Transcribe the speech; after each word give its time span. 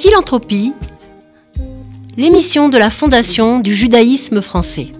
Philanthropie, 0.00 0.74
l'émission 2.16 2.68
de 2.68 2.78
la 2.78 2.88
Fondation 2.88 3.58
du 3.58 3.74
judaïsme 3.74 4.40
français. 4.40 4.92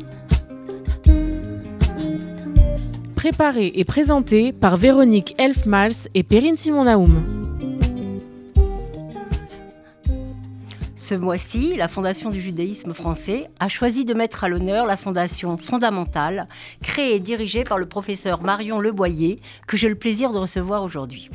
Préparée 3.14 3.71
et 3.76 3.84
présentée 3.84 4.53
par 4.53 4.76
Véronique 4.76 5.37
Elfmals 5.38 6.08
et 6.16 6.24
Perrine 6.24 6.56
Simon-Naoum. 6.56 7.22
Ce 10.97 11.15
mois-ci, 11.15 11.76
la 11.76 11.87
Fondation 11.87 12.30
du 12.30 12.42
judaïsme 12.42 12.92
français 12.92 13.49
a 13.60 13.69
choisi 13.69 14.04
de 14.04 14.15
mettre 14.15 14.42
à 14.42 14.49
l'honneur 14.49 14.85
la 14.85 14.96
Fondation 14.96 15.58
fondamentale, 15.58 16.48
créée 16.83 17.15
et 17.15 17.20
dirigée 17.20 17.62
par 17.62 17.78
le 17.78 17.87
professeur 17.87 18.42
Marion 18.42 18.80
Leboyer, 18.80 19.38
que 19.69 19.77
j'ai 19.77 19.88
le 19.88 19.95
plaisir 19.95 20.33
de 20.33 20.38
recevoir 20.38 20.83
aujourd'hui. 20.83 21.30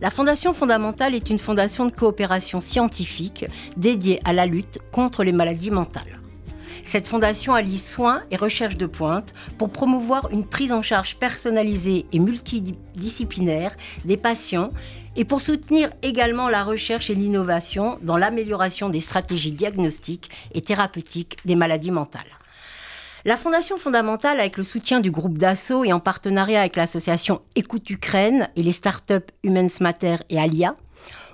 La 0.00 0.10
Fondation 0.10 0.54
fondamentale 0.54 1.14
est 1.14 1.30
une 1.30 1.38
fondation 1.38 1.86
de 1.86 1.92
coopération 1.92 2.60
scientifique 2.60 3.46
dédiée 3.76 4.20
à 4.24 4.32
la 4.32 4.44
lutte 4.44 4.78
contre 4.92 5.22
les 5.22 5.32
maladies 5.32 5.70
mentales. 5.70 6.20
Cette 6.82 7.06
fondation 7.06 7.54
allie 7.54 7.78
soins 7.78 8.22
et 8.30 8.36
recherche 8.36 8.76
de 8.76 8.86
pointe 8.86 9.32
pour 9.56 9.70
promouvoir 9.70 10.30
une 10.30 10.44
prise 10.44 10.72
en 10.72 10.82
charge 10.82 11.16
personnalisée 11.16 12.06
et 12.12 12.18
multidisciplinaire 12.18 13.74
des 14.04 14.16
patients 14.16 14.68
et 15.16 15.24
pour 15.24 15.40
soutenir 15.40 15.90
également 16.02 16.48
la 16.48 16.64
recherche 16.64 17.08
et 17.08 17.14
l'innovation 17.14 17.98
dans 18.02 18.16
l'amélioration 18.16 18.90
des 18.90 19.00
stratégies 19.00 19.52
diagnostiques 19.52 20.30
et 20.52 20.60
thérapeutiques 20.60 21.38
des 21.44 21.54
maladies 21.54 21.92
mentales. 21.92 22.22
La 23.26 23.38
Fondation 23.38 23.78
fondamentale, 23.78 24.38
avec 24.38 24.58
le 24.58 24.62
soutien 24.62 25.00
du 25.00 25.10
groupe 25.10 25.38
d'assaut 25.38 25.82
et 25.82 25.94
en 25.94 26.00
partenariat 26.00 26.60
avec 26.60 26.76
l'association 26.76 27.40
Écoute 27.56 27.88
Ukraine 27.88 28.50
et 28.54 28.62
les 28.62 28.72
startups 28.72 29.32
Humans 29.42 29.80
Matter 29.80 30.16
et 30.28 30.38
Alia, 30.38 30.76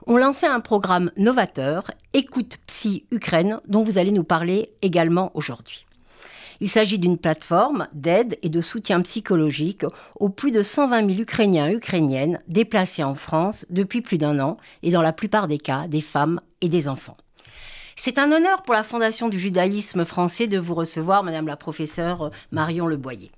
ont 0.07 0.17
lancé 0.17 0.47
un 0.47 0.61
programme 0.61 1.11
novateur, 1.17 1.91
Écoute 2.15 2.59
Psy 2.69 3.07
Ukraine, 3.11 3.59
dont 3.67 3.83
vous 3.83 3.98
allez 3.98 4.12
nous 4.12 4.23
parler 4.23 4.70
également 4.83 5.33
aujourd'hui. 5.34 5.84
Il 6.61 6.70
s'agit 6.70 7.01
d'une 7.01 7.19
plateforme 7.19 7.89
d'aide 7.92 8.39
et 8.42 8.51
de 8.51 8.61
soutien 8.61 9.01
psychologique 9.01 9.84
aux 10.20 10.29
plus 10.29 10.53
de 10.53 10.62
120 10.62 11.09
000 11.09 11.23
Ukrainiens 11.23 11.70
et 11.70 11.75
Ukrainiennes 11.75 12.39
déplacés 12.47 13.03
en 13.03 13.17
France 13.17 13.67
depuis 13.69 14.01
plus 14.01 14.19
d'un 14.19 14.39
an 14.39 14.59
et 14.84 14.92
dans 14.92 15.03
la 15.03 15.12
plupart 15.12 15.48
des 15.48 15.59
cas 15.59 15.89
des 15.89 16.03
femmes 16.03 16.41
et 16.61 16.69
des 16.69 16.86
enfants. 16.86 17.17
C'est 18.03 18.17
un 18.17 18.33
honneur 18.33 18.62
pour 18.62 18.73
la 18.73 18.83
Fondation 18.83 19.29
du 19.29 19.39
judaïsme 19.39 20.06
français 20.06 20.47
de 20.47 20.59
vous 20.59 20.75
recevoir, 20.75 21.23
Madame 21.23 21.47
la 21.47 21.59
professeure 21.59 22.31
Marion 22.51 22.87
Leboyer. 22.87 23.31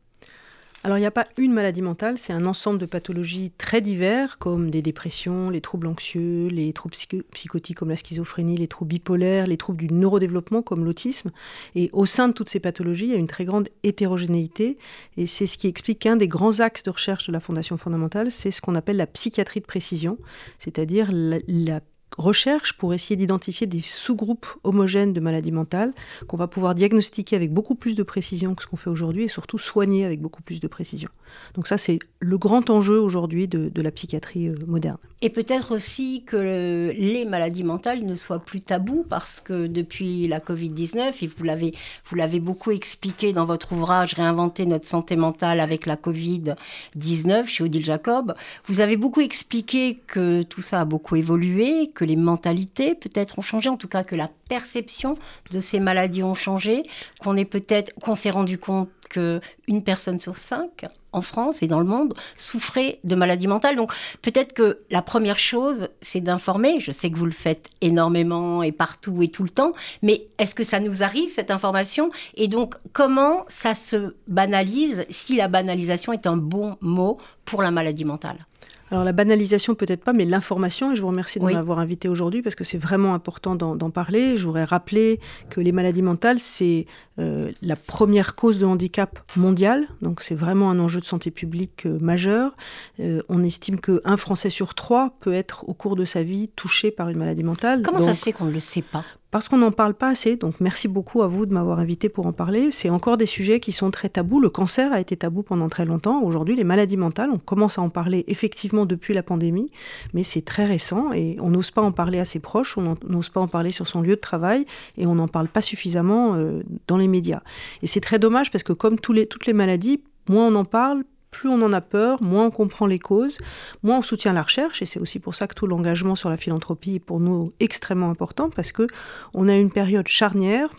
Alors 0.84 0.99
il 0.99 1.00
n'y 1.00 1.06
a 1.06 1.11
pas 1.11 1.27
une 1.39 1.55
maladie 1.55 1.81
mentale, 1.81 2.19
c'est 2.19 2.34
un 2.34 2.45
ensemble 2.45 2.78
de 2.78 2.84
pathologies 2.84 3.53
très 3.56 3.81
divers 3.81 4.37
comme 4.37 4.71
des 4.71 4.83
dépressions, 4.83 5.49
les 5.49 5.62
troubles 5.62 5.87
anxieux, 5.87 6.49
les 6.49 6.75
troubles 6.75 6.95
psychotiques 7.33 7.78
comme 7.78 7.89
la 7.89 7.97
schizophrénie, 7.97 8.59
les 8.59 8.69
troubles 8.69 8.91
bipolaires, 8.91 9.47
les 9.47 9.56
troubles 9.56 9.78
du 9.78 9.89
neurodéveloppement 9.89 10.61
comme 10.61 10.84
l'autisme. 10.84 11.33
Et 11.75 11.89
au 11.95 12.05
sein 12.05 12.28
de 12.28 12.34
toutes 12.34 12.50
ces 12.50 12.61
pathologies, 12.61 13.06
il 13.06 13.12
y 13.12 13.15
a 13.15 13.19
une 13.19 13.27
très 13.27 13.47
grande 13.47 13.71
hétérogénéité 13.83 14.77
et 15.17 15.27
c'est 15.27 15.47
ce 15.47 15.56
qui 15.56 15.69
explique 15.69 16.00
qu'un 16.00 16.17
des 16.17 16.28
grands 16.28 16.61
axes 16.61 16.83
de 16.83 16.91
recherche 16.91 17.28
de 17.28 17.33
la 17.33 17.41
Fondation 17.41 17.78
fondamentale, 17.78 18.31
c'est 18.31 18.51
ce 18.51 18.61
qu'on 18.61 18.75
appelle 18.75 18.99
la 18.99 19.06
psychiatrie 19.06 19.61
de 19.61 19.66
précision, 19.66 20.19
c'est-à-dire 20.59 21.09
la, 21.12 21.39
la 21.49 21.81
recherche 22.17 22.75
pour 22.75 22.95
essayer 22.95 23.17
d'identifier 23.17 23.67
des 23.67 23.83
sous-groupes 23.83 24.47
homogènes 24.63 25.13
de 25.13 25.21
maladies 25.21 25.53
mentales 25.53 25.93
qu'on 26.27 26.37
va 26.37 26.47
pouvoir 26.47 26.75
diagnostiquer 26.75 27.37
avec 27.37 27.53
beaucoup 27.53 27.75
plus 27.75 27.95
de 27.95 28.03
précision 28.03 28.55
que 28.55 28.63
ce 28.63 28.67
qu'on 28.67 28.77
fait 28.77 28.91
aujourd'hui 28.91 29.25
et 29.25 29.29
surtout 29.29 29.59
soigner 29.59 30.05
avec 30.05 30.21
beaucoup 30.21 30.43
plus 30.43 30.61
de 30.61 30.69
précision. 30.69 31.09
Donc 31.55 31.67
ça, 31.67 31.79
c'est 31.79 31.99
le 32.21 32.39
grand 32.39 32.71
enjeu 32.71 32.99
aujourd'hui 33.01 33.49
de, 33.49 33.71
la 33.83 33.91
psychiatrie 33.91 34.49
euh, 34.49 34.55
moderne. 34.67 34.97
Et 35.21 35.31
peut-être 35.31 35.75
aussi 35.75 36.23
que 36.25 36.93
les 36.97 37.25
maladies 37.25 37.65
mentales 37.65 38.05
ne 38.05 38.15
soient 38.15 38.39
plus 38.39 38.61
tabous 38.61 39.05
parce 39.09 39.41
que 39.41 39.67
depuis 39.67 40.27
la 40.29 40.39
Covid-19, 40.39 41.13
et 41.23 41.27
vous 41.27 41.45
l'avez, 41.45 41.75
vous 42.07 42.17
l'avez 42.17 42.41
beaucoup 42.41 42.71
expliqué 42.71 43.33
dans 43.33 43.45
votre 43.45 43.73
ouvrage 43.73 44.15
Réinventer 44.15 44.67
notre 44.67 44.87
santé 44.87 45.17
mentale 45.17 45.61
avec 45.61 45.87
la 45.87 45.97
Covid-19 45.97 47.47
chez 47.47 47.65
Odile 47.65 47.85
Jacob, 47.85 48.35
vous 48.67 48.81
avez 48.81 48.97
beaucoup 48.97 49.21
expliqué 49.21 50.01
que 50.07 50.43
tout 50.43 50.63
ça 50.63 50.83
a 50.83 50.85
beaucoup 50.85 51.17
évolué, 51.17 51.91
que 51.95 52.03
les 52.04 52.16
mentalités 52.16 52.94
peut-être 52.94 53.38
ont 53.38 53.42
changé, 53.42 53.69
en 53.69 53.76
tout 53.76 53.88
cas 53.88 54.04
que 54.04 54.16
la 54.16 54.31
perception 54.48 55.15
de 55.50 55.60
ces 55.60 55.81
maladies 55.81 56.22
ont 56.22 56.34
changé, 56.34 56.82
qu'on 57.20 57.37
est 57.37 57.44
peut-être 57.44 57.92
qu'on 58.00 58.16
s'est 58.16 58.31
rendu 58.31 58.59
compte 58.59 58.88
que 59.10 59.41
une 59.69 59.82
personne 59.82 60.20
sur 60.20 60.38
cinq 60.38 60.87
en 61.12 61.22
France 61.22 61.62
et 61.62 61.69
dans 61.69 61.78
le 61.78 61.87
monde 61.87 62.15
souffrait 62.37 62.98
de 63.04 63.15
maladies 63.15 63.47
mentales. 63.47 63.76
Donc 63.76 63.92
peut-être 64.22 64.53
que 64.53 64.81
la 64.91 65.03
première 65.03 65.38
chose, 65.38 65.88
c'est 66.00 66.20
d'informer. 66.20 66.81
Je 66.81 66.91
sais 66.91 67.10
que 67.10 67.16
vous 67.16 67.25
le 67.25 67.31
faites 67.31 67.70
énormément 67.81 68.62
et 68.62 68.72
partout 68.72 69.22
et 69.22 69.28
tout 69.28 69.44
le 69.44 69.50
temps, 69.50 69.72
mais 70.03 70.26
est-ce 70.38 70.54
que 70.54 70.65
ça 70.65 70.81
nous 70.81 71.03
arrive 71.03 71.32
cette 71.32 71.50
information? 71.50 72.10
Et 72.34 72.48
donc 72.48 72.75
comment 72.92 73.44
ça 73.48 73.75
se 73.75 74.15
banalise 74.26 75.04
si 75.09 75.36
la 75.36 75.48
banalisation 75.48 76.12
est 76.12 76.26
un 76.26 76.36
bon 76.36 76.76
mot 76.81 77.19
pour 77.44 77.62
la 77.62 77.71
maladie 77.71 78.04
mentale? 78.04 78.47
Alors 78.91 79.05
la 79.05 79.12
banalisation 79.12 79.75
peut-être 79.75 80.05
pas, 80.05 80.12
mais 80.12 80.25
l'information, 80.25 80.93
et 80.93 80.97
je 80.97 81.03
vous 81.03 81.09
remercie 81.09 81.39
de 81.39 81.45
m'avoir 81.45 81.78
invité 81.78 82.09
aujourd'hui 82.09 82.43
parce 82.43 82.55
que 82.55 82.65
c'est 82.65 82.78
vraiment 82.78 83.15
important 83.15 83.55
d'en 83.56 83.91
parler. 83.91 84.37
Je 84.37 84.45
voudrais 84.45 84.65
rappeler 84.65 85.21
que 85.50 85.61
les 85.61 85.72
maladies 85.72 86.03
mentales, 86.03 86.39
c'est 86.39 86.87
euh, 87.19 87.53
la 87.62 87.77
première 87.77 88.34
cause 88.34 88.59
de 88.59 88.67
handicap 88.67 89.19
mondial, 89.37 89.87
donc 90.03 90.21
c'est 90.21 90.34
vraiment 90.34 90.71
un 90.71 90.78
enjeu 90.78 91.00
de 91.00 91.06
santé 91.06 91.31
publique 91.31 91.87
euh, 91.87 91.99
majeur. 92.00 92.56
Euh, 93.00 93.22
on 93.28 93.43
estime 93.43 93.81
qu'un 93.81 94.17
Français 94.17 94.50
sur 94.50 94.75
trois 94.75 95.15
peut 95.21 95.33
être 95.33 95.69
au 95.69 95.75
cours 95.75 95.97
de 95.97 96.05
sa 96.05 96.22
vie 96.22 96.49
touché 96.49 96.91
par 96.91 97.09
une 97.09 97.19
maladie 97.19 97.45
mentale. 97.45 97.83
Comment 97.83 98.01
ça 98.01 98.15
se 98.15 98.22
fait 98.22 98.33
qu'on 98.33 98.47
ne 98.47 98.53
le 98.53 98.61
sait 98.61 98.83
pas? 98.83 99.05
Parce 99.34 99.49
qu'on 99.49 99.56
n'en 99.59 99.72
parle 99.72 99.95
pas 99.95 100.11
assez, 100.11 100.37
donc 100.37 100.61
merci 100.61 100.87
beaucoup 100.87 101.22
à 101.22 101.27
vous 101.27 101.45
de 101.45 101.53
m'avoir 101.53 101.81
invité 101.81 102.09
pour 102.09 102.25
en 102.25 102.33
parler. 102.33 102.71
C'est 102.71 102.89
encore 102.89 103.17
des 103.17 103.27
sujets 103.27 103.59
qui 103.59 103.72
sont 103.72 103.91
très 103.91 104.09
tabous. 104.09 104.39
Le 104.39 104.49
cancer 104.49 104.93
a 104.93 105.00
été 105.00 105.17
tabou 105.17 105.43
pendant 105.43 105.69
très 105.69 105.84
longtemps. 105.84 106.22
Aujourd'hui, 106.22 106.55
les 106.55 106.62
maladies 106.62 106.97
mentales, 106.97 107.31
on 107.33 107.39
commence 107.39 107.77
à 107.77 107.83
en 107.83 107.89
parler 107.89 108.22
effectivement 108.28 108.87
depuis 108.87 109.12
la 109.12 109.25
pandémie, 109.25 109.72
mais 110.12 110.22
c'est 110.22 110.43
très 110.43 110.67
récent 110.67 111.12
et 111.12 111.37
on 111.41 111.50
n'ose 111.50 111.72
pas 111.72 111.83
en 111.83 111.91
parler 111.91 112.21
à 112.21 112.25
ses 112.25 112.39
proches, 112.39 112.78
on 112.78 112.97
n'ose 113.09 113.28
pas 113.28 113.41
en 113.41 113.49
parler 113.49 113.72
sur 113.72 113.89
son 113.89 114.03
lieu 114.03 114.15
de 114.15 114.21
travail 114.21 114.67
et 114.99 115.05
on 115.05 115.17
n'en 115.17 115.27
parle 115.27 115.49
pas 115.49 115.62
suffisamment 115.62 116.39
dans 116.87 116.97
les 116.97 117.09
médias. 117.09 117.43
Et 117.83 117.89
c'est 117.89 118.01
très 118.01 118.21
dommage 118.21 118.53
parce 118.53 118.63
que 118.63 118.72
comme 118.72 119.01
toutes 119.01 119.47
les 119.47 119.53
maladies, 119.53 120.01
moins 120.28 120.47
on 120.47 120.54
en 120.54 120.65
parle, 120.65 121.03
plus 121.34 121.48
on 121.48 121.60
en 121.63 121.72
a 121.72 121.81
peur, 121.81 122.22
moins 122.22 122.47
on 122.47 122.51
comprend 122.51 122.86
les 122.86 123.01
causes, 123.01 123.39
moins 123.83 123.98
on 123.98 124.03
soutient 124.03 124.33
la 124.33 124.42
recherche, 124.42 124.81
et 124.83 124.86
c'est 124.86 125.01
aussi 125.01 125.19
pour 125.19 125.34
ça 125.34 125.48
que 125.48 125.54
tout 125.54 125.66
l'engagement 125.66 126.15
sur 126.15 126.31
la 126.31 126.36
philanthropie 126.36 126.95
est 126.95 127.01
pour 127.01 127.19
nous 127.19 127.53
extrêmement 127.59 128.09
important, 128.09 128.51
parce 128.51 128.71
que 128.71 128.86
on 129.34 129.48
a 129.48 129.57
une 129.57 129.71
période 129.71 130.07
charnière 130.07 130.71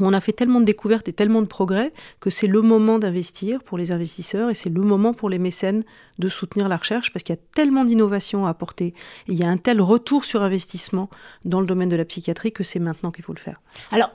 on 0.00 0.12
a 0.12 0.20
fait 0.20 0.32
tellement 0.32 0.60
de 0.60 0.64
découvertes 0.64 1.08
et 1.08 1.12
tellement 1.12 1.42
de 1.42 1.46
progrès 1.46 1.92
que 2.20 2.30
c'est 2.30 2.46
le 2.46 2.62
moment 2.62 2.98
d'investir 2.98 3.62
pour 3.62 3.78
les 3.78 3.92
investisseurs 3.92 4.50
et 4.50 4.54
c'est 4.54 4.70
le 4.70 4.82
moment 4.82 5.14
pour 5.14 5.30
les 5.30 5.38
mécènes 5.38 5.84
de 6.18 6.28
soutenir 6.28 6.68
la 6.68 6.76
recherche 6.76 7.12
parce 7.12 7.22
qu'il 7.22 7.34
y 7.34 7.38
a 7.38 7.42
tellement 7.54 7.84
d'innovations 7.84 8.46
à 8.46 8.50
apporter 8.50 8.86
et 8.86 8.94
il 9.32 9.34
y 9.34 9.44
a 9.44 9.48
un 9.48 9.58
tel 9.58 9.80
retour 9.80 10.24
sur 10.24 10.42
investissement 10.42 11.10
dans 11.44 11.60
le 11.60 11.66
domaine 11.66 11.88
de 11.88 11.96
la 11.96 12.04
psychiatrie 12.04 12.52
que 12.52 12.64
c'est 12.64 12.78
maintenant 12.78 13.10
qu'il 13.10 13.24
faut 13.24 13.34
le 13.34 13.38
faire. 13.38 13.60
Alors, 13.90 14.10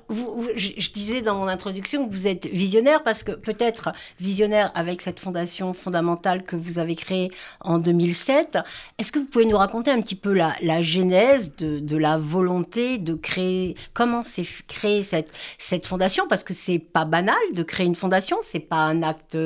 je, 0.56 0.92
disais 0.92 1.22
dans 1.22 1.36
mon 1.36 1.48
introduction 1.48 2.07
que 2.07 2.13
vous 2.13 2.28
êtes 2.28 2.48
visionnaire 2.48 3.04
parce 3.04 3.24
que 3.24 3.31
peut-être 3.31 3.92
visionnaire 4.19 4.72
avec 4.75 5.01
cette 5.01 5.19
fondation 5.19 5.74
fondamentale 5.74 6.44
que 6.44 6.56
vous 6.56 6.80
avez 6.80 6.95
créée 6.95 7.31
en 7.62 7.78
2007. 7.78 8.57
Est-ce 8.98 9.12
que 9.12 9.19
vous 9.19 9.25
pouvez 9.25 9.45
nous 9.45 9.57
raconter 9.57 9.92
un 9.92 10.01
petit 10.01 10.16
peu 10.16 10.33
la, 10.33 10.81
genèse 10.81 11.56
de, 11.56 11.98
la 11.98 12.18
volonté 12.18 12.98
de 12.98 13.13
créer, 13.13 13.75
comment 13.94 14.24
s'est 14.24 14.45
créée 14.68 15.04
cette 15.04 15.31
cette 15.71 15.85
fondation 15.85 16.27
parce 16.27 16.44
que 16.44 16.53
c'est 16.53 16.79
pas 16.79 17.06
banal 17.06 17.38
de 17.53 17.63
créer 17.63 17.85
une 17.85 17.95
fondation, 17.95 18.38
c'est 18.41 18.59
pas 18.59 18.75
un 18.75 19.03
acte, 19.03 19.38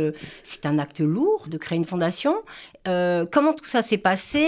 c'est 0.44 0.66
un 0.66 0.80
acte 0.80 1.00
lourd 1.00 1.45
de 1.48 1.60
créer 1.60 1.77
une 1.77 1.86
fondation. 1.86 2.33
Euh, 2.88 3.27
comment 3.31 3.54
tout 3.54 3.66
ça 3.66 3.83
s'est 3.83 4.00
passé 4.00 4.48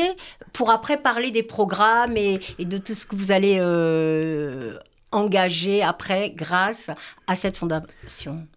pour 0.53 0.71
après 0.71 0.97
parler 0.97 1.29
des 1.29 1.43
programmes 1.43 2.17
et, 2.17 2.39
de 2.57 2.79
tout 2.79 2.95
ce 2.95 3.05
que 3.05 3.15
vous 3.15 3.31
allez 3.31 3.57
euh, 3.59 4.79
engager 5.11 5.83
après 5.83 6.31
grâce 6.31 6.89
à 7.27 7.35
cette 7.35 7.57
fondation? 7.57 8.47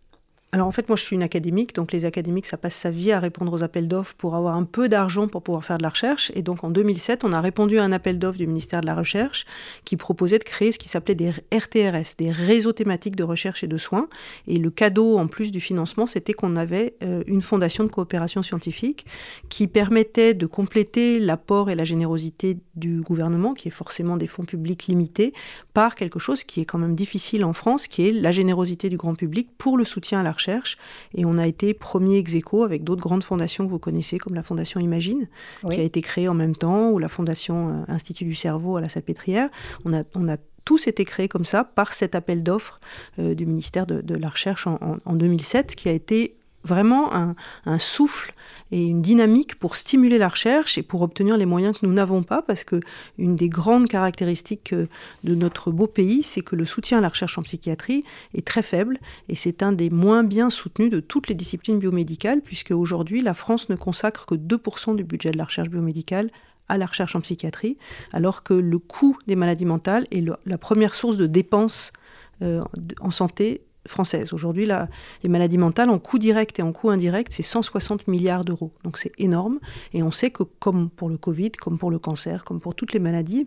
Alors 0.53 0.67
en 0.67 0.73
fait, 0.73 0.89
moi 0.89 0.97
je 0.97 1.05
suis 1.05 1.15
une 1.15 1.23
académique, 1.23 1.77
donc 1.77 1.93
les 1.93 2.05
académiques, 2.05 2.47
ça 2.47 2.57
passe 2.57 2.75
sa 2.75 2.91
vie 2.91 3.13
à 3.13 3.21
répondre 3.21 3.53
aux 3.53 3.63
appels 3.63 3.87
d'offres 3.87 4.15
pour 4.19 4.35
avoir 4.35 4.57
un 4.57 4.65
peu 4.65 4.89
d'argent 4.89 5.29
pour 5.29 5.43
pouvoir 5.43 5.65
faire 5.65 5.79
de 5.79 5.85
la 5.85 5.91
recherche. 5.91 6.33
Et 6.35 6.43
donc 6.43 6.65
en 6.65 6.71
2007, 6.71 7.23
on 7.23 7.33
a 7.33 7.41
répondu 7.41 7.79
à 7.79 7.85
un 7.85 7.93
appel 7.93 8.19
d'offres 8.19 8.39
du 8.39 8.49
ministère 8.49 8.81
de 8.81 8.87
la 8.87 8.97
Recherche 8.97 9.47
qui 9.85 9.97
proposait 9.97 10.41
de 10.41 10.45
créer 10.45 10.73
ce 10.73 10.79
qui 10.81 10.89
s'appelait 10.89 11.15
des 11.15 11.31
RTRS, 11.53 12.17
des 12.19 12.33
réseaux 12.33 12.73
thématiques 12.73 13.15
de 13.15 13.23
recherche 13.23 13.63
et 13.63 13.69
de 13.69 13.79
soins. 13.79 14.09
Et 14.49 14.57
le 14.57 14.71
cadeau 14.71 15.19
en 15.19 15.29
plus 15.29 15.53
du 15.53 15.61
financement, 15.61 16.09
c'était 16.09 16.33
qu'on 16.33 16.57
avait 16.57 16.95
euh, 17.05 17.23
une 17.29 17.43
fondation 17.43 17.85
de 17.85 17.89
coopération 17.89 18.43
scientifique 18.43 19.07
qui 19.51 19.69
permettait 19.69 20.35
de 20.35 20.47
compléter 20.47 21.21
l'apport 21.21 21.71
et 21.71 21.77
la 21.77 21.85
générosité 21.85 22.59
du 22.75 23.03
gouvernement, 23.03 23.55
qui 23.55 23.69
est 23.69 23.73
forcément 23.73 24.17
des 24.17 24.27
fonds 24.27 24.45
publics 24.45 24.89
limités, 24.89 25.33
par 25.75 25.95
quelque 25.95 26.19
chose 26.19 26.43
qui 26.43 26.61
est 26.61 26.65
quand 26.65 26.79
même 26.79 26.97
difficile 26.97 27.45
en 27.45 27.53
France, 27.53 27.87
qui 27.87 28.09
est 28.09 28.13
la 28.13 28.33
générosité 28.33 28.89
du 28.89 28.97
grand 28.97 29.15
public 29.15 29.49
pour 29.57 29.79
le 29.79 29.85
soutien 29.85 30.19
à 30.19 30.23
la 30.25 30.33
recherche. 30.33 30.40
Et 31.15 31.25
on 31.25 31.39
a 31.39 31.47
été 31.47 31.75
premier 31.75 32.19
ex 32.19 32.35
aequo 32.35 32.63
avec 32.63 32.85
d'autres 32.85 33.03
grandes 33.03 33.25
fondations 33.25 33.65
que 33.67 33.71
vous 33.71 33.79
connaissez, 33.79 34.19
comme 34.19 34.35
la 34.35 34.43
Fondation 34.43 34.81
Imagine, 34.81 35.29
qui 35.69 35.81
a 35.81 35.83
été 35.83 36.03
créée 36.03 36.29
en 36.29 36.35
même 36.35 36.57
temps, 36.57 36.91
ou 36.91 36.99
la 36.99 37.09
Fondation 37.09 37.69
euh, 37.69 37.93
Institut 37.93 38.25
du 38.25 38.35
cerveau 38.35 38.77
à 38.77 38.81
la 38.81 38.89
Salpêtrière. 38.89 39.49
On 39.85 39.93
a, 39.93 40.05
on 40.15 40.29
a 40.29 40.37
tous 40.65 40.87
été 40.87 41.05
créés 41.05 41.29
comme 41.29 41.45
ça 41.45 41.65
par 41.65 41.95
cet 41.95 42.15
appel 42.15 42.43
d'offres 42.43 42.81
euh, 43.19 43.35
du 43.35 43.47
ministère 43.47 43.87
de, 43.87 44.15
la 44.15 44.29
Recherche 44.29 44.67
en, 44.67 44.79
en, 45.05 45.15
2007, 45.15 45.75
qui 45.75 45.89
a 45.89 45.93
été 45.93 46.37
vraiment 46.65 47.13
un, 47.15 47.35
souffle 47.79 48.35
et 48.71 48.83
une 48.83 49.03
dynamique 49.03 49.59
pour 49.59 49.77
stimuler 49.77 50.19
la 50.19 50.29
recherche 50.29 50.79
et 50.79 50.83
pour 50.83 51.03
obtenir 51.03 51.37
les 51.37 51.47
moyens 51.47 51.79
que 51.79 51.87
nous 51.87 51.93
n'avons 51.93 52.23
pas, 52.23 52.43
parce 52.43 52.65
que 52.65 52.81
une 53.19 53.37
des 53.37 53.49
grandes 53.49 53.89
caractéristiques 53.89 54.73
euh, 54.73 54.87
de 55.25 55.35
notre 55.35 55.71
beau 55.71 55.87
pays, 55.87 56.23
c'est 56.23 56.43
que 56.43 56.57
le 56.57 56.67
soutien 56.67 56.99
à 56.99 57.01
la 57.01 57.09
recherche 57.09 57.39
en 57.39 57.43
psychiatrie 57.43 58.05
est 58.35 58.47
très 58.47 58.63
faible 58.63 58.99
et 59.29 59.35
c'est 59.35 59.63
un 59.63 59.73
des 59.73 59.91
moins 59.91 60.23
bien 60.23 60.51
soutenus 60.51 60.91
de 60.91 61.01
toutes 61.01 61.29
les 61.29 61.35
disciplines 61.35 61.79
biomédicales, 61.79 62.41
puisque 62.43 62.73
aujourd'hui 62.73 63.23
la 63.23 63.35
France 63.35 63.69
ne 63.69 63.77
consacre 63.77 64.27
que 64.27 64.35
2% 64.35 64.97
du 64.97 65.05
budget 65.05 65.31
de 65.31 65.39
la 65.39 65.45
recherche 65.45 65.69
biomédicale 65.69 66.31
à 66.69 66.79
la 66.79 66.87
recherche 66.87 67.17
en 67.17 67.21
psychiatrie, 67.21 67.79
alors 68.13 68.45
que 68.45 68.55
le 68.55 68.79
coût 68.79 69.19
des 69.27 69.35
maladies 69.35 69.65
mentales 69.65 70.07
est 70.13 70.25
la 70.47 70.59
première 70.59 70.95
source 70.95 71.17
de 71.17 71.27
dépenses 71.27 71.93
euh, 72.43 72.63
en 73.01 73.11
santé 73.11 73.63
française. 73.87 74.33
Aujourd'hui, 74.33 74.67
les 75.23 75.29
maladies 75.29 75.59
mentales 75.59 75.91
en 75.91 75.99
coût 75.99 76.19
direct 76.19 76.59
et 76.59 76.63
en 76.63 76.73
coût 76.73 76.91
indirect, 76.91 77.33
c'est 77.33 77.43
160 77.43 78.09
milliards 78.09 78.45
d'euros. 78.45 78.73
Donc 78.85 78.99
c'est 78.99 79.13
énorme. 79.19 79.59
Et 79.93 80.03
on 80.03 80.11
sait 80.11 80.31
que 80.31 80.43
comme 80.43 80.91
pour 80.91 81.09
le 81.09 81.17
Covid, 81.17 81.53
comme 81.53 81.79
pour 81.79 81.91
le 81.91 81.99
cancer, 81.99 82.45
comme 82.45 82.61
pour 82.61 82.75
toutes 82.75 82.93
les 82.93 83.01
maladies, 83.01 83.47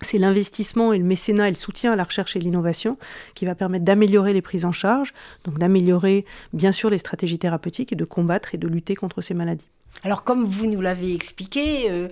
c'est 0.00 0.18
l'investissement 0.18 0.92
et 0.92 0.98
le 0.98 1.04
mécénat 1.04 1.48
et 1.48 1.50
le 1.50 1.56
soutien 1.56 1.92
à 1.92 1.96
la 1.96 2.04
recherche 2.04 2.36
et 2.36 2.38
l'innovation 2.38 2.98
qui 3.34 3.46
va 3.46 3.54
permettre 3.54 3.84
d'améliorer 3.84 4.32
les 4.32 4.42
prises 4.42 4.64
en 4.64 4.72
charge, 4.72 5.12
donc 5.44 5.58
d'améliorer 5.58 6.24
bien 6.52 6.72
sûr 6.72 6.88
les 6.88 6.98
stratégies 6.98 7.38
thérapeutiques 7.38 7.92
et 7.92 7.96
de 7.96 8.04
combattre 8.04 8.54
et 8.54 8.58
de 8.58 8.68
lutter 8.68 8.94
contre 8.94 9.20
ces 9.22 9.34
maladies. 9.34 9.68
Alors 10.04 10.22
comme 10.22 10.44
vous 10.44 10.66
nous 10.66 10.80
l'avez 10.80 11.14
expliqué, 11.14 11.90
euh, 11.90 12.08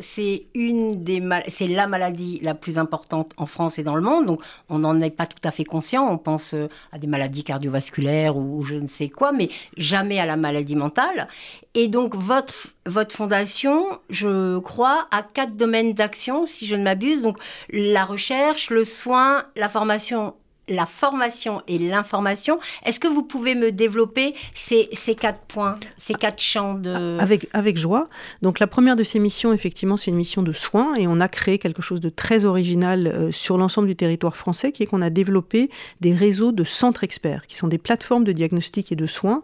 c'est 0.00 0.44
une 0.54 1.02
des 1.02 1.22
c'est 1.48 1.66
la 1.66 1.86
maladie 1.86 2.40
la 2.42 2.54
plus 2.54 2.78
importante 2.78 3.32
en 3.36 3.46
France 3.46 3.78
et 3.78 3.82
dans 3.82 3.94
le 3.94 4.02
monde. 4.02 4.26
Donc, 4.26 4.42
on 4.68 4.80
n'en 4.80 5.00
est 5.00 5.10
pas 5.10 5.26
tout 5.26 5.38
à 5.44 5.50
fait 5.50 5.64
conscient. 5.64 6.06
On 6.10 6.18
pense 6.18 6.54
euh, 6.54 6.68
à 6.92 6.98
des 6.98 7.06
maladies 7.06 7.44
cardiovasculaires 7.44 8.36
ou, 8.36 8.62
je 8.64 8.76
ne 8.76 8.86
sais 8.86 9.08
quoi, 9.08 9.32
mais 9.32 9.48
jamais 9.76 10.20
à 10.20 10.26
la 10.26 10.36
maladie 10.36 10.76
mentale. 10.76 11.28
Et 11.74 11.88
donc, 11.88 12.14
votre, 12.14 12.54
votre 12.86 13.14
fondation, 13.14 13.86
je 14.10 14.58
crois, 14.58 15.06
a 15.10 15.22
quatre 15.22 15.56
domaines 15.56 15.94
d'action, 15.94 16.46
si 16.46 16.66
je 16.66 16.74
ne 16.74 16.82
m'abuse. 16.82 17.22
Donc, 17.22 17.38
la 17.70 18.04
recherche, 18.04 18.70
le 18.70 18.84
soin, 18.84 19.44
la 19.56 19.68
formation 19.68 20.34
la 20.70 20.86
formation 20.86 21.62
et 21.68 21.78
l'information. 21.78 22.58
Est-ce 22.86 23.00
que 23.00 23.08
vous 23.08 23.22
pouvez 23.22 23.54
me 23.54 23.72
développer 23.72 24.34
ces, 24.54 24.88
quatre 25.18 25.40
points, 25.40 25.74
ces 25.96 26.14
quatre 26.14 26.40
champs 26.40 26.74
de... 26.74 27.18
Avec, 27.18 27.48
avec 27.52 27.76
joie. 27.76 28.08
Donc 28.40 28.60
la 28.60 28.66
première 28.66 28.96
de 28.96 29.02
ces 29.02 29.18
missions, 29.18 29.52
effectivement, 29.52 29.96
c'est 29.96 30.10
une 30.10 30.16
mission 30.16 30.42
de 30.42 30.52
soins 30.52 30.94
et 30.94 31.06
on 31.06 31.20
a 31.20 31.28
créé 31.28 31.58
quelque 31.58 31.82
chose 31.82 32.00
de 32.00 32.08
très 32.08 32.44
original 32.44 33.06
euh, 33.06 33.32
sur 33.32 33.58
l'ensemble 33.58 33.88
du 33.88 33.96
territoire 33.96 34.36
français, 34.36 34.72
qui 34.72 34.84
est 34.84 34.86
qu'on 34.86 35.02
a 35.02 35.10
développé 35.10 35.70
des 36.00 36.14
réseaux 36.14 36.52
de 36.52 36.64
centres 36.64 37.04
experts, 37.04 37.46
qui 37.48 37.56
sont 37.56 37.68
des 37.68 37.78
plateformes 37.78 38.24
de 38.24 38.32
diagnostic 38.32 38.92
et 38.92 38.96
de 38.96 39.06
soins 39.06 39.42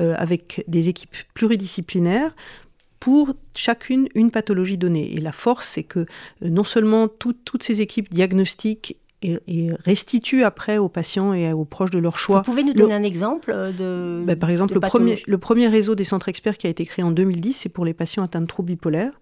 euh, 0.00 0.14
avec 0.18 0.64
des 0.66 0.88
équipes 0.88 1.14
pluridisciplinaires 1.34 2.34
pour 2.98 3.34
chacune 3.54 4.08
une 4.14 4.30
pathologie 4.30 4.78
donnée. 4.78 5.14
Et 5.14 5.20
la 5.20 5.30
force, 5.30 5.68
c'est 5.68 5.84
que 5.84 6.00
euh, 6.00 6.06
non 6.42 6.64
seulement 6.64 7.06
toutes 7.06 7.62
ces 7.62 7.80
équipes 7.80 8.12
diagnostiques 8.12 8.96
et, 9.24 9.70
restitue 9.84 10.44
après 10.44 10.78
aux 10.78 10.88
patients 10.88 11.32
et 11.32 11.52
aux 11.52 11.64
proches 11.64 11.90
de 11.90 11.98
leur 11.98 12.18
choix. 12.18 12.38
Vous 12.38 12.44
pouvez 12.44 12.64
nous 12.64 12.74
donner 12.74 12.94
un 12.94 13.02
exemple 13.02 13.52
de. 13.76 14.22
Bah, 14.26 14.36
par 14.36 14.50
exemple, 14.50 14.74
le 14.74 14.80
premier, 14.80 15.22
le 15.26 15.38
premier 15.38 15.68
réseau 15.68 15.94
des 15.94 16.04
centres 16.04 16.28
experts 16.28 16.58
qui 16.58 16.66
a 16.66 16.70
été 16.70 16.84
créé 16.84 17.04
en 17.04 17.10
2010, 17.10 17.54
c'est 17.54 17.68
pour 17.68 17.84
les 17.84 17.94
patients 17.94 18.22
atteints 18.22 18.40
de 18.40 18.46
troubles 18.46 18.68
bipolaires. 18.68 19.12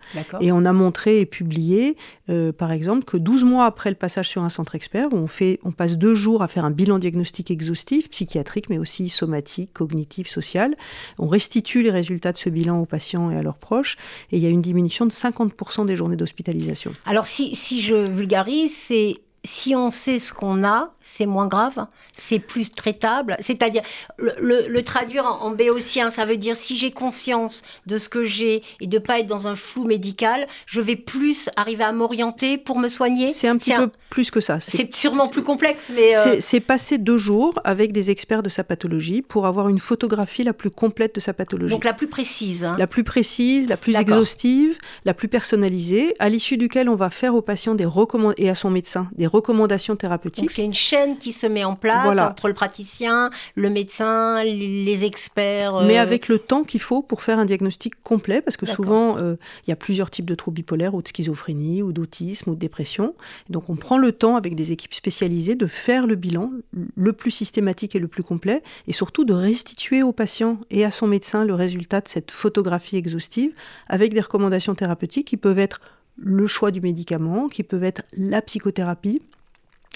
Et 0.40 0.52
on 0.52 0.64
a 0.64 0.72
montré 0.72 1.20
et 1.20 1.26
publié, 1.26 1.96
euh, 2.30 2.52
par 2.52 2.72
exemple, 2.72 3.04
que 3.04 3.16
12 3.16 3.44
mois 3.44 3.66
après 3.66 3.90
le 3.90 3.96
passage 3.96 4.28
sur 4.28 4.42
un 4.42 4.48
centre 4.48 4.74
expert, 4.74 5.08
on, 5.12 5.26
fait, 5.26 5.58
on 5.64 5.72
passe 5.72 5.96
deux 5.98 6.14
jours 6.14 6.42
à 6.42 6.48
faire 6.48 6.64
un 6.64 6.70
bilan 6.70 6.98
diagnostique 6.98 7.50
exhaustif, 7.50 8.08
psychiatrique, 8.10 8.68
mais 8.70 8.78
aussi 8.78 9.08
somatique, 9.08 9.72
cognitif, 9.72 10.28
social. 10.28 10.74
On 11.18 11.26
restitue 11.26 11.82
les 11.82 11.90
résultats 11.90 12.32
de 12.32 12.36
ce 12.36 12.48
bilan 12.48 12.80
aux 12.80 12.86
patients 12.86 13.30
et 13.30 13.36
à 13.36 13.42
leurs 13.42 13.58
proches. 13.58 13.96
Et 14.30 14.36
il 14.36 14.42
y 14.42 14.46
a 14.46 14.50
une 14.50 14.62
diminution 14.62 15.06
de 15.06 15.12
50% 15.12 15.86
des 15.86 15.96
journées 15.96 16.16
d'hospitalisation. 16.16 16.92
Alors, 17.06 17.26
si, 17.26 17.54
si 17.54 17.80
je 17.80 17.94
vulgarise, 17.94 18.74
c'est 18.74 19.16
si 19.44 19.74
on 19.74 19.90
sait 19.90 20.18
ce 20.18 20.32
qu'on 20.32 20.64
a, 20.64 20.90
c'est 21.00 21.26
moins 21.26 21.48
grave, 21.48 21.86
c'est 22.14 22.38
plus 22.38 22.70
traitable. 22.70 23.36
C'est-à-dire, 23.40 23.82
le, 24.18 24.80
traduire 24.82 25.24
en, 25.26 25.50
béotien, 25.50 26.10
ça 26.10 26.24
veut 26.24 26.36
dire 26.36 26.54
si 26.54 26.76
j'ai 26.76 26.92
conscience 26.92 27.62
de 27.86 27.98
ce 27.98 28.08
que 28.08 28.24
j'ai 28.24 28.62
et 28.80 28.86
de 28.86 28.98
pas 28.98 29.18
être 29.18 29.26
dans 29.26 29.48
un 29.48 29.54
flou 29.54 29.84
médical, 29.84 30.46
je 30.66 30.80
vais 30.80 30.96
plus 30.96 31.50
arriver 31.56 31.84
à 31.84 31.92
m'orienter 31.92 32.56
pour 32.56 32.78
me 32.78 32.88
soigner. 32.88 33.28
C'est 33.28 33.48
un 33.48 33.56
petit 33.56 33.74
peu 33.74 33.90
plus 34.10 34.30
que 34.30 34.40
ça. 34.40 34.60
C'est 34.60 34.94
sûrement 34.94 35.28
plus 35.28 35.42
complexe, 35.42 35.90
mais... 35.94 36.16
Euh, 36.16 36.36
c'est 36.40 36.60
passer 36.60 36.98
deux 36.98 37.18
jours 37.18 37.54
avec 37.64 37.92
des 37.92 38.10
experts 38.10 38.42
de 38.42 38.48
sa 38.48 38.62
pathologie 38.62 39.22
pour 39.22 39.46
avoir 39.46 39.68
une 39.68 39.80
photographie 39.80 40.44
la 40.44 40.52
plus 40.52 40.70
complète 40.70 41.14
de 41.16 41.20
sa 41.20 41.32
pathologie. 41.32 41.72
Donc 41.72 41.84
la 41.84 41.92
plus 41.92 42.08
précise. 42.08 42.64
Hein. 42.64 42.76
La 42.78 42.86
plus 42.86 43.04
précise, 43.04 43.68
la 43.68 43.76
plus 43.76 43.96
exhaustive, 43.96 44.78
la 45.04 45.14
plus 45.14 45.28
personnalisée, 45.28 46.14
à 46.18 46.28
l'issue 46.28 46.56
duquel 46.56 46.88
on 46.88 46.94
va 46.94 47.10
faire 47.10 47.34
au 47.34 47.42
patient 47.42 47.74
des 47.74 47.84
recommandations 47.84 48.12
et 48.36 48.48
à 48.48 48.54
son 48.54 48.70
médecin 48.70 49.08
des 49.16 49.26
recommandations 49.32 49.96
thérapeutiques. 49.96 50.50
c'est 50.50 50.64
une 50.64 50.74
chaîne 50.74 51.18
qui 51.18 51.32
se 51.32 51.46
met 51.46 51.64
en 51.64 51.74
place 51.74 52.18
entre 52.18 52.48
le 52.48 52.54
praticien, 52.54 53.30
le 53.54 53.70
médecin, 53.70 54.44
les 54.44 55.04
experts. 55.04 55.82
Mais 55.82 55.98
euh, 55.98 56.02
avec 56.02 56.28
le 56.28 56.38
temps 56.38 56.64
qu'il 56.64 56.80
faut 56.80 57.02
pour 57.02 57.22
faire 57.22 57.38
un 57.38 57.44
diagnostic 57.44 58.00
complet, 58.02 58.40
parce 58.40 58.56
que 58.56 58.66
souvent, 58.66 59.18
euh, 59.18 59.36
il 59.66 59.70
y 59.70 59.72
a 59.72 59.76
plusieurs 59.76 60.10
types 60.10 60.26
de 60.26 60.34
troubles 60.34 60.56
bipolaires, 60.56 60.94
ou 60.94 61.02
de 61.02 61.08
schizophrénie, 61.08 61.82
ou 61.82 61.92
d'autisme, 61.92 62.50
ou 62.50 62.54
de 62.54 62.60
dépression. 62.60 63.14
donc 63.48 63.70
on 63.70 63.76
prend 63.76 63.98
le 63.98 64.12
temps, 64.12 64.36
avec 64.36 64.54
des 64.54 64.72
équipes 64.72 64.94
spécialisées, 64.94 65.54
de 65.54 65.66
faire 65.66 66.06
le 66.06 66.14
bilan 66.14 66.50
le 66.96 67.12
plus 67.12 67.30
systématique 67.30 67.96
et 67.96 67.98
le 67.98 68.08
plus 68.08 68.22
complet, 68.22 68.62
et 68.86 68.92
surtout 68.92 69.24
de 69.24 69.32
restituer 69.32 70.02
au 70.02 70.12
patient 70.12 70.58
et 70.70 70.84
à 70.84 70.90
son 70.90 71.06
médecin 71.06 71.44
le 71.44 71.54
résultat 71.54 72.00
de 72.00 72.08
cette 72.08 72.30
photographie 72.30 72.96
exhaustive, 72.96 73.52
avec 73.88 74.14
des 74.14 74.20
recommandations 74.20 74.74
thérapeutiques 74.74 75.26
qui 75.26 75.36
peuvent 75.36 75.58
être 75.58 75.80
le 76.16 76.46
choix 76.46 76.70
du 76.70 76.80
médicament, 76.80 77.48
qui 77.48 77.62
peuvent 77.62 77.84
être 77.84 78.02
la 78.16 78.42
psychothérapie, 78.42 79.22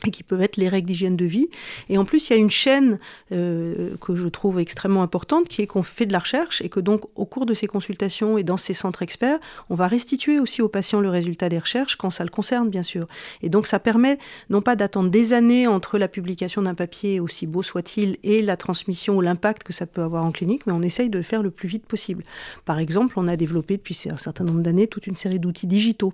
et 0.04 0.10
qui 0.10 0.22
peuvent 0.22 0.42
être 0.42 0.56
les 0.58 0.68
règles 0.68 0.88
d'hygiène 0.88 1.16
de 1.16 1.24
vie. 1.24 1.48
Et 1.88 1.96
en 1.96 2.04
plus, 2.04 2.28
il 2.28 2.32
y 2.34 2.36
a 2.36 2.38
une 2.38 2.50
chaîne 2.50 2.98
euh, 3.32 3.96
que 4.00 4.14
je 4.14 4.28
trouve 4.28 4.60
extrêmement 4.60 5.02
importante, 5.02 5.48
qui 5.48 5.62
est 5.62 5.66
qu'on 5.66 5.82
fait 5.82 6.04
de 6.04 6.12
la 6.12 6.18
recherche 6.18 6.60
et 6.60 6.68
que 6.68 6.80
donc 6.80 7.04
au 7.14 7.24
cours 7.24 7.46
de 7.46 7.54
ces 7.54 7.66
consultations 7.66 8.36
et 8.36 8.42
dans 8.42 8.58
ces 8.58 8.74
centres 8.74 9.02
experts, 9.02 9.38
on 9.70 9.74
va 9.74 9.88
restituer 9.88 10.38
aussi 10.38 10.60
aux 10.60 10.68
patients 10.68 11.00
le 11.00 11.08
résultat 11.08 11.48
des 11.48 11.58
recherches 11.58 11.96
quand 11.96 12.10
ça 12.10 12.24
le 12.24 12.30
concerne, 12.30 12.68
bien 12.68 12.82
sûr. 12.82 13.06
Et 13.42 13.48
donc 13.48 13.66
ça 13.66 13.78
permet 13.78 14.18
non 14.50 14.60
pas 14.60 14.76
d'attendre 14.76 15.10
des 15.10 15.32
années 15.32 15.66
entre 15.66 15.98
la 15.98 16.08
publication 16.08 16.62
d'un 16.62 16.74
papier, 16.74 17.18
aussi 17.18 17.46
beau 17.46 17.62
soit-il, 17.62 18.18
et 18.22 18.42
la 18.42 18.56
transmission 18.56 19.16
ou 19.16 19.22
l'impact 19.22 19.62
que 19.62 19.72
ça 19.72 19.86
peut 19.86 20.02
avoir 20.02 20.24
en 20.24 20.30
clinique, 20.30 20.66
mais 20.66 20.72
on 20.72 20.82
essaye 20.82 21.08
de 21.08 21.18
le 21.18 21.24
faire 21.24 21.42
le 21.42 21.50
plus 21.50 21.68
vite 21.68 21.86
possible. 21.86 22.22
Par 22.66 22.78
exemple, 22.78 23.14
on 23.18 23.28
a 23.28 23.36
développé 23.36 23.78
depuis 23.78 23.98
un 24.10 24.16
certain 24.16 24.44
nombre 24.44 24.60
d'années 24.60 24.88
toute 24.88 25.06
une 25.06 25.16
série 25.16 25.40
d'outils 25.40 25.66
digitaux 25.66 26.12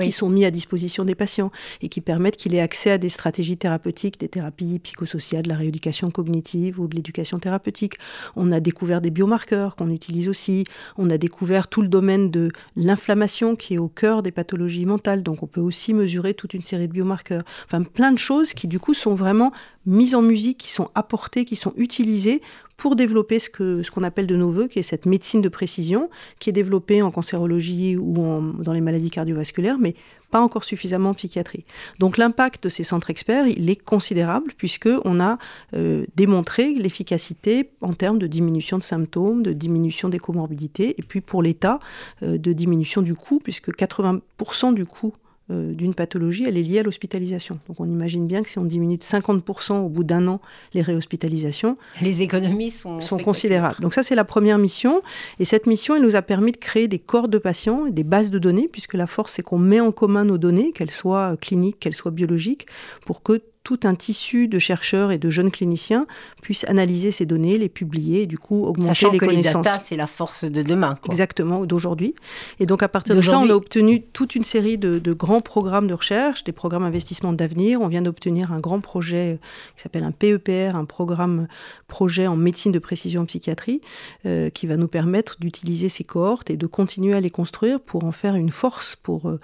qui 0.00 0.12
sont 0.12 0.28
mis 0.28 0.44
à 0.44 0.50
disposition 0.50 1.04
des 1.04 1.14
patients 1.14 1.50
et 1.80 1.88
qui 1.88 2.00
permettent 2.00 2.36
qu'il 2.36 2.54
ait 2.54 2.60
accès 2.60 2.90
à 2.90 2.98
des 2.98 3.08
stratégies 3.08 3.56
thérapeutiques, 3.56 4.20
des 4.20 4.28
thérapies 4.28 4.78
psychosociales, 4.80 5.42
de 5.42 5.48
la 5.48 5.56
rééducation 5.56 6.10
cognitive 6.10 6.80
ou 6.80 6.88
de 6.88 6.96
l'éducation 6.96 7.38
thérapeutique. 7.38 7.94
On 8.36 8.52
a 8.52 8.60
découvert 8.60 9.00
des 9.00 9.10
biomarqueurs 9.10 9.76
qu'on 9.76 9.90
utilise 9.90 10.28
aussi. 10.28 10.64
On 10.96 11.10
a 11.10 11.18
découvert 11.18 11.68
tout 11.68 11.82
le 11.82 11.88
domaine 11.88 12.30
de 12.30 12.50
l'inflammation 12.76 13.56
qui 13.56 13.74
est 13.74 13.78
au 13.78 13.88
cœur 13.88 14.22
des 14.22 14.30
pathologies 14.30 14.84
mentales. 14.84 15.22
Donc 15.22 15.42
on 15.42 15.46
peut 15.46 15.60
aussi 15.60 15.94
mesurer 15.94 16.34
toute 16.34 16.54
une 16.54 16.62
série 16.62 16.88
de 16.88 16.92
biomarqueurs. 16.92 17.42
Enfin 17.64 17.82
plein 17.82 18.12
de 18.12 18.18
choses 18.18 18.54
qui 18.54 18.68
du 18.68 18.78
coup 18.78 18.94
sont 18.94 19.14
vraiment 19.14 19.52
mises 19.86 20.14
en 20.14 20.22
musique, 20.22 20.58
qui 20.58 20.68
sont 20.68 20.90
apportées, 20.94 21.44
qui 21.44 21.56
sont 21.56 21.72
utilisées 21.76 22.42
pour 22.78 22.96
développer 22.96 23.38
ce 23.40 23.50
qu'on 23.50 23.82
ce 23.82 23.90
qu'on 23.90 24.04
appelle 24.04 24.26
de 24.26 24.36
nos 24.36 24.50
voeux, 24.50 24.68
qui 24.68 24.78
est 24.78 24.82
cette 24.82 25.04
médecine 25.04 25.42
de 25.42 25.48
précision, 25.50 26.08
qui 26.38 26.48
est 26.48 26.52
développée 26.52 27.02
en 27.02 27.10
cancérologie 27.10 27.96
ou 27.96 28.14
dans 28.62 28.72
les 28.72 28.80
maladies 28.80 29.10
cardiovasculaires, 29.10 29.78
mais 29.78 29.94
pas 30.30 30.40
encore 30.40 30.64
suffisamment 30.64 31.10
en 31.10 31.14
psychiatrie. 31.14 31.64
Donc 31.98 32.18
l'impact 32.18 32.64
de 32.64 32.68
ces 32.68 32.84
centres 32.84 33.10
experts, 33.10 33.46
il 33.48 33.68
est 33.68 33.82
considérable 33.82 34.52
puisqu'on 34.56 35.20
a 35.20 35.38
euh, 35.74 36.06
démontré 36.14 36.74
l'efficacité 36.74 37.70
en 37.80 37.92
termes 37.92 38.18
de 38.18 38.26
diminution 38.26 38.78
de 38.78 38.84
symptômes, 38.84 39.42
de 39.42 39.52
diminution 39.52 40.08
des 40.08 40.18
comorbidités, 40.18 40.94
et 40.98 41.02
puis 41.02 41.20
pour 41.20 41.42
l'État, 41.42 41.80
euh, 42.22 42.38
de 42.38 42.52
diminution 42.52 43.02
du 43.02 43.14
coût, 43.14 43.40
puisque 43.42 43.70
80% 43.74 44.74
du 44.74 44.86
coût 44.86 45.14
euh, 45.50 45.72
d'une 45.72 45.94
pathologie, 45.94 46.44
elle 46.46 46.58
est 46.58 46.62
liée 46.62 46.80
à 46.80 46.82
l'hospitalisation. 46.82 47.58
Donc 47.68 47.80
on 47.80 47.86
imagine 47.86 48.26
bien 48.26 48.42
que 48.42 48.50
si 48.50 48.58
on 48.58 48.64
diminue 48.64 48.98
de 48.98 49.02
50% 49.02 49.78
au 49.78 49.88
bout 49.88 50.04
d'un 50.04 50.28
an 50.28 50.40
les 50.74 50.82
réhospitalisations, 50.82 51.78
les 52.02 52.22
économies 52.22 52.70
sont, 52.70 53.00
sont 53.00 53.18
considérables. 53.18 53.80
Donc 53.80 53.94
ça 53.94 54.02
c'est 54.02 54.14
la 54.14 54.24
première 54.24 54.58
mission. 54.58 55.02
Et 55.38 55.44
cette 55.44 55.66
mission, 55.66 55.96
elle 55.96 56.02
nous 56.02 56.16
a 56.16 56.22
permis 56.22 56.52
de 56.52 56.58
créer 56.58 56.88
des 56.88 56.98
corps 56.98 57.28
de 57.28 57.38
patients 57.38 57.86
et 57.86 57.92
des 57.92 58.04
bases 58.04 58.30
de 58.30 58.38
données, 58.38 58.68
puisque 58.70 58.94
la 58.94 59.06
force 59.06 59.32
c'est 59.34 59.42
qu'on 59.42 59.58
met 59.58 59.80
en 59.80 59.92
commun 59.92 60.24
nos 60.24 60.38
données, 60.38 60.72
qu'elles 60.72 60.90
soient 60.90 61.36
cliniques, 61.40 61.78
qu'elles 61.80 61.94
soient 61.94 62.10
biologiques, 62.10 62.66
pour 63.06 63.22
que 63.22 63.40
tout 63.68 63.80
un 63.84 63.94
tissu 63.94 64.48
de 64.48 64.58
chercheurs 64.58 65.12
et 65.12 65.18
de 65.18 65.28
jeunes 65.28 65.50
cliniciens 65.50 66.06
puissent 66.40 66.64
analyser 66.68 67.10
ces 67.10 67.26
données, 67.26 67.58
les 67.58 67.68
publier 67.68 68.22
et 68.22 68.26
du 68.26 68.38
coup 68.38 68.64
augmenter 68.64 68.88
Sachant 68.88 69.12
les 69.12 69.18
que 69.18 69.26
connaissances. 69.26 69.56
Les 69.56 69.70
data, 69.72 69.78
c'est 69.78 69.96
la 69.96 70.06
force 70.06 70.44
de 70.44 70.62
demain. 70.62 70.94
Quoi. 71.02 71.12
Exactement, 71.12 71.66
d'aujourd'hui. 71.66 72.14
Et 72.60 72.64
donc 72.64 72.82
à 72.82 72.88
partir 72.88 73.14
de 73.14 73.20
ça, 73.20 73.38
on 73.38 73.50
a 73.50 73.52
obtenu 73.52 74.00
toute 74.00 74.34
une 74.34 74.44
série 74.44 74.78
de, 74.78 74.98
de, 74.98 75.12
grands 75.12 75.42
programmes 75.42 75.86
de 75.86 75.92
recherche, 75.92 76.44
des 76.44 76.52
programmes 76.52 76.84
d'investissement 76.84 77.34
d'avenir. 77.34 77.82
On 77.82 77.88
vient 77.88 78.00
d'obtenir 78.00 78.52
un 78.52 78.56
grand 78.56 78.80
projet 78.80 79.38
qui 79.76 79.82
s'appelle 79.82 80.04
un 80.04 80.12
PEPR, 80.12 80.74
un 80.74 80.86
programme 80.86 81.46
projet 81.88 82.26
en 82.26 82.36
médecine 82.36 82.72
de 82.72 82.78
précision 82.78 83.20
en 83.20 83.26
psychiatrie, 83.26 83.82
euh, 84.24 84.48
qui 84.48 84.66
va 84.66 84.78
nous 84.78 84.88
permettre 84.88 85.36
d'utiliser 85.40 85.90
ces 85.90 86.04
cohortes 86.04 86.48
et 86.48 86.56
de 86.56 86.66
continuer 86.66 87.12
à 87.12 87.20
les 87.20 87.28
construire 87.28 87.80
pour 87.80 88.04
en 88.04 88.12
faire 88.12 88.34
une 88.34 88.50
force 88.50 88.96
pour 88.96 89.28
euh, 89.28 89.32
euh, 89.32 89.38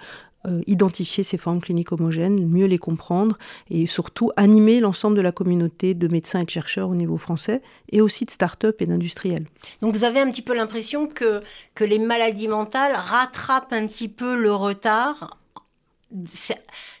identifier 0.67 1.23
ces 1.23 1.37
formes 1.37 1.59
cliniques 1.59 1.91
homogènes, 1.91 2.45
mieux 2.45 2.65
les 2.65 2.77
comprendre 2.77 3.37
et 3.69 3.87
surtout 3.87 4.31
animer 4.35 4.79
l'ensemble 4.79 5.15
de 5.17 5.21
la 5.21 5.31
communauté 5.31 5.93
de 5.93 6.07
médecins 6.07 6.41
et 6.41 6.45
de 6.45 6.49
chercheurs 6.49 6.89
au 6.89 6.95
niveau 6.95 7.17
français 7.17 7.61
et 7.91 8.01
aussi 8.01 8.25
de 8.25 8.31
start-up 8.31 8.81
et 8.81 8.85
d'industriels. 8.85 9.45
Donc 9.81 9.93
vous 9.93 10.03
avez 10.03 10.19
un 10.19 10.29
petit 10.29 10.41
peu 10.41 10.53
l'impression 10.53 11.07
que, 11.07 11.41
que 11.73 11.83
les 11.83 11.99
maladies 11.99 12.47
mentales 12.47 12.93
rattrapent 12.95 13.73
un 13.73 13.87
petit 13.87 14.07
peu 14.07 14.35
le 14.35 14.53
retard 14.53 15.37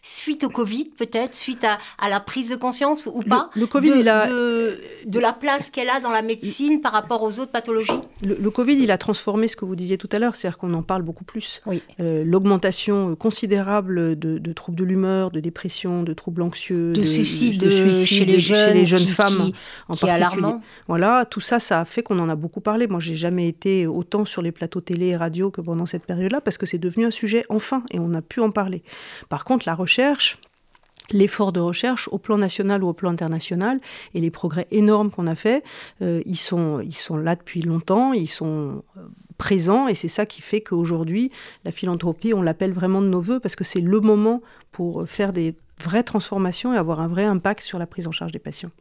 suite 0.01 0.43
au 0.43 0.49
Covid, 0.49 0.85
peut-être, 0.97 1.35
suite 1.35 1.63
à, 1.63 1.77
à, 1.97 2.09
la 2.09 2.19
prise 2.19 2.49
de 2.49 2.55
conscience 2.55 3.05
ou 3.05 3.21
pas 3.21 3.49
le, 3.55 3.61
le 3.61 3.67
Covid, 3.67 3.91
de, 3.91 3.95
il 3.97 4.09
a... 4.09 4.27
de, 4.27 4.77
de 5.05 5.19
la 5.19 5.33
place 5.33 5.69
qu'elle 5.69 5.89
a 5.89 5.99
dans 5.99 6.09
la 6.09 6.21
médecine 6.21 6.81
par 6.81 6.91
rapport 6.91 7.23
aux 7.23 7.39
autres 7.39 7.51
pathologies? 7.51 7.91
Le, 8.23 8.35
le, 8.35 8.49
Covid, 8.49 8.75
il 8.75 8.91
a 8.91 8.97
transformé 8.97 9.47
ce 9.47 9.55
que 9.55 9.65
vous 9.65 9.75
disiez 9.75 9.97
tout 9.97 10.09
à 10.11 10.19
l'heure, 10.19 10.35
c'est-à-dire 10.35 10.57
qu'on 10.57 10.73
en 10.73 10.83
parle 10.83 11.01
beaucoup 11.01 11.23
plus. 11.23 11.61
Oui. 11.65 11.81
Euh, 11.99 12.23
L'augmentation 12.25 13.15
considérable 13.15 14.17
de, 14.17 14.37
de, 14.37 14.53
troubles 14.53 14.77
de 14.77 14.83
l'humeur, 14.83 15.31
de 15.31 15.39
dépression, 15.39 16.03
de 16.03 16.13
troubles 16.13 16.41
anxieux, 16.41 16.93
de, 16.93 17.03
suicides 17.03 17.69
chez, 18.05 18.25
les 18.25 18.39
jeunes, 18.39 18.67
chez 18.69 18.73
les 18.73 18.85
jeunes 18.85 18.99
qui, 18.99 19.07
femmes 19.07 19.51
qui, 19.51 19.55
en 19.89 19.93
qui 19.95 20.05
particulier. 20.05 20.53
Voilà, 20.87 21.25
tout 21.25 21.41
ça, 21.41 21.59
ça 21.59 21.79
a 21.79 21.85
fait 21.85 22.03
qu'on 22.03 22.19
en 22.19 22.29
a 22.29 22.35
beaucoup 22.35 22.61
parlé. 22.61 22.87
Moi, 22.87 22.99
j'ai 22.99 23.15
jamais 23.15 23.47
été 23.47 23.87
autant 23.87 24.25
sur 24.25 24.41
les 24.41 24.51
plateaux 24.51 24.81
télé 24.81 25.07
et 25.07 25.15
radio 25.15 25.49
que 25.51 25.61
pendant 25.61 25.85
cette 25.85 26.05
période-là, 26.05 26.41
parce 26.41 26.57
que 26.57 26.65
c'est 26.65 26.77
devenu 26.77 27.05
un 27.05 27.11
sujet 27.11 27.45
enfin, 27.49 27.83
et 27.91 27.99
on 27.99 28.13
a 28.13 28.21
pu 28.21 28.39
en 28.39 28.51
parler. 28.51 28.83
Par 29.29 29.43
contre, 29.43 29.65
la 29.67 29.75
recherche, 29.75 30.39
l'effort 31.11 31.51
de 31.51 31.59
recherche 31.59 32.07
au 32.11 32.17
plan 32.17 32.37
national 32.37 32.83
ou 32.83 32.87
au 32.87 32.93
plan 32.93 33.11
international 33.11 33.79
et 34.13 34.21
les 34.21 34.31
progrès 34.31 34.67
énormes 34.71 35.11
qu'on 35.11 35.27
a 35.27 35.35
faits, 35.35 35.63
euh, 36.01 36.21
ils, 36.25 36.37
sont, 36.37 36.79
ils 36.81 36.95
sont 36.95 37.17
là 37.17 37.35
depuis 37.35 37.61
longtemps, 37.61 38.13
ils 38.13 38.27
sont 38.27 38.83
euh, 38.97 39.01
présents 39.37 39.87
et 39.87 39.95
c'est 39.95 40.09
ça 40.09 40.25
qui 40.25 40.41
fait 40.41 40.61
qu'aujourd'hui, 40.61 41.31
la 41.63 41.71
philanthropie, 41.71 42.33
on 42.33 42.41
l'appelle 42.41 42.73
vraiment 42.73 43.01
de 43.01 43.07
nos 43.07 43.21
voeux 43.21 43.39
parce 43.39 43.55
que 43.55 43.63
c'est 43.63 43.81
le 43.81 43.99
moment 43.99 44.41
pour 44.71 45.07
faire 45.07 45.33
des 45.33 45.55
vraies 45.83 46.03
transformations 46.03 46.73
et 46.73 46.77
avoir 46.77 46.99
un 46.99 47.07
vrai 47.07 47.25
impact 47.25 47.61
sur 47.61 47.79
la 47.79 47.85
prise 47.85 48.07
en 48.07 48.11
charge 48.11 48.31
des 48.31 48.39
patients. 48.39 48.71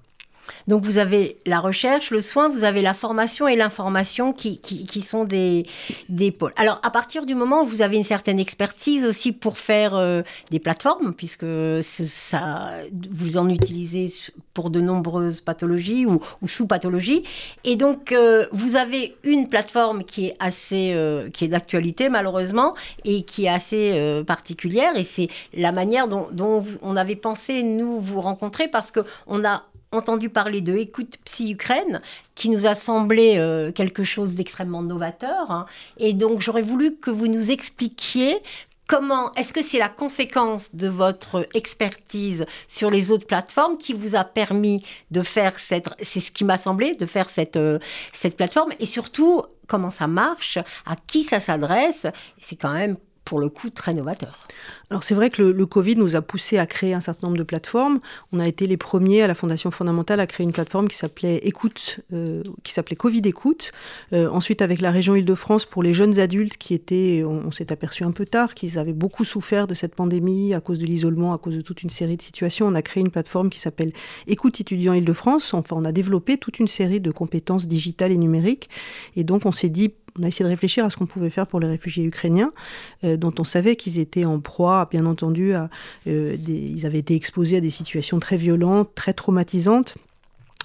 Donc 0.66 0.84
vous 0.84 0.98
avez 0.98 1.38
la 1.46 1.60
recherche, 1.60 2.10
le 2.10 2.20
soin, 2.20 2.48
vous 2.48 2.64
avez 2.64 2.82
la 2.82 2.94
formation 2.94 3.48
et 3.48 3.56
l'information 3.56 4.32
qui, 4.32 4.58
qui, 4.58 5.02
sont 5.02 5.24
des, 5.24 5.66
des 6.08 6.30
pôles. 6.30 6.52
Alors 6.56 6.80
à 6.82 6.90
partir 6.90 7.26
du 7.26 7.34
moment 7.34 7.62
où 7.62 7.66
vous 7.66 7.82
avez 7.82 7.96
une 7.96 8.04
certaine 8.04 8.38
expertise 8.38 9.04
aussi 9.04 9.32
pour 9.32 9.58
faire 9.58 9.94
euh, 9.94 10.22
des 10.50 10.58
plateformes, 10.58 11.14
puisque 11.14 11.46
ça, 11.82 12.72
vous 13.10 13.36
en 13.36 13.48
utilisez 13.48 14.12
pour 14.54 14.70
de 14.70 14.80
nombreuses 14.80 15.40
pathologies 15.40 16.06
ou, 16.06 16.20
ou 16.40 16.48
sous-pathologies, 16.48 17.24
et 17.64 17.76
donc 17.76 18.12
euh, 18.12 18.46
vous 18.52 18.76
avez 18.76 19.16
une 19.22 19.48
plateforme 19.48 20.04
qui 20.04 20.26
est 20.26 20.36
assez, 20.38 20.92
euh, 20.94 21.28
qui 21.30 21.44
est 21.44 21.48
d'actualité 21.48 22.08
malheureusement 22.08 22.74
et 23.04 23.22
qui 23.22 23.46
est 23.46 23.48
assez 23.48 24.22
particulière, 24.26 24.96
et 24.96 25.04
c'est 25.04 25.28
la 25.52 25.72
manière 25.72 26.08
dont, 26.08 26.28
dont 26.32 26.64
on 26.82 26.96
avait 26.96 27.16
pensé 27.16 27.62
nous 27.62 28.00
vous 28.00 28.20
rencontrer 28.20 28.68
parce 28.68 28.90
que 28.90 29.00
on 29.26 29.44
a 29.44 29.64
entendu 29.94 30.28
parler 30.28 30.60
de 30.60 30.76
Écoute 30.76 31.16
Psy 31.24 31.52
Ukraine, 31.52 32.02
qui 32.34 32.50
nous 32.50 32.66
a 32.66 32.74
semblé 32.74 33.36
euh, 33.38 33.72
quelque 33.72 34.04
chose 34.04 34.34
d'extrêmement 34.34 34.82
novateur. 34.82 35.50
Hein. 35.50 35.66
Et 35.98 36.12
donc, 36.12 36.40
j'aurais 36.40 36.62
voulu 36.62 36.96
que 36.96 37.10
vous 37.10 37.28
nous 37.28 37.50
expliquiez 37.50 38.38
comment, 38.86 39.32
est-ce 39.34 39.52
que 39.52 39.62
c'est 39.62 39.78
la 39.78 39.88
conséquence 39.88 40.74
de 40.74 40.88
votre 40.88 41.48
expertise 41.54 42.44
sur 42.68 42.90
les 42.90 43.10
autres 43.10 43.26
plateformes 43.26 43.78
qui 43.78 43.94
vous 43.94 44.14
a 44.14 44.24
permis 44.24 44.84
de 45.10 45.22
faire 45.22 45.58
cette, 45.58 45.88
c'est 46.02 46.20
ce 46.20 46.30
qui 46.30 46.44
m'a 46.44 46.58
semblé, 46.58 46.94
de 46.94 47.06
faire 47.06 47.28
cette, 47.28 47.56
euh, 47.56 47.78
cette 48.12 48.36
plateforme, 48.36 48.72
et 48.78 48.86
surtout, 48.86 49.42
comment 49.66 49.90
ça 49.90 50.06
marche, 50.06 50.58
à 50.86 50.96
qui 51.06 51.22
ça 51.22 51.40
s'adresse, 51.40 52.06
c'est 52.40 52.56
quand 52.56 52.72
même 52.72 52.96
pour 53.24 53.40
le 53.40 53.48
coup 53.48 53.70
très 53.70 53.94
novateur. 53.94 54.46
Alors 54.90 55.02
c'est 55.02 55.14
vrai 55.14 55.30
que 55.30 55.42
le, 55.42 55.66
Covid 55.66 55.96
nous 55.96 56.14
a 56.14 56.22
poussé 56.22 56.58
à 56.58 56.66
créer 56.66 56.92
un 56.92 57.00
certain 57.00 57.26
nombre 57.26 57.38
de 57.38 57.42
plateformes. 57.42 58.00
On 58.32 58.38
a 58.38 58.46
été 58.46 58.66
les 58.66 58.76
premiers 58.76 59.22
à 59.22 59.26
la 59.26 59.34
Fondation 59.34 59.70
fondamentale 59.70 60.20
à 60.20 60.26
créer 60.26 60.44
une 60.44 60.52
plateforme 60.52 60.88
qui 60.88 60.96
s'appelait 60.96 61.38
Écoute, 61.38 62.00
euh, 62.12 62.42
qui 62.62 62.72
s'appelait 62.72 62.96
Covid 62.96 63.22
Écoute. 63.24 63.72
Euh, 64.12 64.28
ensuite 64.28 64.60
avec 64.62 64.80
la 64.80 64.90
région 64.90 65.16
Île-de-France 65.16 65.64
pour 65.64 65.82
les 65.82 65.94
jeunes 65.94 66.18
adultes 66.18 66.58
qui 66.58 66.74
étaient, 66.74 67.24
on, 67.24 67.50
s'est 67.50 67.72
aperçu 67.72 68.04
un 68.04 68.12
peu 68.12 68.26
tard 68.26 68.54
qu'ils 68.54 68.78
avaient 68.78 68.92
beaucoup 68.92 69.24
souffert 69.24 69.66
de 69.66 69.74
cette 69.74 69.94
pandémie 69.94 70.52
à 70.54 70.60
cause 70.60 70.78
de 70.78 70.84
l'isolement, 70.84 71.32
à 71.32 71.38
cause 71.38 71.56
de 71.56 71.62
toute 71.62 71.82
une 71.82 71.90
série 71.90 72.16
de 72.16 72.22
situations. 72.22 72.66
On 72.66 72.74
a 72.74 72.82
créé 72.82 73.02
une 73.02 73.10
plateforme 73.10 73.48
qui 73.48 73.58
s'appelle 73.58 73.92
Écoute 74.26 74.60
étudiants 74.60 74.92
Île-de-France. 74.92 75.54
Enfin 75.54 75.76
on 75.76 75.84
a 75.84 75.92
développé 75.92 76.36
toute 76.36 76.58
une 76.58 76.68
série 76.68 77.00
de 77.00 77.10
compétences 77.10 77.66
digitales 77.66 78.12
et 78.12 78.18
numériques. 78.18 78.68
Et 79.16 79.24
donc 79.24 79.46
on 79.46 79.52
s'est 79.52 79.70
dit 79.70 79.94
on 80.18 80.22
a 80.22 80.28
essayé 80.28 80.44
de 80.44 80.50
réfléchir 80.50 80.84
à 80.84 80.90
ce 80.90 80.96
qu'on 80.96 81.06
pouvait 81.06 81.30
faire 81.30 81.46
pour 81.46 81.60
les 81.60 81.66
réfugiés 81.66 82.04
ukrainiens, 82.04 82.52
euh, 83.02 83.16
dont 83.16 83.34
on 83.38 83.44
savait 83.44 83.76
qu'ils 83.76 83.98
étaient 83.98 84.24
en 84.24 84.38
proie, 84.40 84.88
bien 84.90 85.06
entendu, 85.06 85.54
à, 85.54 85.68
euh, 86.06 86.36
ils 86.46 86.86
avaient 86.86 86.98
été 87.00 87.14
exposés 87.14 87.56
à 87.56 87.60
des 87.60 87.70
situations 87.70 88.20
très 88.20 88.36
violentes, 88.36 88.90
très 88.94 89.12
traumatisantes 89.12 89.96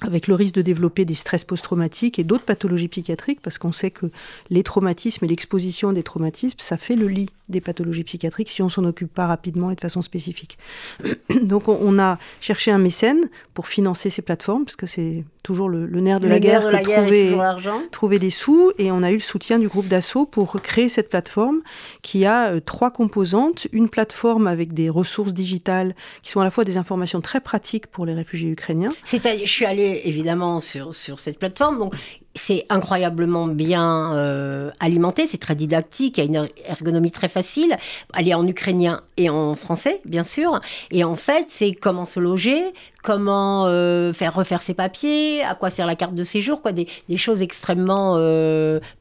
avec 0.02 0.28
le 0.28 0.36
risque 0.36 0.56
de 0.56 0.62
développer 0.62 1.04
des 1.04 1.14
stress 1.14 1.44
post-traumatiques 1.44 2.20
et 2.20 2.24
d'autres 2.24 2.46
pathologies 2.46 2.88
psychiatriques, 2.88 3.42
parce 3.42 3.58
qu'on 3.58 3.74
sait 3.74 3.92
que 3.92 4.06
les 4.50 4.64
traumatismes 4.64 5.26
et 5.26 5.28
l'exposition 5.28 5.92
des 5.92 6.04
traumatismes, 6.04 6.60
ça 6.60 6.78
fait 6.78 6.96
le 6.96 7.08
lit 7.08 7.30
des 7.50 7.62
pathologies 7.62 8.04
psychiatriques 8.04 8.50
si 8.50 8.62
on 8.62 8.70
s'en 8.70 8.84
occupe 8.86 9.14
pas 9.14 9.28
rapidement 9.28 9.72
et 9.72 9.76
de 9.76 9.82
façon 9.82 10.02
spécifique. 10.02 10.58
Donc 11.42 11.68
on 11.68 12.00
a 12.00 12.18
cherché 12.40 12.72
un 12.72 12.78
mécène 12.78 13.30
pour 13.54 13.68
financer 13.68 14.10
ces 14.10 14.22
plateformes, 14.22 14.66
parce 14.66 14.76
que 14.76 14.88
c'est 14.88 15.24
toujours 15.44 15.70
le, 15.70 15.86
le, 15.86 16.00
nerf 16.00 16.20
de 16.20 16.28
le 16.28 16.34
la 16.34 16.40
guerre, 16.40 16.66
de 16.66 16.70
la 16.70 16.82
que 16.82 16.88
guerre 16.88 17.04
trouver, 17.04 17.90
trouver 17.92 18.20
des 18.20 18.30
sous, 18.30 18.72
et 18.78 18.92
on 18.92 19.04
a 19.04 19.12
eu 19.12 19.16
le 19.16 19.20
soutien 19.20 19.60
du 19.60 19.68
groupe 19.68 19.88
d'assaut 19.88 20.26
pour 20.26 20.62
créer 20.62 20.90
cette 20.90 21.10
plateforme 21.10 21.62
qui 22.02 22.26
a 22.26 22.52
euh, 22.52 22.60
trois 22.60 22.92
composantes. 22.92 23.68
Une 23.72 23.90
plateforme 23.90 24.48
avec 24.48 24.74
des 24.74 24.90
ressources 24.90 25.34
digitales 25.34 25.96
qui 26.24 26.32
sont 26.32 26.40
à 26.40 26.44
la 26.44 26.52
fois 26.52 26.64
des 26.64 26.78
informations 26.78 27.22
très 27.22 27.42
pratiques 27.42 27.88
pour 27.88 28.06
les 28.06 28.14
réfugiés 28.14 28.50
ukrainiens. 28.50 28.94
Je 29.06 29.46
suis 29.46 29.66
allée 29.66 30.02
évidemment 30.06 30.60
sur, 30.60 30.94
sur 30.94 31.20
cette 31.20 31.40
plateforme, 31.40 31.80
donc 31.80 31.96
c'est 32.40 32.66
incroyablement 32.70 33.48
bien 33.48 34.14
euh, 34.16 34.72
alimenté, 34.80 35.28
c'est 35.28 35.38
très 35.38 35.56
didactique, 35.56 36.18
il 36.18 36.22
y 36.22 36.38
a 36.38 36.42
une 36.44 36.50
ergonomie 36.66 37.12
très 37.12 37.28
facile. 37.28 37.76
Elle 38.18 38.28
est 38.28 38.34
en 38.34 38.48
ukrainien 38.48 39.02
et 39.18 39.30
en 39.30 39.56
français, 39.56 40.00
bien 40.06 40.24
sûr. 40.24 40.60
Et 40.92 41.04
en 41.04 41.16
fait, 41.16 41.46
c'est 41.50 41.74
comment 41.74 42.06
se 42.06 42.20
loger, 42.20 42.74
comment 43.04 43.66
faire 44.14 44.34
refaire 44.34 44.62
ses 44.62 44.74
papiers, 44.74 45.44
à 45.44 45.56
quoi 45.56 45.70
sert 45.70 45.86
la 45.86 45.96
carte 45.96 46.16
de 46.16 46.24
séjour, 46.24 46.62
quoi, 46.62 46.72
des, 46.72 46.88
choses 47.18 47.42
extrêmement 47.42 48.16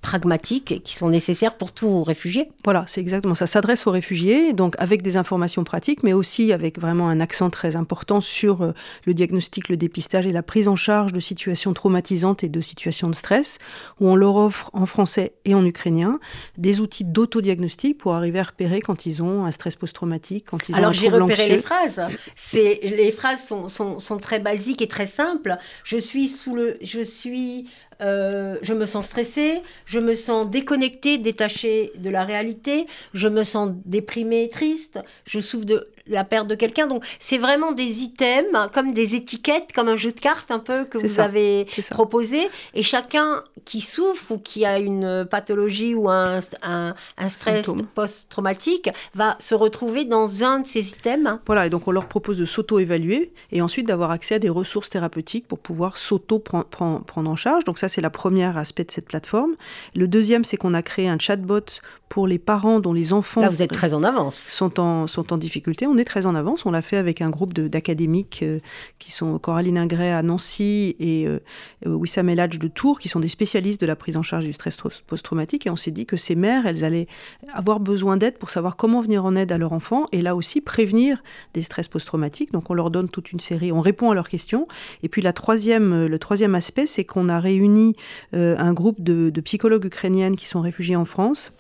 pragmatiques 0.02 0.82
qui 0.82 0.94
sont 0.94 1.08
nécessaires 1.08 1.56
pour 1.56 1.72
tout 1.72 2.02
réfugié. 2.02 2.50
Voilà, 2.64 2.84
c'est 2.86 3.00
exactement 3.00 3.34
ça. 3.34 3.46
S'adresse 3.46 3.86
aux 3.86 3.90
réfugiés, 3.90 4.52
donc 4.52 4.74
avec 4.78 5.02
des 5.02 5.16
informations 5.16 5.64
pratiques, 5.64 6.02
mais 6.02 6.12
aussi 6.12 6.52
avec 6.52 6.80
vraiment 6.80 7.08
un 7.08 7.20
accent 7.20 7.50
très 7.50 7.76
important 7.76 8.20
sur 8.20 8.72
le 9.04 9.14
diagnostic, 9.14 9.68
le 9.68 9.76
dépistage 9.76 10.26
et 10.26 10.32
la 10.32 10.42
prise 10.42 10.68
en 10.68 10.76
charge 10.76 11.12
de 11.12 11.20
situations 11.20 11.72
traumatisantes 11.74 12.44
et 12.44 12.48
de 12.48 12.60
situations 12.60 13.08
de 13.08 13.14
stress, 13.14 13.58
où 14.00 14.08
on 14.08 14.16
leur 14.16 14.36
offre 14.36 14.70
en 14.72 14.86
français 14.86 15.32
et 15.44 15.54
en 15.54 15.64
ukrainien 15.64 16.18
des 16.56 16.80
outils 16.80 17.04
d'autodiagnostic 17.04 17.98
pour 17.98 18.14
arriver 18.14 18.38
à 18.38 18.44
repérer 18.44 18.80
quand 18.80 19.06
ils 19.06 19.22
ont 19.22 19.44
un 19.44 19.52
stress 19.52 19.76
post-traumatique, 19.76 20.46
quand 20.50 20.68
ils 20.68 20.74
Alors, 20.74 20.90
ont 20.90 20.92
un 20.92 20.94
j'ai 20.94 21.08
repéré 21.08 21.48
les 21.48 21.58
phrases. 21.58 22.00
C'est 22.34 22.80
les 22.82 23.12
phrases 23.12 23.46
sont, 23.46 23.68
sont, 23.68 23.87
sont, 23.98 24.18
très 24.18 24.38
basiques 24.38 24.82
et 24.82 24.88
très 24.88 25.06
simples. 25.06 25.56
Je 25.84 25.96
suis 25.96 26.28
sous 26.28 26.54
le, 26.54 26.78
je 26.82 27.02
suis 27.02 27.66
euh, 28.00 28.56
je 28.62 28.74
me 28.74 28.86
sens 28.86 29.06
stressée, 29.06 29.60
je 29.84 29.98
me 29.98 30.14
sens 30.14 30.48
déconnectée, 30.48 31.18
détachée 31.18 31.92
de 31.96 32.10
la 32.10 32.24
réalité, 32.24 32.86
je 33.12 33.26
me 33.26 33.42
sens 33.42 33.70
déprimée, 33.84 34.48
triste, 34.48 35.00
je 35.24 35.40
souffre 35.40 35.64
de 35.64 35.88
la 36.08 36.24
perte 36.24 36.46
de 36.46 36.54
quelqu'un. 36.54 36.86
Donc, 36.86 37.04
c'est 37.18 37.38
vraiment 37.38 37.72
des 37.72 38.02
items, 38.02 38.70
comme 38.72 38.92
des 38.92 39.14
étiquettes, 39.14 39.72
comme 39.74 39.88
un 39.88 39.96
jeu 39.96 40.12
de 40.12 40.20
cartes 40.20 40.50
un 40.50 40.58
peu 40.58 40.84
que 40.84 40.98
vous 40.98 41.20
avez 41.20 41.66
proposé. 41.90 42.48
Et 42.74 42.82
chacun 42.82 43.42
qui 43.64 43.80
souffre 43.80 44.32
ou 44.32 44.38
qui 44.38 44.64
a 44.64 44.78
une 44.78 45.26
pathologie 45.30 45.94
ou 45.94 46.08
un, 46.08 46.38
un, 46.62 46.94
stress 47.28 47.70
post-traumatique 47.94 48.90
va 49.14 49.36
se 49.38 49.54
retrouver 49.54 50.04
dans 50.04 50.44
un 50.44 50.60
de 50.60 50.66
ces 50.66 50.90
items. 50.90 51.38
Voilà, 51.46 51.66
et 51.66 51.70
donc 51.70 51.88
on 51.88 51.90
leur 51.90 52.06
propose 52.06 52.38
de 52.38 52.44
s'auto-évaluer 52.44 53.32
et 53.52 53.62
ensuite 53.62 53.86
d'avoir 53.86 54.10
accès 54.10 54.36
à 54.36 54.38
des 54.38 54.48
ressources 54.48 54.90
thérapeutiques 54.90 55.46
pour 55.46 55.58
pouvoir 55.58 55.98
s'auto-prendre 55.98 57.04
en 57.16 57.36
charge. 57.36 57.64
Donc 57.64 57.78
ça, 57.78 57.88
c'est 57.88 58.00
la 58.00 58.10
première 58.10 58.56
aspect 58.56 58.84
de 58.84 58.90
cette 58.90 59.06
plateforme. 59.06 59.54
Le 59.94 60.08
deuxième, 60.08 60.44
c'est 60.44 60.56
qu'on 60.56 60.74
a 60.74 60.82
créé 60.82 61.08
un 61.08 61.18
chatbot 61.18 61.60
pour 62.08 62.26
les 62.26 62.38
parents 62.38 62.80
dont 62.80 62.92
les 62.92 63.12
enfants... 63.12 63.42
Là, 63.42 63.48
vous 63.48 63.62
êtes 63.62 63.72
très 63.72 63.94
en 63.94 64.02
avance. 64.02 64.36
Sont 64.36 64.80
en, 64.80 65.06
sont 65.06 65.32
en 65.32 65.36
difficulté. 65.36 65.86
On 65.86 65.98
est 65.98 66.04
très 66.04 66.26
en 66.26 66.34
avance. 66.34 66.64
On 66.66 66.70
l'a 66.70 66.82
fait 66.82 66.96
avec 66.96 67.20
un 67.20 67.30
groupe 67.30 67.52
d'académiques 67.54 68.40
euh, 68.42 68.60
qui 68.98 69.12
sont 69.12 69.38
Coraline 69.38 69.78
Ingray 69.78 70.10
à 70.10 70.22
Nancy 70.22 70.96
et 70.98 71.26
euh, 71.26 71.40
euh, 71.86 71.94
Wissam 71.94 72.28
Eladj 72.28 72.58
de 72.58 72.68
Tours, 72.68 72.98
qui 72.98 73.08
sont 73.08 73.20
des 73.20 73.28
spécialistes 73.28 73.80
de 73.80 73.86
la 73.86 73.96
prise 73.96 74.16
en 74.16 74.22
charge 74.22 74.46
du 74.46 74.52
stress 74.52 74.76
post-traumatique. 75.06 75.66
Et 75.66 75.70
on 75.70 75.76
s'est 75.76 75.90
dit 75.90 76.06
que 76.06 76.16
ces 76.16 76.34
mères, 76.34 76.66
elles 76.66 76.84
allaient 76.84 77.08
avoir 77.52 77.80
besoin 77.80 78.16
d'aide 78.16 78.38
pour 78.38 78.50
savoir 78.50 78.76
comment 78.76 79.00
venir 79.00 79.24
en 79.24 79.36
aide 79.36 79.52
à 79.52 79.58
leur 79.58 79.72
enfant 79.72 80.06
et 80.12 80.22
là 80.22 80.34
aussi 80.34 80.60
prévenir 80.60 81.22
des 81.54 81.62
stress 81.62 81.88
post-traumatiques. 81.88 82.52
Donc 82.52 82.70
on 82.70 82.74
leur 82.74 82.90
donne 82.90 83.08
toute 83.08 83.32
une 83.32 83.40
série, 83.40 83.70
on 83.72 83.80
répond 83.80 84.10
à 84.10 84.14
leurs 84.14 84.28
questions. 84.28 84.66
Et 85.02 85.08
puis 85.08 85.20
la 85.20 85.32
troisième, 85.32 86.06
le 86.06 86.18
troisième 86.18 86.54
aspect, 86.54 86.86
c'est 86.86 87.04
qu'on 87.04 87.28
a 87.28 87.38
réuni 87.38 87.94
un 88.32 88.72
groupe 88.72 89.02
de, 89.02 89.30
de 89.30 89.40
psychologues 89.40 89.84
ukrainiennes 89.84 90.36
qui 90.36 90.46
sont 90.46 90.60
réfugiés 90.60 90.96
en 90.96 91.04
France 91.04 91.52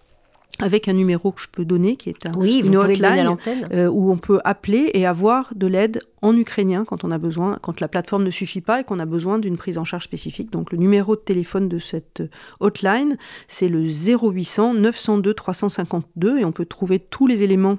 avec 0.60 0.88
un 0.88 0.92
numéro 0.92 1.32
que 1.32 1.40
je 1.40 1.48
peux 1.50 1.64
donner, 1.64 1.96
qui 1.96 2.08
est 2.08 2.26
un, 2.26 2.34
oui, 2.34 2.62
une 2.64 2.76
hotline 2.76 3.36
euh, 3.72 3.88
où 3.88 4.10
on 4.10 4.16
peut 4.16 4.40
appeler 4.44 4.90
et 4.94 5.06
avoir 5.06 5.52
de 5.54 5.66
l'aide 5.66 6.00
en 6.22 6.36
ukrainien 6.36 6.84
quand 6.84 7.04
on 7.04 7.10
a 7.10 7.18
besoin, 7.18 7.58
quand 7.62 7.80
la 7.80 7.88
plateforme 7.88 8.24
ne 8.24 8.30
suffit 8.30 8.60
pas 8.60 8.80
et 8.80 8.84
qu'on 8.84 8.98
a 8.98 9.06
besoin 9.06 9.38
d'une 9.38 9.56
prise 9.56 9.78
en 9.78 9.84
charge 9.84 10.04
spécifique. 10.04 10.50
Donc 10.50 10.72
le 10.72 10.78
numéro 10.78 11.14
de 11.14 11.20
téléphone 11.20 11.68
de 11.68 11.78
cette 11.78 12.22
hotline, 12.60 13.16
c'est 13.46 13.68
le 13.68 13.82
0800 13.82 14.74
902 14.74 15.34
352 15.34 16.38
et 16.40 16.44
on 16.44 16.52
peut 16.52 16.66
trouver 16.66 16.98
tous 16.98 17.26
les 17.26 17.42
éléments 17.42 17.78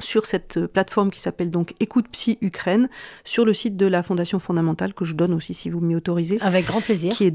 sur 0.00 0.26
cette 0.26 0.66
plateforme 0.66 1.10
qui 1.10 1.20
s'appelle 1.20 1.50
donc 1.50 1.74
Écoute 1.80 2.06
Psy 2.10 2.38
Ukraine, 2.40 2.88
sur 3.24 3.44
le 3.44 3.54
site 3.54 3.76
de 3.76 3.86
la 3.86 4.02
Fondation 4.02 4.38
fondamentale, 4.38 4.94
que 4.94 5.04
je 5.04 5.14
donne 5.14 5.32
aussi 5.32 5.54
si 5.54 5.70
vous 5.70 5.80
m'y 5.80 5.94
autorisez. 5.94 6.38
Avec 6.40 6.66
grand 6.66 6.80
plaisir. 6.80 7.12
Qui 7.12 7.24
est 7.24 7.30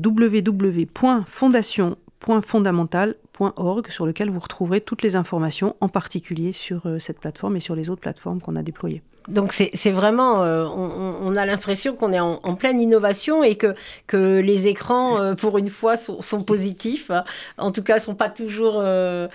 sur 3.90 4.06
lequel 4.06 4.30
vous 4.30 4.40
retrouverez 4.40 4.82
toutes 4.82 5.02
les 5.02 5.16
informations, 5.16 5.76
en 5.82 5.90
particulier 5.90 6.52
sur 6.52 6.86
euh, 6.86 7.00
cette 7.00 7.20
plateforme 7.20 7.56
et 7.56 7.60
sur 7.60 7.76
les 7.76 7.90
autres 7.90 8.02
plateformes 8.02 8.42
qu'on 8.42 8.56
a 8.56 8.64
déployées. 8.64 9.02
Donc 9.30 9.54
c'est 9.54 9.92
vraiment, 9.92 10.44
euh, 10.44 10.66
on, 10.66 11.36
a 11.36 11.46
l'impression 11.46 11.96
qu'on 11.96 12.12
est 12.12 12.20
en, 12.20 12.56
pleine 12.56 12.82
innovation 12.82 13.44
et 13.44 13.56
que, 13.56 13.76
que 14.08 14.40
les 14.40 14.68
écrans, 14.68 15.20
euh, 15.22 15.36
pour 15.36 15.58
une 15.58 15.70
fois, 15.70 15.98
sont, 15.98 16.44
positifs. 16.44 17.12
En 17.58 17.72
tout 17.72 17.84
cas, 17.84 18.00
sont 18.00 18.16
pas 18.16 18.30
toujours, 18.30 18.78
euh, 18.80 19.28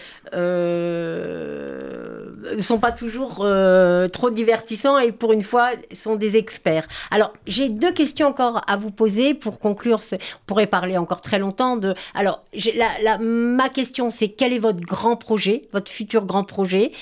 sont 2.61 2.79
pas 2.79 2.93
toujours 2.93 3.47
trop 4.13 4.31
divertissants 4.31 4.99
et 4.99 5.13
pour 5.13 5.33
une 5.33 5.45
fois, 5.45 5.71
sont 5.93 6.17
des 6.17 6.37
experts. 6.37 6.87
Alors 7.11 7.33
j'ai 7.47 7.69
deux 7.69 7.93
questions 7.93 8.27
encore 8.27 8.63
à 8.67 8.77
vous 8.77 8.91
poser 8.91 9.35
pour 9.35 9.59
conclure. 9.59 10.01
On 10.13 10.17
pourrait 10.47 10.67
parler 10.67 10.99
encore 10.99 11.21
très 11.21 11.39
longtemps 11.39 11.77
de. 11.77 11.95
Alors 12.15 12.43
la, 13.03 13.19
ma 13.19 13.69
question, 13.69 14.11
c'est 14.11 14.29
quel 14.29 14.53
est 14.53 14.59
votre 14.59 14.81
grand 14.81 15.17
projet, 15.17 15.63
votre 15.73 15.91
futur 15.91 16.25
grand 16.25 16.45
projet? 16.45 16.93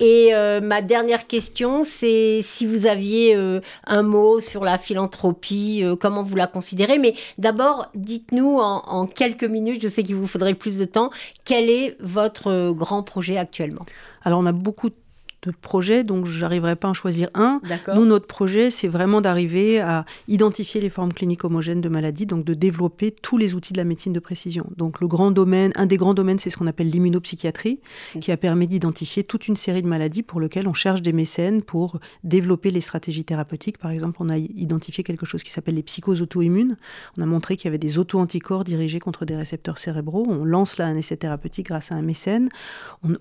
Et 0.00 0.30
euh, 0.32 0.62
ma 0.62 0.80
dernière 0.80 1.26
question, 1.26 1.84
c'est 1.84 2.40
si 2.42 2.64
vous 2.64 2.86
aviez 2.86 3.36
euh, 3.36 3.60
un 3.86 4.02
mot 4.02 4.40
sur 4.40 4.64
la 4.64 4.78
philanthropie, 4.78 5.82
euh, 5.84 5.94
comment 5.94 6.22
vous 6.22 6.36
la 6.36 6.46
considérez? 6.46 6.98
Mais 6.98 7.14
d'abord, 7.36 7.90
dites-nous 7.94 8.58
en, 8.58 9.06
quelques 9.06 9.44
minutes, 9.44 9.82
je 9.82 9.88
sais 9.88 10.02
qu'il 10.02 10.16
vous 10.16 10.26
faudrait 10.26 10.54
plus 10.54 10.78
de 10.78 10.86
temps, 10.86 11.10
quel 11.44 11.68
est 11.68 11.96
votre 12.00 12.72
grand 12.72 13.02
projet 13.02 13.36
actuellement? 13.36 13.84
Alors, 14.22 14.40
on 14.40 14.46
a 14.46 14.52
beaucoup 14.52 14.88
de 14.88 14.94
de 15.42 15.52
projets, 15.52 16.04
donc 16.04 16.26
j'arriverai 16.26 16.76
pas 16.76 16.88
à 16.88 16.90
en 16.90 16.94
choisir 16.94 17.30
un. 17.34 17.60
Nous, 17.94 18.04
notre 18.04 18.26
projet, 18.26 18.70
c'est 18.70 18.88
vraiment 18.88 19.20
d'arriver 19.20 19.80
à 19.80 20.04
identifier 20.28 20.80
les 20.80 20.90
formes 20.90 21.12
cliniques 21.12 21.44
homogènes 21.44 21.80
de 21.80 21.88
maladies, 21.88 22.26
donc 22.26 22.44
de 22.44 22.54
développer 22.54 23.10
tous 23.10 23.38
les 23.38 23.54
outils 23.54 23.72
de 23.72 23.78
la 23.78 23.84
médecine 23.84 24.12
de 24.12 24.20
précision. 24.20 24.66
Donc 24.76 25.00
le 25.00 25.08
grand 25.08 25.30
domaine, 25.30 25.72
un 25.76 25.86
des 25.86 25.96
grands 25.96 26.14
domaines, 26.14 26.38
c'est 26.38 26.50
ce 26.50 26.56
qu'on 26.56 26.66
appelle 26.66 26.88
l'immunopsychiatrie, 26.88 27.80
qui 28.20 28.32
a 28.32 28.36
permis 28.36 28.66
d'identifier 28.66 29.24
toute 29.24 29.48
une 29.48 29.56
série 29.56 29.82
de 29.82 29.88
maladies 29.88 30.22
pour 30.22 30.40
lesquelles 30.40 30.68
on 30.68 30.74
cherche 30.74 31.02
des 31.02 31.12
mécènes 31.12 31.62
pour 31.62 32.00
développer 32.24 32.70
les 32.70 32.80
stratégies 32.80 33.24
thérapeutiques. 33.24 33.78
Par 33.78 33.90
exemple, 33.90 34.18
on 34.20 34.28
a 34.28 34.36
identifié 34.36 35.04
quelque 35.04 35.26
chose 35.26 35.42
qui 35.42 35.50
s'appelle 35.50 35.74
les 35.74 35.82
psychoses 35.82 36.22
auto-immunes. 36.22 36.76
On 37.18 37.22
a 37.22 37.26
montré 37.26 37.56
qu'il 37.56 37.66
y 37.66 37.68
avait 37.68 37.78
des 37.78 37.98
auto-anticorps 37.98 38.64
dirigés 38.64 39.00
contre 39.00 39.24
des 39.24 39.36
récepteurs 39.36 39.78
cérébraux. 39.78 40.26
On 40.28 40.44
lance 40.44 40.76
là 40.78 40.86
un 40.86 40.96
essai 40.96 41.16
thérapeutique 41.16 41.66
grâce 41.66 41.92
à 41.92 41.94
un 41.94 42.02
mécène. 42.02 42.48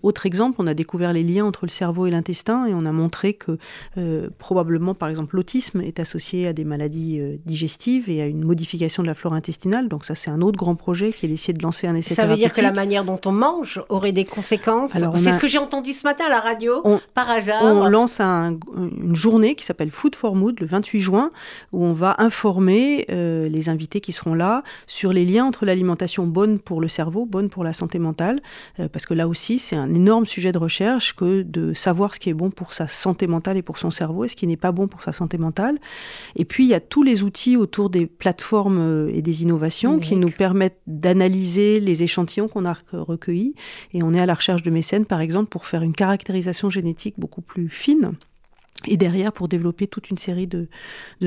autre 0.01 0.25
exemple, 0.25 0.57
on 0.59 0.67
a 0.67 0.73
découvert 0.73 1.13
les 1.13 1.23
liens 1.23 1.45
entre 1.45 1.65
le 1.65 1.69
cerveau 1.69 2.07
et 2.07 2.08
l'intestin 2.11 2.65
et 2.65 2.73
on 2.73 2.85
a 2.85 2.91
montré 2.91 3.33
que 3.33 3.57
euh, 3.97 4.29
probablement, 4.37 4.93
par 4.93 5.09
exemple, 5.09 5.35
l'autisme 5.35 5.81
est 5.81 5.99
associé 5.99 6.47
à 6.47 6.53
des 6.53 6.63
maladies 6.63 7.19
euh, 7.19 7.37
digestives 7.45 8.09
et 8.09 8.21
à 8.21 8.25
une 8.25 8.43
modification 8.43 9.03
de 9.03 9.07
la 9.07 9.13
flore 9.13 9.33
intestinale. 9.33 9.87
Donc 9.87 10.05
ça, 10.05 10.15
c'est 10.15 10.29
un 10.29 10.41
autre 10.41 10.57
grand 10.57 10.75
projet 10.75 11.11
qui 11.11 11.25
est 11.25 11.29
d'essayer 11.29 11.53
de 11.53 11.61
lancer 11.61 11.87
un 11.87 11.95
essai 11.95 12.13
Ça 12.13 12.25
veut 12.25 12.35
dire 12.35 12.51
que 12.51 12.61
la 12.61 12.71
manière 12.71 13.03
dont 13.03 13.19
on 13.25 13.31
mange 13.31 13.81
aurait 13.89 14.11
des 14.11 14.25
conséquences 14.25 14.91
C'est 15.15 15.31
ce 15.31 15.39
que 15.39 15.47
j'ai 15.47 15.57
entendu 15.57 15.93
ce 15.93 16.05
matin 16.05 16.25
à 16.27 16.29
la 16.29 16.39
radio, 16.39 16.81
par 17.13 17.29
hasard. 17.29 17.63
On 17.63 17.87
lance 17.87 18.19
une 18.19 19.15
journée 19.15 19.55
qui 19.55 19.65
s'appelle 19.65 19.91
Food 19.91 20.15
for 20.15 20.35
Mood 20.35 20.59
le 20.59 20.65
28 20.65 21.01
juin, 21.01 21.31
où 21.71 21.83
on 21.83 21.93
va 21.93 22.15
informer 22.19 23.05
euh, 23.09 23.47
les 23.49 23.69
invités 23.69 24.01
qui 24.01 24.11
seront 24.11 24.33
là 24.33 24.63
sur 24.87 25.13
les 25.13 25.25
liens 25.25 25.45
entre 25.45 25.65
l'alimentation 25.65 26.27
bonne 26.27 26.59
pour 26.59 26.81
le 26.81 26.87
cerveau, 26.87 27.25
bonne 27.25 27.49
pour 27.49 27.63
la 27.63 27.73
santé 27.73 27.99
mentale, 27.99 28.39
parce 28.91 29.05
que 29.05 29.13
là 29.13 29.27
aussi, 29.27 29.59
c'est 29.59 29.75
un 29.75 29.93
énorme 29.93 30.25
sujet 30.25 30.51
de 30.51 30.57
recherche 30.57 31.15
que 31.15 31.41
de 31.41 31.73
savoir 31.73 31.98
ce 32.07 32.19
qui 32.19 32.29
est 32.29 32.33
bon 32.33 32.49
pour 32.49 32.73
sa 32.73 32.87
santé 32.87 33.27
mentale 33.27 33.57
et 33.57 33.61
pour 33.61 33.77
son 33.77 33.91
cerveau 33.91 34.25
et 34.25 34.27
ce 34.27 34.35
qui 34.35 34.47
n'est 34.47 34.57
pas 34.57 34.71
bon 34.71 34.87
pour 34.87 35.03
sa 35.03 35.13
santé 35.13 35.37
mentale. 35.37 35.77
Et 36.35 36.45
puis, 36.45 36.65
il 36.65 36.69
y 36.69 36.73
a 36.73 36.79
tous 36.79 37.03
les 37.03 37.23
outils 37.23 37.57
autour 37.57 37.89
des 37.89 38.05
plateformes 38.05 38.79
euh, 38.79 39.11
et 39.13 39.21
des 39.21 39.43
innovations 39.43 39.99
qui 39.99 40.15
nous 40.15 40.31
permettent 40.31 40.79
d'analyser 40.87 41.79
les 41.79 42.03
échantillons 42.03 42.47
qu'on 42.47 42.65
a 42.65 42.75
recueillis. 42.93 43.55
Et 43.93 44.03
on 44.03 44.13
est 44.13 44.19
à 44.19 44.25
la 44.25 44.33
recherche 44.33 44.63
de 44.63 44.69
mécènes, 44.69 45.05
par 45.05 45.21
exemple, 45.21 45.49
pour 45.49 45.65
faire 45.65 45.83
une 45.83 45.93
caractérisation 45.93 46.69
génétique 46.69 47.15
beaucoup 47.17 47.41
plus 47.41 47.69
fine. 47.69 48.13
Et 48.87 48.95
derrière, 48.95 49.33
pour 49.33 49.49
développer 49.49 49.87
toute 49.87 50.09
une 50.09 50.17
série 50.17 50.47
de, 50.47 50.69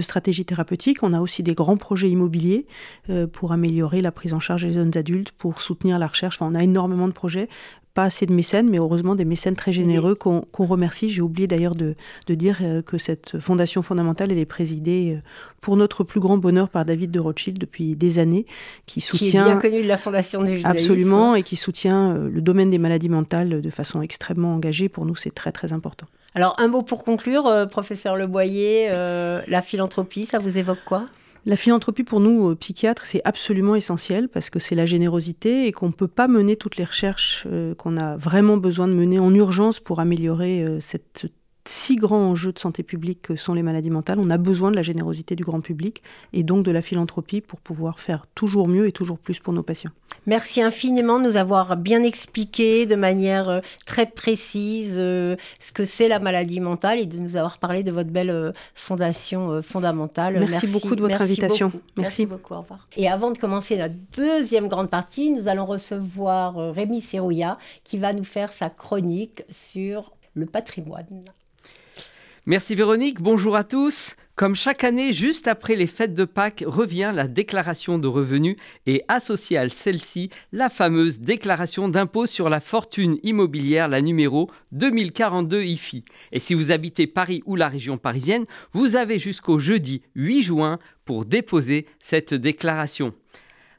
stratégies 0.00 0.46
thérapeutiques, 0.46 1.02
on 1.02 1.12
a 1.12 1.20
aussi 1.20 1.42
des 1.42 1.54
grands 1.54 1.76
projets 1.76 2.08
immobiliers 2.08 2.66
euh, 3.10 3.26
pour 3.26 3.52
améliorer 3.52 4.00
la 4.00 4.10
prise 4.10 4.32
en 4.32 4.40
charge 4.40 4.62
des 4.62 4.72
jeunes 4.72 4.96
adultes, 4.96 5.32
pour 5.32 5.60
soutenir 5.60 5.98
la 5.98 6.06
recherche. 6.06 6.36
Enfin, 6.36 6.50
on 6.50 6.54
a 6.54 6.62
énormément 6.62 7.08
de 7.08 7.12
projets 7.12 7.48
pas 7.94 8.04
assez 8.04 8.24
de 8.24 8.32
mécènes, 8.32 8.68
mais 8.70 8.78
heureusement 8.78 9.14
des 9.14 9.24
mécènes 9.24 9.56
très 9.56 9.72
généreux 9.72 10.14
qu'on 10.14 10.46
remercie. 10.66 11.10
J'ai 11.10 11.20
oublié 11.20 11.46
d'ailleurs 11.46 11.74
de, 11.74 11.94
dire 12.28 12.58
euh, 12.62 12.82
que 12.82 12.96
cette 12.96 13.38
fondation 13.38 13.82
fondamentale, 13.82 14.32
elle 14.32 14.38
est 14.38 14.46
présidée 14.46 15.16
euh, 15.16 15.20
pour 15.60 15.76
notre 15.76 16.02
plus 16.02 16.20
grand 16.20 16.38
bonheur 16.38 16.68
par 16.68 16.84
David 16.84 17.10
de 17.10 17.20
Rothschild 17.20 17.58
depuis 17.58 17.94
des 17.94 18.18
années, 18.18 18.46
qui 18.86 19.00
soutient... 19.00 19.28
Qui 19.30 19.36
est 19.36 19.52
bien 19.52 19.56
connu 19.58 19.82
de 19.82 19.88
la 19.88 19.98
fondation 19.98 20.42
du 20.42 20.56
judaïsme. 20.56 20.68
Absolument, 20.68 21.34
et 21.34 21.42
qui 21.42 21.56
soutient 21.56 22.12
euh, 22.12 22.30
le 22.30 22.40
domaine 22.40 22.70
des 22.70 22.78
maladies 22.78 23.10
mentales 23.10 23.60
de 23.60 23.70
façon 23.70 24.00
extrêmement 24.00 24.54
engagée. 24.54 24.88
Pour 24.88 25.04
nous, 25.04 25.16
c'est 25.16 25.34
très 25.34 25.52
très 25.52 25.72
important. 25.72 26.06
Alors 26.34 26.54
un 26.58 26.68
mot 26.68 26.82
pour 26.82 27.04
conclure, 27.04 27.68
professeur 27.70 28.16
Leboyer, 28.16 28.88
la 28.88 29.60
philanthropie, 29.60 30.24
ça 30.24 30.38
vous 30.38 30.56
évoque 30.56 30.78
quoi? 30.86 31.08
La 31.44 31.56
philanthropie 31.56 32.04
pour 32.04 32.20
nous, 32.20 32.50
euh, 32.50 32.54
psychiatres, 32.54 33.04
c'est 33.04 33.20
absolument 33.24 33.74
essentiel 33.74 34.28
parce 34.28 34.48
que 34.48 34.60
c'est 34.60 34.76
la 34.76 34.86
générosité 34.86 35.66
et 35.66 35.72
qu'on 35.72 35.88
ne 35.88 35.92
peut 35.92 36.08
pas 36.08 36.28
mener 36.28 36.56
toutes 36.56 36.76
les 36.76 36.84
recherches 36.84 37.46
euh, 37.50 37.74
qu'on 37.74 37.96
a 37.96 38.16
vraiment 38.16 38.56
besoin 38.56 38.86
de 38.86 38.92
mener 38.92 39.18
en 39.18 39.34
urgence 39.34 39.80
pour 39.80 39.98
améliorer 39.98 40.62
euh, 40.62 40.78
cette 40.80 41.26
si 41.64 41.96
grands 41.96 42.30
enjeux 42.30 42.52
de 42.52 42.58
santé 42.58 42.82
publique 42.82 43.22
que 43.22 43.36
sont 43.36 43.54
les 43.54 43.62
maladies 43.62 43.90
mentales. 43.90 44.18
On 44.18 44.30
a 44.30 44.38
besoin 44.38 44.70
de 44.70 44.76
la 44.76 44.82
générosité 44.82 45.36
du 45.36 45.44
grand 45.44 45.60
public 45.60 46.02
et 46.32 46.42
donc 46.42 46.64
de 46.64 46.70
la 46.70 46.82
philanthropie 46.82 47.40
pour 47.40 47.60
pouvoir 47.60 48.00
faire 48.00 48.26
toujours 48.34 48.68
mieux 48.68 48.86
et 48.88 48.92
toujours 48.92 49.18
plus 49.18 49.38
pour 49.38 49.52
nos 49.52 49.62
patients. 49.62 49.92
Merci 50.26 50.62
infiniment 50.62 51.18
de 51.18 51.24
nous 51.24 51.36
avoir 51.36 51.76
bien 51.76 52.02
expliqué 52.02 52.86
de 52.86 52.94
manière 52.94 53.48
euh, 53.48 53.60
très 53.86 54.06
précise 54.06 54.96
euh, 54.98 55.36
ce 55.58 55.72
que 55.72 55.84
c'est 55.84 56.08
la 56.08 56.18
maladie 56.18 56.60
mentale 56.60 57.00
et 57.00 57.06
de 57.06 57.18
nous 57.18 57.36
avoir 57.36 57.58
parlé 57.58 57.82
de 57.82 57.90
votre 57.90 58.10
belle 58.10 58.30
euh, 58.30 58.52
fondation 58.74 59.62
fondamentale. 59.62 60.38
Merci, 60.38 60.66
beaucoup 60.66 60.96
de 60.96 61.00
votre 61.00 61.20
invitation. 61.22 61.72
Merci. 61.96 62.26
beaucoup. 62.26 62.54
Au 62.54 62.60
revoir. 62.60 62.88
Et 62.96 63.08
avant 63.08 63.30
de 63.30 63.38
commencer 63.38 63.76
la 63.76 63.88
deuxième 63.88 64.68
grande 64.68 64.90
partie, 64.90 65.30
nous 65.30 65.48
allons 65.48 65.66
recevoir 65.66 66.72
Rémi 66.72 67.00
Serrouillat 67.00 67.58
qui 67.84 67.98
va 67.98 68.12
nous 68.12 68.24
faire 68.24 68.52
sa 68.52 68.68
chronique 68.68 69.44
sur 69.50 70.12
le 70.34 70.46
patrimoine. 70.46 71.24
Merci 72.44 72.74
Véronique, 72.74 73.20
bonjour 73.20 73.54
à 73.54 73.62
tous. 73.62 74.16
Comme 74.34 74.56
chaque 74.56 74.82
année, 74.82 75.12
juste 75.12 75.46
après 75.46 75.76
les 75.76 75.86
fêtes 75.86 76.14
de 76.14 76.24
Pâques, 76.24 76.64
revient 76.66 77.12
la 77.14 77.28
déclaration 77.28 78.00
de 78.00 78.08
revenus 78.08 78.56
et 78.84 79.04
associée 79.06 79.58
à 79.58 79.68
celle-ci, 79.68 80.28
la 80.50 80.68
fameuse 80.68 81.20
déclaration 81.20 81.88
d'impôt 81.88 82.26
sur 82.26 82.48
la 82.48 82.58
fortune 82.58 83.18
immobilière, 83.22 83.86
la 83.86 84.02
numéro 84.02 84.50
2042 84.72 85.62
IFI. 85.62 86.04
Et 86.32 86.40
si 86.40 86.54
vous 86.54 86.72
habitez 86.72 87.06
Paris 87.06 87.44
ou 87.46 87.54
la 87.54 87.68
région 87.68 87.96
parisienne, 87.96 88.46
vous 88.72 88.96
avez 88.96 89.20
jusqu'au 89.20 89.60
jeudi 89.60 90.02
8 90.16 90.42
juin 90.42 90.78
pour 91.04 91.24
déposer 91.24 91.86
cette 92.00 92.34
déclaration. 92.34 93.14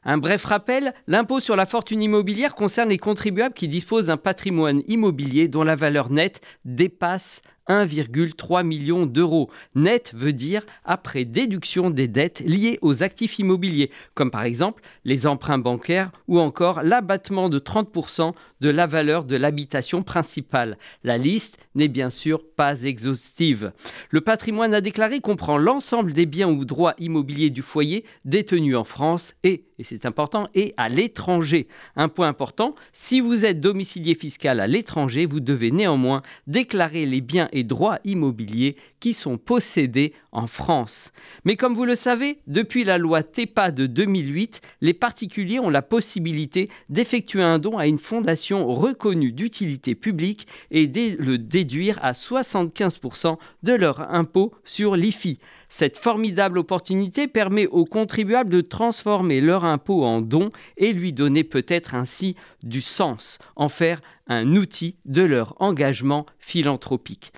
Un 0.04 0.16
bref 0.16 0.44
rappel, 0.44 0.94
l'impôt 1.06 1.40
sur 1.40 1.56
la 1.56 1.66
fortune 1.66 2.02
immobilière 2.02 2.54
concerne 2.54 2.90
les 2.90 2.98
contribuables 2.98 3.54
qui 3.54 3.68
disposent 3.68 4.06
d'un 4.06 4.16
patrimoine 4.16 4.82
immobilier 4.86 5.48
dont 5.48 5.64
la 5.64 5.76
valeur 5.76 6.10
nette 6.10 6.40
dépasse 6.64 7.42
1,3 7.68 8.64
million 8.64 9.06
d'euros. 9.06 9.50
Net 9.74 10.12
veut 10.14 10.32
dire 10.32 10.64
après 10.84 11.24
déduction 11.24 11.90
des 11.90 12.08
dettes 12.08 12.40
liées 12.40 12.78
aux 12.82 13.02
actifs 13.02 13.38
immobiliers, 13.38 13.90
comme 14.14 14.30
par 14.30 14.44
exemple 14.44 14.82
les 15.04 15.26
emprunts 15.26 15.58
bancaires 15.58 16.12
ou 16.28 16.38
encore 16.40 16.82
l'abattement 16.82 17.48
de 17.48 17.58
30% 17.58 18.32
de 18.60 18.68
la 18.70 18.86
valeur 18.86 19.24
de 19.24 19.36
l'habitation 19.36 20.02
principale. 20.02 20.78
La 21.02 21.18
liste 21.18 21.58
n'est 21.74 21.88
bien 21.88 22.10
sûr 22.10 22.42
pas 22.56 22.82
exhaustive. 22.82 23.72
Le 24.10 24.20
patrimoine 24.20 24.74
à 24.74 24.80
déclarer 24.80 25.20
comprend 25.20 25.58
l'ensemble 25.58 26.12
des 26.12 26.26
biens 26.26 26.48
ou 26.48 26.64
droits 26.64 26.94
immobiliers 26.98 27.50
du 27.50 27.62
foyer 27.62 28.04
détenus 28.24 28.76
en 28.76 28.84
France 28.84 29.34
et, 29.42 29.64
et 29.78 29.84
c'est 29.84 30.06
important, 30.06 30.48
et 30.54 30.72
à 30.76 30.88
l'étranger. 30.88 31.68
Un 31.96 32.08
point 32.08 32.28
important, 32.28 32.74
si 32.92 33.20
vous 33.20 33.44
êtes 33.44 33.60
domicilié 33.60 34.14
fiscal 34.14 34.60
à 34.60 34.66
l'étranger, 34.66 35.26
vous 35.26 35.40
devez 35.40 35.70
néanmoins 35.70 36.22
déclarer 36.46 37.06
les 37.06 37.20
biens 37.20 37.48
et 37.54 37.64
droits 37.64 38.00
immobiliers 38.04 38.76
qui 39.00 39.14
sont 39.14 39.38
possédés 39.38 40.12
en 40.32 40.46
France. 40.46 41.12
Mais 41.44 41.56
comme 41.56 41.74
vous 41.74 41.86
le 41.86 41.94
savez, 41.94 42.40
depuis 42.46 42.84
la 42.84 42.98
loi 42.98 43.22
TEPA 43.22 43.70
de 43.70 43.86
2008, 43.86 44.60
les 44.82 44.92
particuliers 44.92 45.60
ont 45.60 45.70
la 45.70 45.80
possibilité 45.80 46.68
d'effectuer 46.90 47.42
un 47.42 47.58
don 47.58 47.78
à 47.78 47.86
une 47.86 47.98
fondation 47.98 48.66
reconnue 48.66 49.32
d'utilité 49.32 49.94
publique 49.94 50.46
et 50.70 50.86
de 50.86 51.16
le 51.22 51.38
déduire 51.38 51.98
à 52.02 52.12
75% 52.12 53.38
de 53.62 53.72
leur 53.72 54.12
impôt 54.12 54.52
sur 54.64 54.96
l'IFI. 54.96 55.38
Cette 55.76 55.98
formidable 55.98 56.58
opportunité 56.58 57.26
permet 57.26 57.66
aux 57.66 57.84
contribuables 57.84 58.48
de 58.48 58.60
transformer 58.60 59.40
leur 59.40 59.64
impôt 59.64 60.04
en 60.04 60.20
don 60.20 60.50
et 60.76 60.92
lui 60.92 61.12
donner 61.12 61.42
peut-être 61.42 61.96
ainsi 61.96 62.36
du 62.62 62.80
sens, 62.80 63.40
en 63.56 63.68
faire 63.68 64.00
un 64.28 64.54
outil 64.54 64.94
de 65.04 65.22
leur 65.22 65.60
engagement 65.60 66.26
philanthropique. 66.38 67.32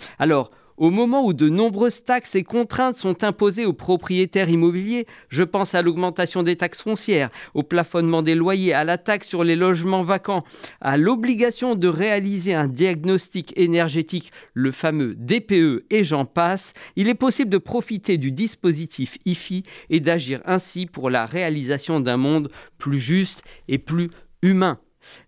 Au 0.76 0.90
moment 0.90 1.24
où 1.24 1.32
de 1.32 1.48
nombreuses 1.48 2.04
taxes 2.04 2.34
et 2.34 2.44
contraintes 2.44 2.96
sont 2.96 3.24
imposées 3.24 3.66
aux 3.66 3.72
propriétaires 3.72 4.48
immobiliers, 4.48 5.06
je 5.28 5.42
pense 5.42 5.74
à 5.74 5.82
l'augmentation 5.82 6.42
des 6.42 6.56
taxes 6.56 6.82
foncières, 6.82 7.30
au 7.54 7.62
plafonnement 7.62 8.22
des 8.22 8.34
loyers, 8.34 8.74
à 8.74 8.84
la 8.84 8.98
taxe 8.98 9.28
sur 9.28 9.44
les 9.44 9.56
logements 9.56 10.02
vacants, 10.02 10.42
à 10.80 10.96
l'obligation 10.96 11.74
de 11.74 11.88
réaliser 11.88 12.54
un 12.54 12.68
diagnostic 12.68 13.52
énergétique, 13.56 14.32
le 14.54 14.70
fameux 14.70 15.14
DPE 15.14 15.84
et 15.90 16.04
j'en 16.04 16.24
passe, 16.24 16.74
il 16.96 17.08
est 17.08 17.14
possible 17.14 17.50
de 17.50 17.58
profiter 17.58 18.18
du 18.18 18.32
dispositif 18.32 19.18
IFI 19.24 19.62
et 19.90 20.00
d'agir 20.00 20.40
ainsi 20.44 20.86
pour 20.86 21.10
la 21.10 21.26
réalisation 21.26 22.00
d'un 22.00 22.16
monde 22.16 22.50
plus 22.78 22.98
juste 22.98 23.42
et 23.68 23.78
plus 23.78 24.10
humain. 24.42 24.78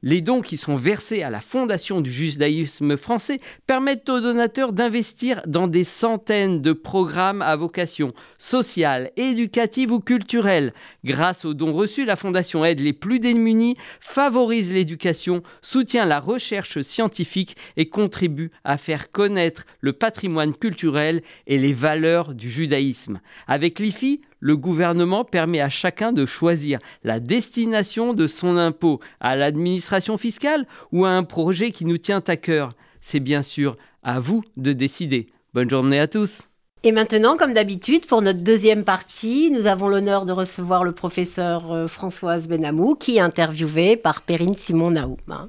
Les 0.03 0.21
dons 0.21 0.41
qui 0.41 0.57
sont 0.57 0.77
versés 0.77 1.23
à 1.23 1.31
la 1.31 1.41
Fondation 1.41 2.01
du 2.01 2.13
judaïsme 2.13 2.97
français 2.97 3.41
permettent 3.67 4.09
aux 4.09 4.21
donateurs 4.21 4.73
d'investir 4.73 5.43
dans 5.47 5.69
des 5.69 5.85
centaines 5.85 6.63
de 6.63 6.73
programmes 6.73 7.43
à 7.43 7.57
vocation 7.57 8.13
sociale, 8.39 9.11
éducative 9.17 9.93
ou 9.93 10.01
culturelle. 10.01 10.73
Grâce 11.05 11.45
aux 11.45 11.55
dons 11.55 11.73
reçus, 11.73 12.05
la 12.05 12.17
Fondation 12.17 12.65
aide 12.65 12.81
les 12.81 12.93
plus 12.93 13.21
démunis, 13.21 13.77
favorise 14.01 14.73
l'éducation, 14.73 15.43
soutient 15.63 16.07
la 16.07 16.21
recherche 16.21 16.81
scientifique 16.83 17.57
et 17.77 17.89
contribue 17.89 18.51
à 18.65 18.79
faire 18.79 19.11
connaître 19.11 19.65
le 19.81 19.93
patrimoine 19.93 20.55
culturel 20.55 21.23
et 21.47 21.59
les 21.59 21.73
valeurs 21.73 22.35
du 22.35 22.51
judaïsme. 22.51 23.21
Avec 23.47 23.79
l'IFI, 23.79 24.21
le 24.41 24.57
gouvernement 24.57 25.25
permet 25.25 25.61
à 25.61 25.69
chacun 25.69 26.13
de 26.13 26.27
choisir 26.27 26.79
la 27.05 27.21
destination 27.21 28.15
de 28.15 28.27
son 28.27 28.57
impôt 28.57 29.01
à 29.21 29.37
l'administration 29.37 30.19
fiscale 30.19 30.67
ou 30.93 31.05
à 31.05 31.11
un 31.11 31.25
projet 31.25 31.71
qui 31.71 31.85
nous 31.85 31.99
tient 31.99 32.23
à 32.27 32.37
cœur. 32.37 32.71
C'est 33.01 33.21
bien 33.21 33.43
sûr 33.43 33.77
à 34.03 34.21
vous 34.21 34.43
de 34.57 34.73
décider. 34.73 35.29
Bonne 35.55 35.71
journée 35.71 35.99
à 35.99 36.09
tous. 36.09 36.43
Et 36.85 36.93
maintenant, 36.93 37.37
comme 37.37 37.55
d'habitude, 37.55 38.07
pour 38.07 38.23
notre 38.23 38.39
deuxième 38.39 38.85
partie, 38.85 39.51
nous 39.51 39.67
avons 39.67 39.89
l'honneur 39.89 40.27
de 40.27 40.33
recevoir 40.33 40.85
le 40.85 40.93
professeur 40.93 41.73
euh, 41.73 41.89
Françoise 41.89 42.47
Benamou, 42.47 42.95
qui 42.95 43.17
est 43.17 43.21
interviewée 43.21 43.97
par 43.97 44.23
Perrine 44.23 44.55
Simon-Naoum. 44.55 45.49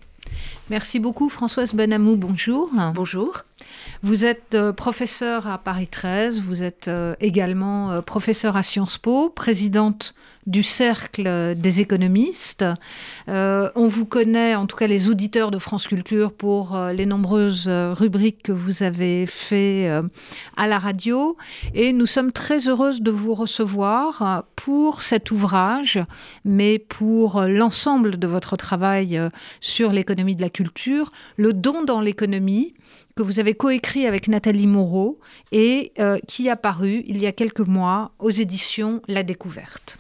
Merci 0.70 1.00
beaucoup 1.00 1.30
Françoise 1.30 1.74
Benamou, 1.74 2.16
bonjour. 2.16 2.72
Bonjour. 2.96 3.44
Vous 4.02 4.24
êtes 4.24 4.56
euh, 4.56 4.72
professeur 4.72 5.46
à 5.48 5.58
Paris 5.58 5.88
13, 5.88 6.42
vous 6.42 6.64
êtes 6.64 6.88
euh, 6.88 7.16
également 7.20 7.92
euh, 7.92 8.02
professeur 8.02 8.56
à 8.56 8.64
Sciences 8.64 8.98
Po, 8.98 9.30
présidente 9.30 10.16
du 10.48 10.64
cercle 10.64 11.54
des 11.56 11.80
économistes. 11.80 12.66
on 13.28 13.88
vous 13.88 14.06
connaît, 14.06 14.56
en 14.56 14.66
tout 14.66 14.78
cas 14.78 14.88
les 14.88 15.08
auditeurs 15.08 15.52
de 15.52 15.60
France 15.60 15.86
Culture, 15.86 16.32
pour 16.32 16.76
les 16.92 17.06
nombreuses 17.06 17.68
rubriques 17.68 18.42
que 18.44 18.52
vous 18.52 18.82
avez 18.82 19.28
fait 19.28 19.88
à 20.58 20.66
la 20.66 20.80
radio. 20.80 21.38
Et 21.76 21.94
nous 21.94 22.08
sommes 22.08 22.32
très 22.32 22.68
heureuses 22.68 23.02
de 23.02 23.12
vous 23.12 23.36
recevoir 23.36 24.46
pour 24.56 25.04
cet 25.04 25.30
ouvrage, 25.30 26.00
mais 26.46 26.80
pour 26.80 27.42
l'ensemble 27.42 28.18
de 28.18 28.26
votre 28.26 28.58
travail 28.58 29.22
sur 29.60 29.92
l'économie 29.92 30.36
de 30.36 30.42
la 30.42 30.50
culture, 30.50 31.12
le 31.38 31.54
don 31.54 31.84
dans 31.84 32.02
l'économie 32.02 32.74
que 33.20 33.24
vous 33.24 33.42
avez 33.42 33.54
coécrit 33.54 34.06
avec 34.06 34.30
Nathalie 34.30 34.66
Moreau 34.66 35.20
et 35.52 35.92
euh, 36.00 36.20
qui 36.26 36.50
a 36.50 36.56
paru 36.56 37.04
il 37.06 37.18
y 37.18 37.28
a 37.28 37.34
quelques 37.34 37.68
mois 37.68 38.14
aux 38.18 38.30
éditions 38.30 39.02
La 39.10 39.24
Découverte. 39.24 39.98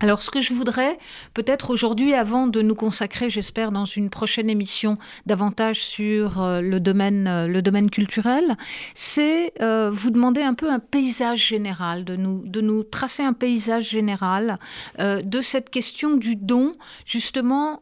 Alors, 0.00 0.20
ce 0.20 0.30
que 0.30 0.42
je 0.42 0.52
voudrais, 0.52 0.98
peut-être 1.32 1.70
aujourd'hui, 1.70 2.12
avant 2.12 2.46
de 2.46 2.60
nous 2.60 2.74
consacrer, 2.74 3.30
j'espère, 3.30 3.72
dans 3.72 3.86
une 3.86 4.10
prochaine 4.10 4.50
émission, 4.50 4.98
davantage 5.24 5.82
sur 5.82 6.42
euh, 6.42 6.60
le, 6.60 6.78
domaine, 6.78 7.26
euh, 7.26 7.46
le 7.46 7.62
domaine 7.62 7.88
culturel, 7.88 8.58
c'est 8.92 9.54
vous 9.58 10.10
demander 10.10 10.42
un 10.42 10.52
peu 10.52 10.70
un 10.70 10.78
paysage 10.78 11.46
général, 11.46 12.04
de 12.04 12.16
nous, 12.16 12.42
de 12.44 12.60
nous 12.60 12.82
tracer 12.82 13.22
un 13.22 13.32
paysage 13.32 13.88
général 13.88 14.58
de 14.98 15.40
cette 15.40 15.70
question 15.70 16.16
du 16.16 16.36
don, 16.36 16.76
justement, 17.06 17.80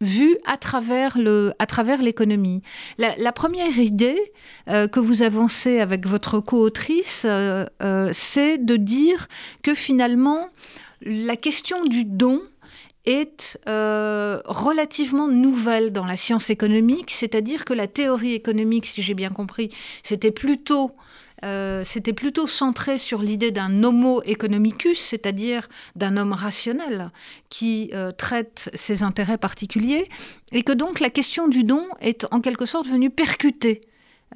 vu 0.00 0.36
à 0.44 0.56
travers 0.56 1.18
le, 1.18 1.52
à 1.58 1.66
travers 1.66 2.02
l'économie. 2.02 2.62
La, 2.98 3.32
première 3.32 3.78
idée 3.78 4.18
euh, 4.68 4.88
que 4.88 5.00
vous 5.00 5.22
avancez 5.22 5.80
avec 5.80 6.06
votre 6.06 6.40
co-autrice, 6.40 7.22
euh, 7.24 7.66
euh, 7.82 8.10
c'est 8.12 8.58
de 8.58 8.76
dire 8.76 9.28
que 9.62 9.74
finalement 9.74 10.48
la 11.02 11.36
question 11.36 11.84
du 11.84 12.04
don 12.04 12.40
est 13.04 13.58
relativement 13.66 15.28
nouvelle 15.28 15.92
dans 15.92 16.06
la 16.06 16.16
science 16.16 16.48
économique, 16.48 17.10
c'est-à-dire 17.10 17.66
que 17.66 17.74
la 17.74 17.86
théorie 17.86 18.32
économique, 18.32 18.86
si 18.86 19.02
j'ai 19.02 19.12
bien 19.12 19.28
compris, 19.28 19.68
c'était 20.02 20.30
plutôt 20.30 20.92
euh, 21.44 21.82
c'était 21.84 22.12
plutôt 22.12 22.46
centré 22.46 22.96
sur 22.98 23.20
l'idée 23.20 23.50
d'un 23.50 23.84
homo 23.84 24.22
economicus, 24.22 24.98
c'est-à-dire 24.98 25.68
d'un 25.94 26.16
homme 26.16 26.32
rationnel 26.32 27.10
qui 27.50 27.90
euh, 27.92 28.12
traite 28.12 28.70
ses 28.74 29.02
intérêts 29.02 29.38
particuliers, 29.38 30.08
et 30.52 30.62
que 30.62 30.72
donc 30.72 31.00
la 31.00 31.10
question 31.10 31.48
du 31.48 31.64
don 31.64 31.86
est 32.00 32.26
en 32.30 32.40
quelque 32.40 32.66
sorte 32.66 32.86
venue 32.86 33.10
percuter 33.10 33.82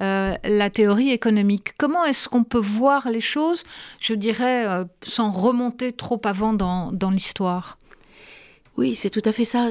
euh, 0.01 0.33
la 0.43 0.69
théorie 0.69 1.09
économique. 1.09 1.73
Comment 1.77 2.05
est-ce 2.05 2.29
qu'on 2.29 2.43
peut 2.43 2.59
voir 2.59 3.09
les 3.09 3.21
choses, 3.21 3.63
je 3.99 4.13
dirais, 4.13 4.65
sans 5.03 5.31
remonter 5.31 5.91
trop 5.91 6.21
avant 6.23 6.53
dans 6.53 7.11
l'histoire? 7.11 7.77
Oui, 8.79 8.95
c'est 8.95 9.09
tout 9.09 9.21
à 9.25 9.33
fait 9.33 9.43
ça. 9.43 9.67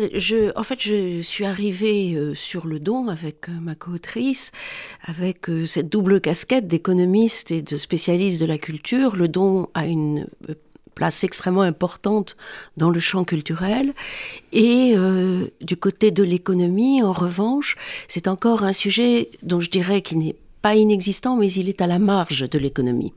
En 0.54 0.62
fait, 0.62 0.82
je 0.82 1.22
suis 1.22 1.46
arrivée 1.46 2.12
euh, 2.14 2.34
sur 2.34 2.66
le 2.66 2.78
don 2.78 3.08
avec 3.08 3.48
euh, 3.48 3.52
ma 3.58 3.74
co-autrice, 3.74 4.52
avec 5.02 5.48
euh, 5.48 5.64
cette 5.64 5.88
double 5.88 6.20
casquette 6.20 6.68
d'économiste 6.68 7.50
et 7.50 7.62
de 7.62 7.78
spécialiste 7.78 8.38
de 8.38 8.44
la 8.44 8.58
culture. 8.58 9.16
Le 9.16 9.26
don 9.26 9.70
a 9.72 9.86
une 9.86 10.26
place 10.94 11.24
extrêmement 11.24 11.62
importante 11.62 12.36
dans 12.76 12.90
le 12.90 13.00
champ 13.00 13.24
culturel. 13.24 13.94
Et 14.52 14.94
du 15.62 15.76
côté 15.78 16.10
de 16.10 16.22
l'économie, 16.22 17.02
en 17.02 17.12
revanche, 17.12 17.76
c'est 18.08 18.28
encore 18.28 18.62
un 18.62 18.74
sujet 18.74 19.30
dont 19.42 19.60
je 19.60 19.70
dirais 19.70 20.02
qu'il 20.02 20.18
n'est 20.18 20.36
pas 20.60 20.74
inexistant, 20.74 21.36
mais 21.36 21.50
il 21.50 21.70
est 21.70 21.80
à 21.80 21.86
la 21.86 21.98
marge 21.98 22.50
de 22.50 22.58
l'économie. 22.58 23.14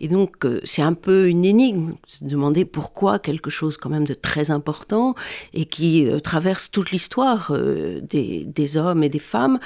Et 0.00 0.08
donc, 0.08 0.44
euh, 0.44 0.60
c'est 0.64 0.82
un 0.82 0.94
peu 0.94 1.28
une 1.28 1.44
énigme, 1.44 1.94
se 2.06 2.24
demander 2.24 2.64
pourquoi 2.64 3.18
quelque 3.18 3.50
chose 3.50 3.76
quand 3.76 3.90
même 3.90 4.06
de 4.06 4.14
très 4.14 4.50
important 4.50 5.14
et 5.54 5.64
qui 5.64 6.06
euh, 6.06 6.18
traverse 6.20 6.70
toute 6.70 6.90
l'histoire 6.90 7.50
euh, 7.50 8.00
des, 8.02 8.44
des, 8.44 8.76
hommes 8.76 9.02
et 9.02 9.08
des 9.08 9.18
femmes 9.18 9.58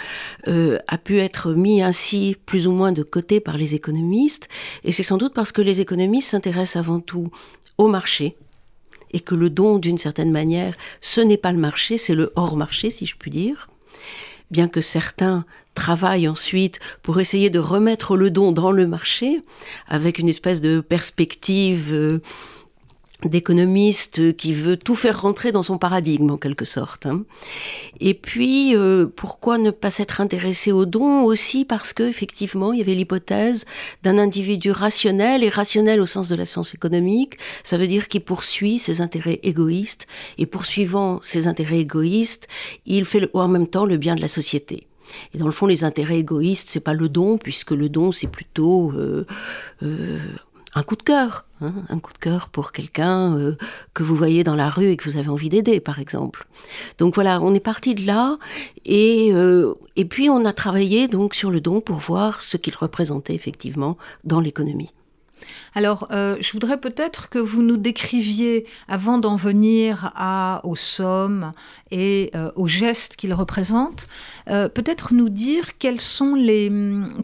a 0.46 0.98
pu 0.98 1.18
être 1.18 1.52
mis 1.52 1.82
ainsi 1.82 2.36
plus 2.46 2.66
ou 2.66 2.72
moins 2.72 2.92
de 2.92 3.02
côté 3.02 3.40
par 3.40 3.56
les 3.56 3.74
économistes. 3.74 4.48
Et 4.84 4.92
c'est 4.92 5.02
sans 5.02 5.16
doute 5.16 5.34
parce 5.34 5.52
que 5.52 5.62
les 5.62 5.80
économistes 5.80 6.30
s'intéressent 6.30 6.76
avant 6.76 7.00
tout 7.00 7.30
au 7.78 7.88
marché, 7.88 8.36
et 9.12 9.20
que 9.20 9.34
le 9.34 9.48
don, 9.48 9.78
d'une 9.78 9.98
certaine 9.98 10.32
manière, 10.32 10.74
ce 11.00 11.20
n'est 11.20 11.36
pas 11.36 11.52
le 11.52 11.58
marché, 11.58 11.98
c'est 11.98 12.14
le 12.14 12.32
hors 12.34 12.56
marché, 12.56 12.90
si 12.90 13.06
je 13.06 13.16
puis 13.16 13.30
dire 13.30 13.68
bien 14.50 14.68
que 14.68 14.80
certains 14.80 15.44
travaillent 15.74 16.28
ensuite 16.28 16.80
pour 17.02 17.20
essayer 17.20 17.50
de 17.50 17.58
remettre 17.58 18.16
le 18.16 18.30
don 18.30 18.52
dans 18.52 18.70
le 18.70 18.86
marché, 18.86 19.42
avec 19.88 20.18
une 20.18 20.28
espèce 20.28 20.60
de 20.60 20.80
perspective 20.80 21.92
euh, 21.92 22.20
d'économiste 23.24 24.36
qui 24.36 24.52
veut 24.52 24.76
tout 24.76 24.94
faire 24.94 25.22
rentrer 25.22 25.52
dans 25.52 25.62
son 25.62 25.78
paradigme 25.78 26.30
en 26.30 26.36
quelque 26.36 26.64
sorte. 26.64 27.06
Hein. 27.06 27.24
Et 28.00 28.14
puis 28.14 28.76
euh, 28.76 29.06
pourquoi 29.06 29.58
ne 29.58 29.70
pas 29.70 29.90
s'être 29.90 30.20
intéressé 30.20 30.72
au 30.72 30.86
don 30.86 31.24
aussi? 31.24 31.64
Parce 31.64 31.92
que 31.92 32.02
effectivement 32.02 32.72
il 32.72 32.78
y 32.78 32.82
avait 32.82 32.94
l'hypothèse 32.94 33.64
d'un 34.02 34.18
individu 34.18 34.70
rationnel 34.70 35.42
et 35.42 35.48
rationnel 35.48 36.00
au 36.00 36.06
sens 36.06 36.28
de 36.28 36.36
la 36.36 36.44
science 36.44 36.74
économique, 36.74 37.38
ça 37.62 37.76
veut 37.76 37.86
dire 37.86 38.08
qu'il 38.08 38.22
poursuit 38.22 38.78
ses 38.78 39.00
intérêts 39.00 39.40
égoïstes 39.42 40.06
et 40.38 40.46
poursuivant 40.46 41.20
ses 41.22 41.46
intérêts 41.46 41.80
égoïstes, 41.80 42.48
il 42.86 43.04
fait 43.04 43.28
en 43.34 43.48
même 43.48 43.66
temps 43.66 43.86
le 43.86 43.96
bien 43.96 44.14
de 44.14 44.20
la 44.20 44.28
société. 44.28 44.86
Et 45.34 45.38
dans 45.38 45.46
le 45.46 45.52
fond, 45.52 45.66
les 45.66 45.84
intérêts 45.84 46.18
égoïstes, 46.18 46.68
c'est 46.70 46.80
pas 46.80 46.94
le 46.94 47.08
don, 47.08 47.38
puisque 47.38 47.72
le 47.72 47.88
don, 47.88 48.12
c'est 48.12 48.26
plutôt 48.26 48.92
euh, 48.92 49.26
euh, 49.82 50.18
un 50.74 50.82
coup 50.82 50.96
de 50.96 51.02
cœur, 51.02 51.46
hein, 51.60 51.72
un 51.88 51.98
coup 51.98 52.12
de 52.12 52.18
cœur 52.18 52.48
pour 52.48 52.72
quelqu'un 52.72 53.36
euh, 53.36 53.56
que 53.94 54.02
vous 54.02 54.16
voyez 54.16 54.44
dans 54.44 54.56
la 54.56 54.68
rue 54.68 54.90
et 54.90 54.96
que 54.96 55.08
vous 55.08 55.16
avez 55.16 55.28
envie 55.28 55.48
d'aider, 55.48 55.80
par 55.80 55.98
exemple. 55.98 56.46
Donc 56.98 57.14
voilà, 57.14 57.40
on 57.40 57.54
est 57.54 57.60
parti 57.60 57.94
de 57.94 58.06
là 58.06 58.38
et, 58.84 59.30
euh, 59.32 59.74
et 59.96 60.04
puis 60.04 60.28
on 60.30 60.44
a 60.44 60.52
travaillé 60.52 61.08
donc 61.08 61.34
sur 61.34 61.50
le 61.50 61.60
don 61.60 61.80
pour 61.80 61.98
voir 61.98 62.42
ce 62.42 62.56
qu'il 62.56 62.74
représentait 62.74 63.34
effectivement 63.34 63.96
dans 64.24 64.40
l'économie. 64.40 64.92
Alors, 65.74 66.06
euh, 66.12 66.36
je 66.40 66.52
voudrais 66.52 66.78
peut-être 66.78 67.28
que 67.28 67.38
vous 67.38 67.62
nous 67.62 67.76
décriviez, 67.76 68.66
avant 68.86 69.18
d'en 69.18 69.34
venir 69.34 70.12
à, 70.14 70.60
aux 70.64 70.76
sommes 70.76 71.52
et 71.90 72.30
euh, 72.34 72.50
aux 72.54 72.68
gestes 72.68 73.16
qu'ils 73.16 73.34
représentent, 73.34 74.06
euh, 74.48 74.68
peut-être 74.68 75.14
nous 75.14 75.28
dire 75.28 75.78
quels 75.78 76.00
sont, 76.00 76.34
les, 76.34 76.70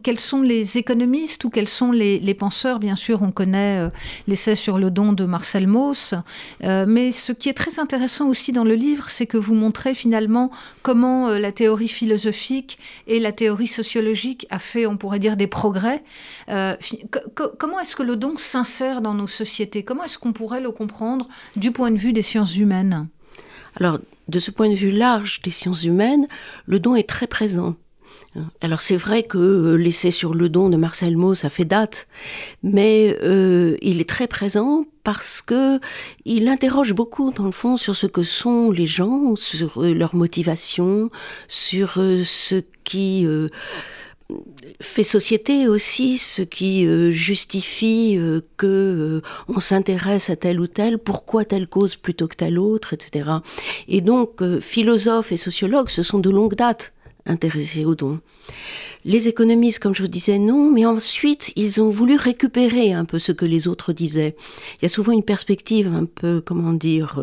quels 0.03 0.19
sont 0.19 0.43
les 0.43 0.79
économistes 0.79 1.45
ou 1.45 1.51
quels 1.51 1.69
sont 1.69 1.93
les, 1.93 2.19
les 2.19 2.35
penseurs. 2.35 2.81
Bien 2.81 2.97
sûr, 2.97 3.23
on 3.23 3.31
connaît 3.31 3.89
l'essai 4.27 4.57
sur 4.57 4.79
le 4.79 4.91
don 4.91 5.13
de 5.13 5.25
Marcel 5.25 5.67
Mauss, 5.67 6.15
mais 6.63 7.11
ce 7.11 7.33
qui 7.33 7.49
est 7.49 7.55
très 7.55 7.79
intéressant 7.79 8.29
aussi 8.29 8.53
dans 8.53 8.65
le 8.65 8.75
livre, 8.75 9.11
c'est 9.11 9.27
que 9.27 9.37
vous 9.37 9.55
montrez 9.55 9.95
finalement 9.95 10.51
comment 10.83 11.29
la 11.29 11.53
théorie 11.53 11.89
philosophique 11.89 12.79
et 13.07 13.21
la 13.21 13.33
théorie 13.33 13.67
sociologique 13.67 14.47
a 14.51 14.59
fait, 14.59 14.87
on 14.87 14.97
pourrait 14.97 15.19
dire, 15.19 15.37
des 15.37 15.47
progrès. 15.47 16.03
comment 16.49 17.81
est-ce 17.81 17.97
que 17.97 18.03
le 18.03 18.10
don 18.17 18.37
s'insère 18.39 19.01
dans 19.01 19.15
nos 19.15 19.27
sociétés 19.27 19.83
Comment 19.83 20.05
est-ce 20.05 20.19
qu'on 20.19 20.33
pourrait 20.33 20.61
le 20.61 20.71
comprendre 20.71 21.29
du 21.57 21.73
point 21.73 21.91
de 21.91 21.97
vue 21.97 22.13
des 22.13 22.23
sciences 22.23 22.57
humaines? 22.57 23.09
Alors, 23.77 23.99
de 24.29 24.39
ce 24.39 24.51
point 24.51 24.69
de 24.69 24.75
vue 24.75 24.91
large 24.91 25.43
des 25.43 25.51
sciences 25.51 25.85
humaines, 25.85 26.27
le 26.67 26.81
don 26.81 26.95
est 26.95 27.09
très 27.09 27.27
présent. 27.27 27.77
Alors 28.61 28.81
c'est 28.81 28.97
vrai 28.97 29.25
que 29.25 29.39
euh, 29.39 29.75
l'essai 29.75 30.13
sur 30.13 30.35
le 30.35 30.49
don 30.49 30.69
de 30.69 30.77
Marcel 30.77 31.17
Mauss 31.17 31.45
a 31.45 31.49
fait 31.49 31.65
date, 31.65 32.07
mais 32.63 33.17
euh, 33.23 33.77
il 33.83 34.01
est 34.01 34.09
très 34.09 34.29
présent 34.29 34.85
parce 35.03 35.43
que 35.43 35.81
il 36.25 36.47
interroge 36.47 36.93
beaucoup 36.93 37.33
dans 37.33 37.47
le 37.47 37.51
fond 37.51 37.77
sur 37.77 37.97
ce 37.97 38.07
que 38.07 38.23
sont 38.23 38.71
les 38.71 38.87
gens, 38.87 39.35
sur 39.35 39.83
euh, 39.83 39.93
leur 39.93 40.15
motivation, 40.15 41.11
sur 41.49 41.95
ce 41.95 42.63
qui 42.85 43.27
fait 44.81 45.05
société 45.05 45.69
aussi, 45.69 46.19
ce 46.19 46.43
qui 46.43 46.87
euh, 46.87 47.11
justifie 47.11 48.17
euh, 48.17 48.41
que 48.57 48.67
euh, 48.67 49.23
on 49.49 49.61
s'intéresse 49.61 50.31
à 50.31 50.37
telle 50.37 50.61
ou 50.61 50.67
telle, 50.67 50.99
pourquoi 50.99 51.45
telle 51.45 51.67
cause 51.67 51.97
plutôt 51.97 52.29
que 52.29 52.37
telle 52.37 52.59
autre, 52.59 52.93
etc. 52.95 53.31
Et 53.89 54.01
donc, 54.01 54.43
philosophes 54.61 55.33
et 55.33 55.37
sociologues 55.37 55.91
se 55.91 56.03
sont 56.03 56.19
de 56.19 56.31
longue 56.31 56.55
date 56.55 56.93
intéressés 57.27 57.85
au 57.85 57.95
don. 57.95 58.21
Les 59.05 59.29
économistes, 59.29 59.79
comme 59.79 59.95
je 59.95 60.03
vous 60.03 60.09
disais, 60.09 60.39
non, 60.39 60.71
mais 60.71 60.87
ensuite, 60.87 61.53
ils 61.57 61.81
ont 61.81 61.91
voulu 61.91 62.17
récupérer 62.17 62.93
un 62.93 63.05
peu 63.05 63.19
ce 63.19 63.33
que 63.33 63.45
les 63.45 63.69
autres 63.69 63.93
disaient. 63.93 64.37
Il 64.77 64.83
y 64.83 64.87
a 64.87 64.89
souvent 64.89 65.13
une 65.13 65.23
perspective 65.23 65.89
un 65.89 66.07
peu, 66.07 66.43
comment 66.45 66.73
dire, 66.73 67.23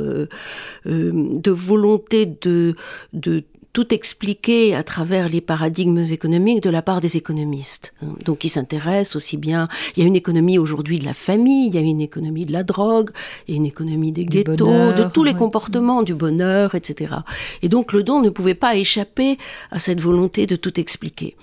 de 0.85 1.51
volonté 1.51 2.25
de, 2.25 2.75
de 3.13 3.43
tout 3.77 3.93
expliqué 3.93 4.73
à 4.73 4.81
travers 4.81 5.29
les 5.29 5.39
paradigmes 5.39 5.99
économiques 5.99 6.63
de 6.63 6.71
la 6.71 6.81
part 6.81 6.99
des 6.99 7.15
économistes. 7.15 7.93
Donc 8.25 8.43
ils 8.43 8.49
s'intéressent 8.49 9.17
aussi 9.17 9.37
bien, 9.37 9.67
il 9.95 10.01
y 10.01 10.03
a 10.03 10.07
une 10.07 10.15
économie 10.15 10.57
aujourd'hui 10.57 10.97
de 10.97 11.05
la 11.05 11.13
famille, 11.13 11.67
il 11.67 11.75
y 11.75 11.77
a 11.77 11.81
une 11.81 12.01
économie 12.01 12.47
de 12.47 12.53
la 12.53 12.63
drogue, 12.63 13.11
il 13.47 13.51
y 13.51 13.53
a 13.53 13.57
une 13.57 13.67
économie 13.67 14.11
des 14.11 14.25
ghettos, 14.25 14.93
de 14.93 15.03
tous 15.03 15.23
les 15.23 15.35
comportements, 15.35 16.01
du 16.01 16.15
bonheur, 16.15 16.73
etc. 16.73 17.17
Et 17.61 17.69
donc 17.69 17.93
le 17.93 18.01
don 18.01 18.19
ne 18.19 18.31
pouvait 18.31 18.55
pas 18.55 18.75
échapper 18.75 19.37
à 19.69 19.77
cette 19.77 20.01
volonté 20.01 20.47
de 20.47 20.55
tout 20.55 20.79
expliquer. 20.79 21.35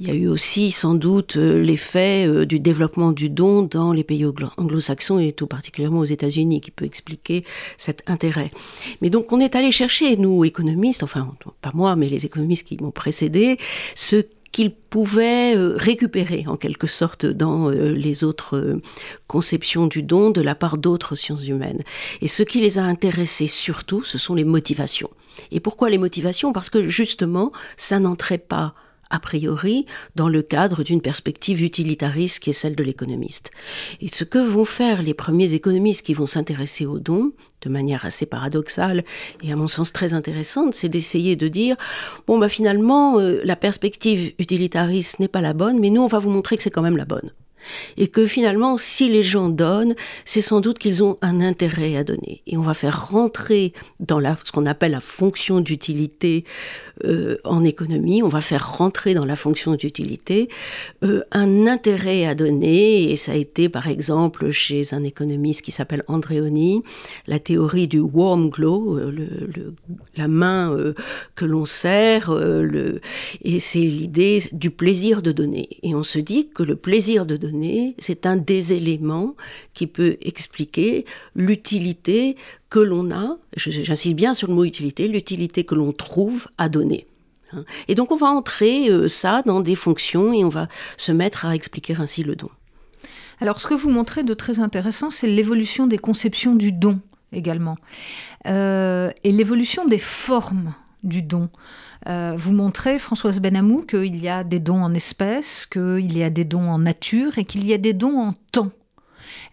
Il 0.00 0.08
y 0.08 0.10
a 0.10 0.14
eu 0.14 0.28
aussi 0.28 0.70
sans 0.70 0.94
doute 0.94 1.36
euh, 1.36 1.60
l'effet 1.62 2.26
euh, 2.26 2.46
du 2.46 2.60
développement 2.60 3.12
du 3.12 3.28
don 3.28 3.62
dans 3.62 3.92
les 3.92 4.04
pays 4.04 4.24
anglo-saxons 4.24 5.18
et 5.18 5.32
tout 5.32 5.46
particulièrement 5.46 6.00
aux 6.00 6.04
États-Unis 6.04 6.60
qui 6.60 6.70
peut 6.70 6.84
expliquer 6.84 7.44
cet 7.76 8.02
intérêt. 8.06 8.50
Mais 9.00 9.10
donc 9.10 9.32
on 9.32 9.40
est 9.40 9.56
allé 9.56 9.70
chercher, 9.70 10.16
nous 10.16 10.44
économistes, 10.44 11.02
enfin 11.02 11.34
moi, 11.74 11.96
mais 11.96 12.08
les 12.08 12.26
économistes 12.26 12.66
qui 12.66 12.76
m'ont 12.82 12.90
précédé, 12.90 13.58
ce 13.94 14.24
qu'ils 14.52 14.74
pouvaient 14.74 15.54
euh, 15.56 15.76
récupérer 15.76 16.44
en 16.46 16.56
quelque 16.56 16.86
sorte 16.86 17.26
dans 17.26 17.68
les 17.70 18.24
autres 18.24 18.80
conceptions 19.26 19.86
du 19.86 20.02
don 20.02 20.30
de 20.30 20.40
la 20.40 20.54
part 20.54 20.78
d'autres 20.78 21.16
sciences 21.16 21.46
humaines. 21.46 21.82
Et 22.22 22.28
ce 22.28 22.42
qui 22.42 22.60
les 22.60 22.78
a 22.78 22.82
intéressés 22.82 23.46
surtout, 23.46 24.02
ce 24.04 24.16
sont 24.18 24.34
les 24.34 24.44
motivations. 24.44 25.10
Et 25.50 25.60
pourquoi 25.60 25.90
les 25.90 25.98
motivations? 25.98 26.52
Parce 26.52 26.70
que 26.70 26.88
justement, 26.88 27.52
ça 27.76 28.00
n'entrait 28.00 28.38
pas 28.38 28.74
a 29.10 29.20
priori 29.20 29.86
dans 30.14 30.28
le 30.28 30.42
cadre 30.42 30.82
d'une 30.82 31.00
perspective 31.00 31.62
utilitariste 31.62 32.40
qui 32.40 32.50
est 32.50 32.54
celle 32.54 32.76
de 32.76 32.84
l'économiste. 32.84 33.50
Et 34.00 34.08
ce 34.08 34.24
que 34.24 34.38
vont 34.38 34.64
faire 34.64 35.02
les 35.02 35.14
premiers 35.14 35.54
économistes 35.54 36.04
qui 36.04 36.14
vont 36.14 36.26
s'intéresser 36.26 36.86
aux 36.86 36.98
dons, 36.98 37.32
de 37.62 37.68
manière 37.68 38.04
assez 38.04 38.26
paradoxale 38.26 39.04
et 39.42 39.52
à 39.52 39.56
mon 39.56 39.68
sens 39.68 39.92
très 39.92 40.14
intéressante, 40.14 40.74
c'est 40.74 40.88
d'essayer 40.88 41.34
de 41.34 41.48
dire 41.48 41.76
bon 42.26 42.38
bah 42.38 42.48
finalement 42.48 43.18
euh, 43.18 43.40
la 43.44 43.56
perspective 43.56 44.32
utilitariste 44.38 45.18
n'est 45.18 45.28
pas 45.28 45.40
la 45.40 45.54
bonne, 45.54 45.80
mais 45.80 45.90
nous 45.90 46.02
on 46.02 46.06
va 46.06 46.18
vous 46.18 46.30
montrer 46.30 46.56
que 46.56 46.62
c'est 46.62 46.70
quand 46.70 46.82
même 46.82 46.96
la 46.96 47.04
bonne 47.04 47.32
et 47.96 48.08
que 48.08 48.26
finalement, 48.26 48.78
si 48.78 49.08
les 49.08 49.22
gens 49.22 49.48
donnent, 49.48 49.94
c'est 50.24 50.40
sans 50.40 50.60
doute 50.60 50.78
qu'ils 50.78 51.02
ont 51.02 51.16
un 51.22 51.40
intérêt 51.40 51.96
à 51.96 52.04
donner. 52.04 52.42
Et 52.46 52.56
on 52.56 52.62
va 52.62 52.74
faire 52.74 53.08
rentrer 53.10 53.72
dans 54.00 54.20
la, 54.20 54.36
ce 54.44 54.52
qu'on 54.52 54.66
appelle 54.66 54.92
la 54.92 55.00
fonction 55.00 55.60
d'utilité 55.60 56.44
euh, 57.04 57.36
en 57.44 57.64
économie, 57.64 58.22
on 58.22 58.28
va 58.28 58.40
faire 58.40 58.76
rentrer 58.76 59.14
dans 59.14 59.24
la 59.24 59.36
fonction 59.36 59.74
d'utilité 59.74 60.48
euh, 61.04 61.22
un 61.30 61.66
intérêt 61.66 62.26
à 62.26 62.34
donner, 62.34 63.10
et 63.10 63.16
ça 63.16 63.32
a 63.32 63.34
été 63.36 63.68
par 63.68 63.86
exemple 63.86 64.50
chez 64.50 64.94
un 64.94 65.04
économiste 65.04 65.62
qui 65.62 65.70
s'appelle 65.70 66.02
Andréoni, 66.08 66.82
la 67.26 67.38
théorie 67.38 67.86
du 67.86 68.00
warm 68.00 68.48
glow, 68.48 68.98
euh, 68.98 69.12
la 70.16 70.28
main 70.28 70.76
que 71.36 71.44
l'on 71.44 71.64
serre, 71.64 72.36
et 73.42 73.60
c'est 73.60 73.78
l'idée 73.78 74.42
du 74.52 74.70
plaisir 74.70 75.22
de 75.22 75.32
donner. 75.32 75.68
Et 75.82 75.94
on 75.94 76.02
se 76.02 76.18
dit 76.18 76.48
que 76.48 76.62
le 76.62 76.76
plaisir 76.76 77.26
de 77.26 77.36
donner, 77.36 77.57
c'est 77.98 78.26
un 78.26 78.36
des 78.36 78.72
éléments 78.72 79.34
qui 79.74 79.86
peut 79.86 80.16
expliquer 80.20 81.04
l'utilité 81.34 82.36
que 82.70 82.78
l'on 82.78 83.10
a, 83.10 83.36
j'insiste 83.56 84.16
bien 84.16 84.34
sur 84.34 84.48
le 84.48 84.54
mot 84.54 84.64
utilité, 84.64 85.08
l'utilité 85.08 85.64
que 85.64 85.74
l'on 85.74 85.92
trouve 85.92 86.48
à 86.58 86.68
donner. 86.68 87.06
Hein. 87.52 87.64
Et 87.88 87.94
donc 87.94 88.10
on 88.10 88.16
va 88.16 88.26
entrer 88.26 88.90
euh, 88.90 89.08
ça 89.08 89.42
dans 89.42 89.60
des 89.60 89.74
fonctions 89.74 90.32
et 90.32 90.44
on 90.44 90.50
va 90.50 90.68
se 90.96 91.12
mettre 91.12 91.46
à 91.46 91.54
expliquer 91.54 91.96
ainsi 91.98 92.22
le 92.22 92.36
don. 92.36 92.50
Alors 93.40 93.60
ce 93.60 93.66
que 93.66 93.74
vous 93.74 93.90
montrez 93.90 94.24
de 94.24 94.34
très 94.34 94.58
intéressant, 94.58 95.10
c'est 95.10 95.28
l'évolution 95.28 95.86
des 95.86 95.98
conceptions 95.98 96.54
du 96.54 96.72
don 96.72 97.00
également. 97.32 97.76
et 98.46 99.12
l'évolution 99.24 99.86
des 99.86 99.98
formes 99.98 100.74
du 101.02 101.22
don. 101.22 101.50
Vous 102.08 102.52
montrez, 102.52 102.98
Françoise 102.98 103.38
Benamou, 103.38 103.82
qu'il 103.82 104.16
y 104.16 104.28
a 104.28 104.44
des 104.44 104.60
dons 104.60 104.82
en 104.82 104.94
espèces, 104.94 105.66
qu'il 105.66 106.16
y 106.16 106.22
a 106.22 106.30
des 106.30 106.44
dons 106.44 106.68
en 106.68 106.78
nature 106.78 107.38
et 107.38 107.44
qu'il 107.44 107.66
y 107.66 107.74
a 107.74 107.78
des 107.78 107.92
dons 107.92 108.18
en 108.18 108.32
temps. 108.50 108.70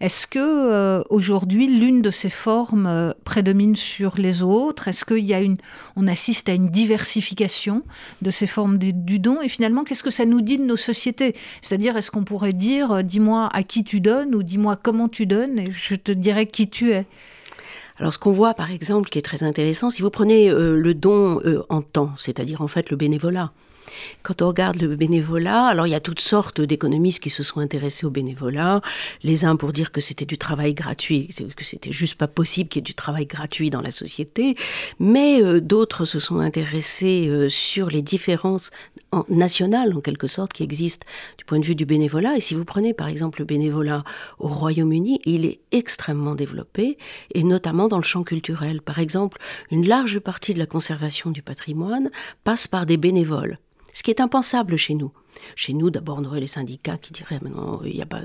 Est-ce 0.00 0.26
que 0.26 0.38
euh, 0.38 1.02
aujourd'hui 1.08 1.66
l'une 1.66 2.02
de 2.02 2.10
ces 2.10 2.28
formes 2.28 2.86
euh, 2.86 3.12
prédomine 3.24 3.76
sur 3.76 4.16
les 4.18 4.42
autres? 4.42 4.88
Est-ce 4.88 5.04
qu'il 5.04 5.24
y 5.24 5.34
a 5.34 5.40
une, 5.40 5.56
on 5.96 6.06
assiste 6.06 6.48
à 6.48 6.52
une 6.52 6.68
diversification 6.68 7.82
de 8.22 8.30
ces 8.30 8.46
formes 8.46 8.78
du, 8.78 9.18
don? 9.18 9.40
Et 9.42 9.48
finalement, 9.48 9.84
qu'est-ce 9.84 10.02
que 10.02 10.10
ça 10.10 10.24
nous 10.24 10.40
dit 10.40 10.58
de 10.58 10.64
nos 10.64 10.76
sociétés? 10.76 11.34
C'est-à-dire, 11.62 11.96
est-ce 11.96 12.10
qu'on 12.10 12.24
pourrait 12.24 12.52
dire, 12.52 12.92
euh, 12.92 13.02
dis-moi 13.02 13.48
à 13.52 13.62
qui 13.62 13.84
tu 13.84 14.00
donnes 14.00 14.34
ou 14.34 14.42
dis-moi 14.42 14.76
comment 14.76 15.08
tu 15.08 15.26
donnes 15.26 15.58
et 15.58 15.70
je 15.70 15.94
te 15.94 16.12
dirai 16.12 16.46
qui 16.46 16.68
tu 16.68 16.92
es 16.92 17.06
alors 17.98 18.12
ce 18.12 18.18
qu'on 18.18 18.32
voit 18.32 18.54
par 18.54 18.70
exemple 18.70 19.08
qui 19.08 19.18
est 19.18 19.22
très 19.22 19.42
intéressant, 19.42 19.90
si 19.90 20.02
vous 20.02 20.10
prenez 20.10 20.50
le 20.50 20.94
don 20.94 21.40
en 21.68 21.82
temps, 21.82 22.10
c'est-à-dire 22.16 22.62
en 22.62 22.68
fait 22.68 22.90
le 22.90 22.96
bénévolat, 22.96 23.52
quand 24.22 24.42
on 24.42 24.48
regarde 24.48 24.80
le 24.80 24.94
bénévolat, 24.96 25.66
alors 25.66 25.86
il 25.86 25.90
y 25.90 25.94
a 25.94 26.00
toutes 26.00 26.20
sortes 26.20 26.60
d'économistes 26.60 27.22
qui 27.22 27.30
se 27.30 27.42
sont 27.42 27.60
intéressés 27.60 28.06
au 28.06 28.10
bénévolat. 28.10 28.80
Les 29.22 29.44
uns 29.44 29.56
pour 29.56 29.72
dire 29.72 29.92
que 29.92 30.00
c'était 30.00 30.24
du 30.24 30.38
travail 30.38 30.74
gratuit, 30.74 31.28
que 31.56 31.64
c'était 31.64 31.92
juste 31.92 32.16
pas 32.16 32.28
possible 32.28 32.68
qu'il 32.68 32.80
y 32.80 32.82
ait 32.82 32.82
du 32.82 32.94
travail 32.94 33.26
gratuit 33.26 33.70
dans 33.70 33.82
la 33.82 33.90
société, 33.90 34.56
mais 34.98 35.42
euh, 35.42 35.60
d'autres 35.60 36.04
se 36.04 36.18
sont 36.18 36.38
intéressés 36.38 37.26
euh, 37.28 37.48
sur 37.48 37.88
les 37.88 38.02
différences 38.02 38.70
nationales 39.28 39.96
en 39.96 40.00
quelque 40.00 40.26
sorte 40.26 40.52
qui 40.52 40.62
existent 40.62 41.06
du 41.38 41.44
point 41.44 41.58
de 41.58 41.64
vue 41.64 41.74
du 41.74 41.86
bénévolat. 41.86 42.36
Et 42.36 42.40
si 42.40 42.54
vous 42.54 42.64
prenez 42.64 42.94
par 42.94 43.08
exemple 43.08 43.40
le 43.40 43.44
bénévolat 43.44 44.04
au 44.38 44.48
Royaume-Uni, 44.48 45.20
il 45.24 45.44
est 45.44 45.60
extrêmement 45.72 46.34
développé 46.34 46.98
et 47.34 47.44
notamment 47.44 47.88
dans 47.88 47.98
le 47.98 48.02
champ 48.02 48.24
culturel. 48.24 48.82
Par 48.82 48.98
exemple, 48.98 49.38
une 49.70 49.86
large 49.86 50.18
partie 50.18 50.54
de 50.54 50.58
la 50.58 50.66
conservation 50.66 51.30
du 51.30 51.42
patrimoine 51.42 52.10
passe 52.44 52.68
par 52.68 52.86
des 52.86 52.96
bénévoles 52.96 53.58
ce 53.96 54.02
qui 54.02 54.10
est 54.10 54.20
impensable 54.20 54.76
chez 54.76 54.92
nous. 54.92 55.10
Chez 55.54 55.72
nous, 55.72 55.88
d'abord, 55.90 56.18
on 56.20 56.24
aurait 56.26 56.40
les 56.40 56.46
syndicats 56.46 56.98
qui 56.98 57.14
diraient 57.14 57.38
mais 57.40 57.48
non, 57.48 57.80
y 57.82 58.02
a 58.02 58.06
pas, 58.06 58.20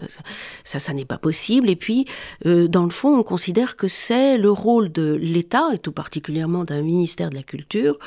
ça, 0.66 0.80
ça, 0.80 0.94
n'est 0.94 1.06
pas 1.06 1.18
possible. 1.18 1.70
Et 1.70 1.78
puis, 1.78 2.06
euh, 2.46 2.68
dans 2.68 2.84
le 2.84 2.90
fond, 2.90 3.18
on 3.18 3.24
considère 3.24 3.78
que 3.78 3.88
c'est 3.88 4.38
le 4.38 4.52
rôle 4.52 4.92
de 4.92 5.14
l'État, 5.14 5.70
et 5.74 5.78
tout 5.78 5.94
particulièrement 5.94 6.66
d'un 6.66 6.82
ministère 6.82 7.30
de 7.30 7.36
la 7.36 7.44
Culture, 7.44 7.98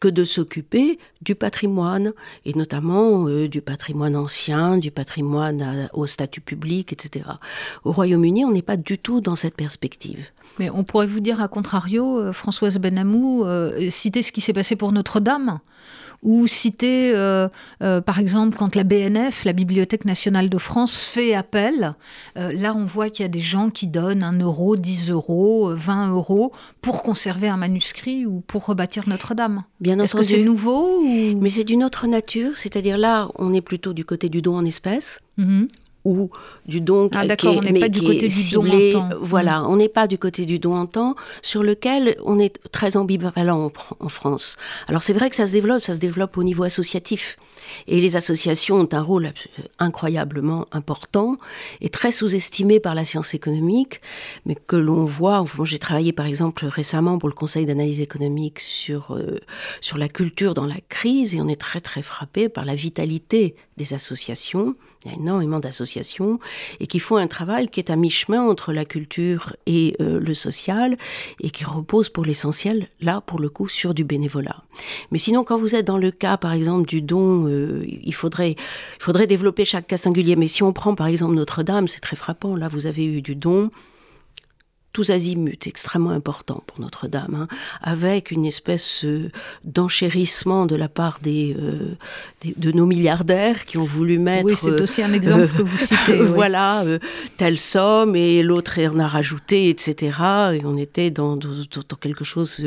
que 0.00 0.08
de 0.08 0.22
s'occuper 0.22 0.98
du 1.22 1.34
patrimoine, 1.34 2.12
et 2.44 2.52
notamment 2.52 3.26
euh, 3.26 3.48
du 3.48 3.62
patrimoine 3.62 4.16
ancien, 4.16 4.76
du 4.76 4.90
patrimoine 4.90 5.88
au 5.94 6.06
statut 6.06 6.42
public, 6.42 6.92
etc. 6.92 7.24
Au 7.84 7.92
Royaume-Uni, 7.92 8.44
on 8.44 8.52
n'est 8.52 8.60
pas 8.60 8.76
du 8.76 8.98
tout 8.98 9.22
dans 9.22 9.34
cette 9.34 9.56
perspective. 9.56 10.28
Mais 10.58 10.68
on 10.68 10.84
pourrait 10.84 11.06
vous 11.06 11.20
dire, 11.20 11.40
à 11.40 11.48
contrario, 11.48 12.18
euh, 12.18 12.32
Françoise 12.34 12.76
Benamou, 12.76 13.46
citer 13.88 14.22
ce 14.22 14.30
qui 14.30 14.42
s'est 14.42 14.52
passé 14.52 14.76
pour 14.76 14.92
Notre-Dame 14.92 15.60
ou 16.24 16.46
citer, 16.46 17.12
euh, 17.14 17.48
euh, 17.82 18.00
par 18.00 18.18
exemple, 18.18 18.56
quand 18.56 18.74
la 18.74 18.82
BNF, 18.82 19.44
la 19.44 19.52
Bibliothèque 19.52 20.06
nationale 20.06 20.48
de 20.48 20.58
France, 20.58 20.98
fait 20.98 21.34
appel, 21.34 21.94
euh, 22.36 22.52
là 22.52 22.74
on 22.74 22.86
voit 22.86 23.10
qu'il 23.10 23.22
y 23.22 23.26
a 23.26 23.28
des 23.28 23.40
gens 23.40 23.70
qui 23.70 23.86
donnent 23.86 24.22
1 24.22 24.40
euro, 24.40 24.76
10 24.76 25.10
euros, 25.10 25.72
20 25.74 26.08
euros 26.10 26.52
pour 26.80 27.02
conserver 27.02 27.48
un 27.48 27.58
manuscrit 27.58 28.26
ou 28.26 28.42
pour 28.46 28.64
rebâtir 28.64 29.04
Notre-Dame. 29.06 29.64
Bien 29.80 29.98
Est-ce 29.98 30.16
que 30.16 30.22
c'est 30.22 30.42
nouveau 30.42 31.02
Mais 31.02 31.50
c'est 31.50 31.64
d'une 31.64 31.84
autre 31.84 32.06
nature, 32.06 32.56
c'est-à-dire 32.56 32.96
là 32.96 33.28
on 33.36 33.52
est 33.52 33.60
plutôt 33.60 33.92
du 33.92 34.04
côté 34.04 34.28
du 34.30 34.40
don 34.40 34.56
en 34.56 34.64
espèces. 34.64 35.20
Mhm 35.36 35.68
ou 36.04 36.30
du 36.66 36.80
don 36.80 37.08
ah, 37.14 37.26
d'accord, 37.26 37.56
on 37.56 37.62
n'est 37.62 37.80
pas 37.80 37.88
du 37.88 38.02
côté 38.02 38.28
du 38.28 38.50
don 38.52 38.66
en 38.66 38.92
temps. 38.92 39.08
Voilà, 39.20 39.60
mm. 39.60 39.66
on 39.66 39.76
n'est 39.76 39.88
pas 39.88 40.06
du 40.06 40.18
côté 40.18 40.46
du 40.46 40.58
don 40.58 40.76
en 40.76 40.86
temps, 40.86 41.14
sur 41.42 41.62
lequel 41.62 42.16
on 42.24 42.38
est 42.38 42.60
très 42.70 42.96
ambivalent 42.96 43.72
en, 44.00 44.08
France. 44.08 44.56
Alors 44.86 45.02
c'est 45.02 45.12
vrai 45.12 45.30
que 45.30 45.36
ça 45.36 45.46
se 45.46 45.52
développe, 45.52 45.82
ça 45.82 45.94
se 45.94 46.00
développe 46.00 46.36
au 46.36 46.42
niveau 46.42 46.62
associatif. 46.62 47.38
Et 47.86 48.00
les 48.02 48.16
associations 48.16 48.76
ont 48.76 48.88
un 48.92 49.00
rôle 49.00 49.32
incroyablement 49.78 50.66
important 50.72 51.38
et 51.80 51.88
très 51.88 52.12
sous-estimé 52.12 52.78
par 52.78 52.94
la 52.94 53.06
science 53.06 53.32
économique, 53.32 54.02
mais 54.44 54.54
que 54.54 54.76
l'on 54.76 55.06
voit. 55.06 55.44
j'ai 55.64 55.78
travaillé 55.78 56.12
par 56.12 56.26
exemple 56.26 56.66
récemment 56.66 57.18
pour 57.18 57.30
le 57.30 57.34
Conseil 57.34 57.64
d'analyse 57.64 58.00
économique 58.00 58.60
sur, 58.60 59.14
euh, 59.14 59.38
sur 59.80 59.96
la 59.96 60.08
culture 60.08 60.52
dans 60.52 60.66
la 60.66 60.80
crise 60.90 61.34
et 61.34 61.40
on 61.40 61.48
est 61.48 61.60
très 61.60 61.80
très 61.80 62.02
frappé 62.02 62.50
par 62.50 62.66
la 62.66 62.74
vitalité 62.74 63.56
des 63.76 63.94
associations 63.94 64.76
il 65.04 65.12
y 65.12 65.14
a 65.14 65.18
énormément 65.18 65.60
d'associations 65.60 66.38
et 66.80 66.86
qui 66.86 66.98
font 66.98 67.16
un 67.16 67.26
travail 67.26 67.68
qui 67.68 67.80
est 67.80 67.90
à 67.90 67.96
mi-chemin 67.96 68.42
entre 68.42 68.72
la 68.72 68.84
culture 68.84 69.54
et 69.66 69.96
euh, 70.00 70.18
le 70.20 70.34
social 70.34 70.96
et 71.40 71.50
qui 71.50 71.64
repose 71.64 72.08
pour 72.08 72.24
l'essentiel, 72.24 72.88
là, 73.00 73.20
pour 73.20 73.38
le 73.38 73.48
coup, 73.48 73.68
sur 73.68 73.94
du 73.94 74.04
bénévolat. 74.04 74.62
Mais 75.10 75.18
sinon, 75.18 75.44
quand 75.44 75.58
vous 75.58 75.74
êtes 75.74 75.86
dans 75.86 75.98
le 75.98 76.10
cas, 76.10 76.36
par 76.36 76.52
exemple, 76.52 76.88
du 76.88 77.02
don, 77.02 77.46
euh, 77.48 77.84
il, 77.86 78.14
faudrait, 78.14 78.52
il 78.52 79.02
faudrait 79.02 79.26
développer 79.26 79.64
chaque 79.64 79.86
cas 79.86 79.96
singulier. 79.96 80.36
Mais 80.36 80.48
si 80.48 80.62
on 80.62 80.72
prend, 80.72 80.94
par 80.94 81.06
exemple, 81.06 81.34
Notre-Dame, 81.34 81.88
c'est 81.88 82.00
très 82.00 82.16
frappant. 82.16 82.56
Là, 82.56 82.68
vous 82.68 82.86
avez 82.86 83.04
eu 83.04 83.22
du 83.22 83.34
don 83.34 83.70
tous 84.94 85.10
azimuts, 85.10 85.66
extrêmement 85.66 86.10
important 86.10 86.62
pour 86.68 86.80
Notre-Dame, 86.80 87.34
hein, 87.34 87.48
avec 87.82 88.30
une 88.30 88.46
espèce 88.46 89.04
euh, 89.04 89.28
d'enchérissement 89.64 90.66
de 90.66 90.76
la 90.76 90.88
part 90.88 91.18
euh, 91.26 91.96
des, 92.40 92.54
de 92.56 92.70
nos 92.70 92.86
milliardaires 92.86 93.66
qui 93.66 93.76
ont 93.76 93.84
voulu 93.84 94.20
mettre. 94.20 94.46
Oui, 94.46 94.54
c'est 94.56 94.80
aussi 94.80 95.02
un 95.02 95.12
exemple 95.12 95.48
que 95.48 95.62
vous 95.62 95.78
citez. 95.84 96.22
Voilà, 96.22 96.84
euh, 96.84 97.00
telle 97.36 97.58
somme 97.58 98.14
et 98.14 98.44
l'autre 98.44 98.78
en 98.80 99.00
a 99.00 99.08
rajouté, 99.08 99.68
etc. 99.68 100.16
Et 100.54 100.64
on 100.64 100.76
était 100.76 101.10
dans, 101.10 101.36
dans, 101.36 101.96
quelque 102.00 102.22
chose 102.22 102.62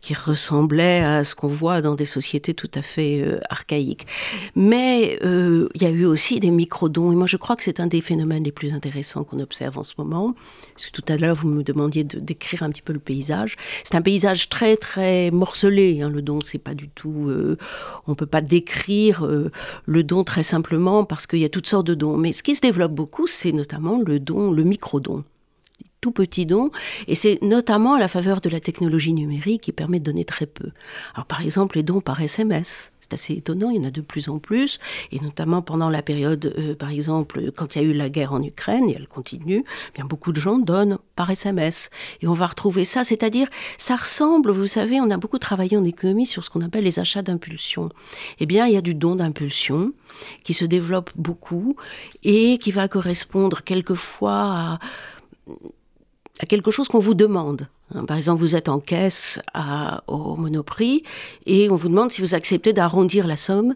qui 0.00 0.14
ressemblait 0.14 1.04
à 1.04 1.22
ce 1.22 1.36
qu'on 1.36 1.46
voit 1.46 1.80
dans 1.80 1.94
des 1.94 2.06
sociétés 2.06 2.54
tout 2.54 2.70
à 2.74 2.82
fait 2.82 3.24
archaïques. 3.50 4.08
Mais 4.56 5.16
il 5.22 5.82
y 5.82 5.86
a 5.86 5.90
eu 5.90 6.06
aussi 6.06 6.40
des 6.40 6.50
micro-dons, 6.50 7.12
et 7.12 7.14
moi 7.14 7.28
je 7.28 7.36
crois 7.36 7.54
que 7.54 7.62
c'est 7.62 7.78
un 7.78 7.86
des 7.86 8.00
phénomènes 8.00 8.42
les 8.42 8.52
plus 8.52 8.72
intéressants 8.72 9.22
qu'on 9.22 9.38
observe 9.38 9.78
en 9.78 9.84
ce 9.84 9.94
moment. 9.98 10.34
Parce 10.74 10.86
que 10.86 10.90
tout 10.90 11.04
à 11.12 11.16
l'heure, 11.16 11.36
vous 11.36 11.48
me 11.48 11.62
demandiez 11.72 12.04
de 12.04 12.18
décrire 12.18 12.62
un 12.62 12.70
petit 12.70 12.82
peu 12.82 12.92
le 12.92 12.98
paysage. 12.98 13.56
C'est 13.84 13.94
un 13.94 14.02
paysage 14.02 14.48
très 14.48 14.76
très 14.76 15.30
morcelé. 15.30 16.02
Hein, 16.02 16.10
le 16.10 16.22
don, 16.22 16.40
c'est 16.44 16.58
pas 16.58 16.74
du 16.74 16.88
tout. 16.88 17.28
Euh, 17.28 17.56
on 18.06 18.14
peut 18.14 18.26
pas 18.26 18.40
décrire 18.40 19.24
euh, 19.24 19.50
le 19.86 20.02
don 20.02 20.24
très 20.24 20.42
simplement 20.42 21.04
parce 21.04 21.26
qu'il 21.26 21.38
y 21.38 21.44
a 21.44 21.48
toutes 21.48 21.66
sortes 21.66 21.86
de 21.86 21.94
dons. 21.94 22.16
Mais 22.16 22.32
ce 22.32 22.42
qui 22.42 22.54
se 22.54 22.60
développe 22.60 22.92
beaucoup, 22.92 23.26
c'est 23.26 23.52
notamment 23.52 24.00
le 24.04 24.18
don, 24.18 24.50
le 24.52 24.64
micro-don 24.64 25.24
tout 26.00 26.12
petit 26.12 26.46
don, 26.46 26.70
et 27.08 27.16
c'est 27.16 27.42
notamment 27.42 27.94
à 27.94 27.98
la 27.98 28.06
faveur 28.06 28.40
de 28.40 28.48
la 28.48 28.60
technologie 28.60 29.12
numérique 29.12 29.62
qui 29.62 29.72
permet 29.72 29.98
de 29.98 30.04
donner 30.04 30.24
très 30.24 30.46
peu. 30.46 30.70
Alors 31.14 31.26
par 31.26 31.42
exemple 31.42 31.76
les 31.76 31.82
dons 31.82 32.00
par 32.00 32.20
SMS, 32.20 32.92
c'est 33.08 33.14
assez 33.14 33.34
étonnant, 33.34 33.70
il 33.70 33.76
y 33.76 33.80
en 33.80 33.88
a 33.88 33.90
de 33.90 34.00
plus 34.00 34.28
en 34.28 34.38
plus, 34.38 34.78
et 35.12 35.20
notamment 35.20 35.62
pendant 35.62 35.88
la 35.88 36.02
période, 36.02 36.54
euh, 36.58 36.74
par 36.74 36.90
exemple, 36.90 37.50
quand 37.52 37.74
il 37.74 37.82
y 37.82 37.84
a 37.84 37.88
eu 37.88 37.92
la 37.92 38.08
guerre 38.08 38.32
en 38.32 38.42
Ukraine, 38.42 38.88
et 38.88 38.94
elle 38.96 39.08
continue, 39.08 39.64
eh 39.88 39.92
bien 39.94 40.04
beaucoup 40.04 40.32
de 40.32 40.40
gens 40.40 40.58
donnent 40.58 40.98
par 41.16 41.30
SMS. 41.30 41.90
Et 42.20 42.26
on 42.26 42.32
va 42.32 42.46
retrouver 42.46 42.84
ça, 42.84 43.04
c'est-à-dire, 43.04 43.48
ça 43.78 43.96
ressemble, 43.96 44.50
vous 44.50 44.66
savez, 44.66 45.00
on 45.00 45.10
a 45.10 45.16
beaucoup 45.16 45.38
travaillé 45.38 45.76
en 45.76 45.84
économie 45.84 46.26
sur 46.26 46.44
ce 46.44 46.50
qu'on 46.50 46.60
appelle 46.60 46.84
les 46.84 46.98
achats 46.98 47.22
d'impulsion. 47.22 47.90
Eh 48.40 48.46
bien, 48.46 48.66
il 48.66 48.74
y 48.74 48.76
a 48.76 48.82
du 48.82 48.94
don 48.94 49.16
d'impulsion 49.16 49.92
qui 50.44 50.54
se 50.54 50.64
développe 50.64 51.10
beaucoup 51.16 51.76
et 52.22 52.58
qui 52.58 52.72
va 52.72 52.88
correspondre 52.88 53.62
quelquefois 53.62 54.32
à 54.32 54.78
à 56.38 56.46
quelque 56.46 56.70
chose 56.70 56.88
qu'on 56.88 56.98
vous 56.98 57.14
demande. 57.14 57.68
Hein, 57.94 58.04
par 58.04 58.16
exemple, 58.16 58.40
vous 58.40 58.54
êtes 58.54 58.68
en 58.68 58.80
caisse 58.80 59.40
au 60.06 60.36
Monoprix 60.36 61.02
et 61.46 61.70
on 61.70 61.76
vous 61.76 61.88
demande 61.88 62.10
si 62.10 62.20
vous 62.20 62.34
acceptez 62.34 62.72
d'arrondir 62.72 63.26
la 63.26 63.36
somme 63.36 63.74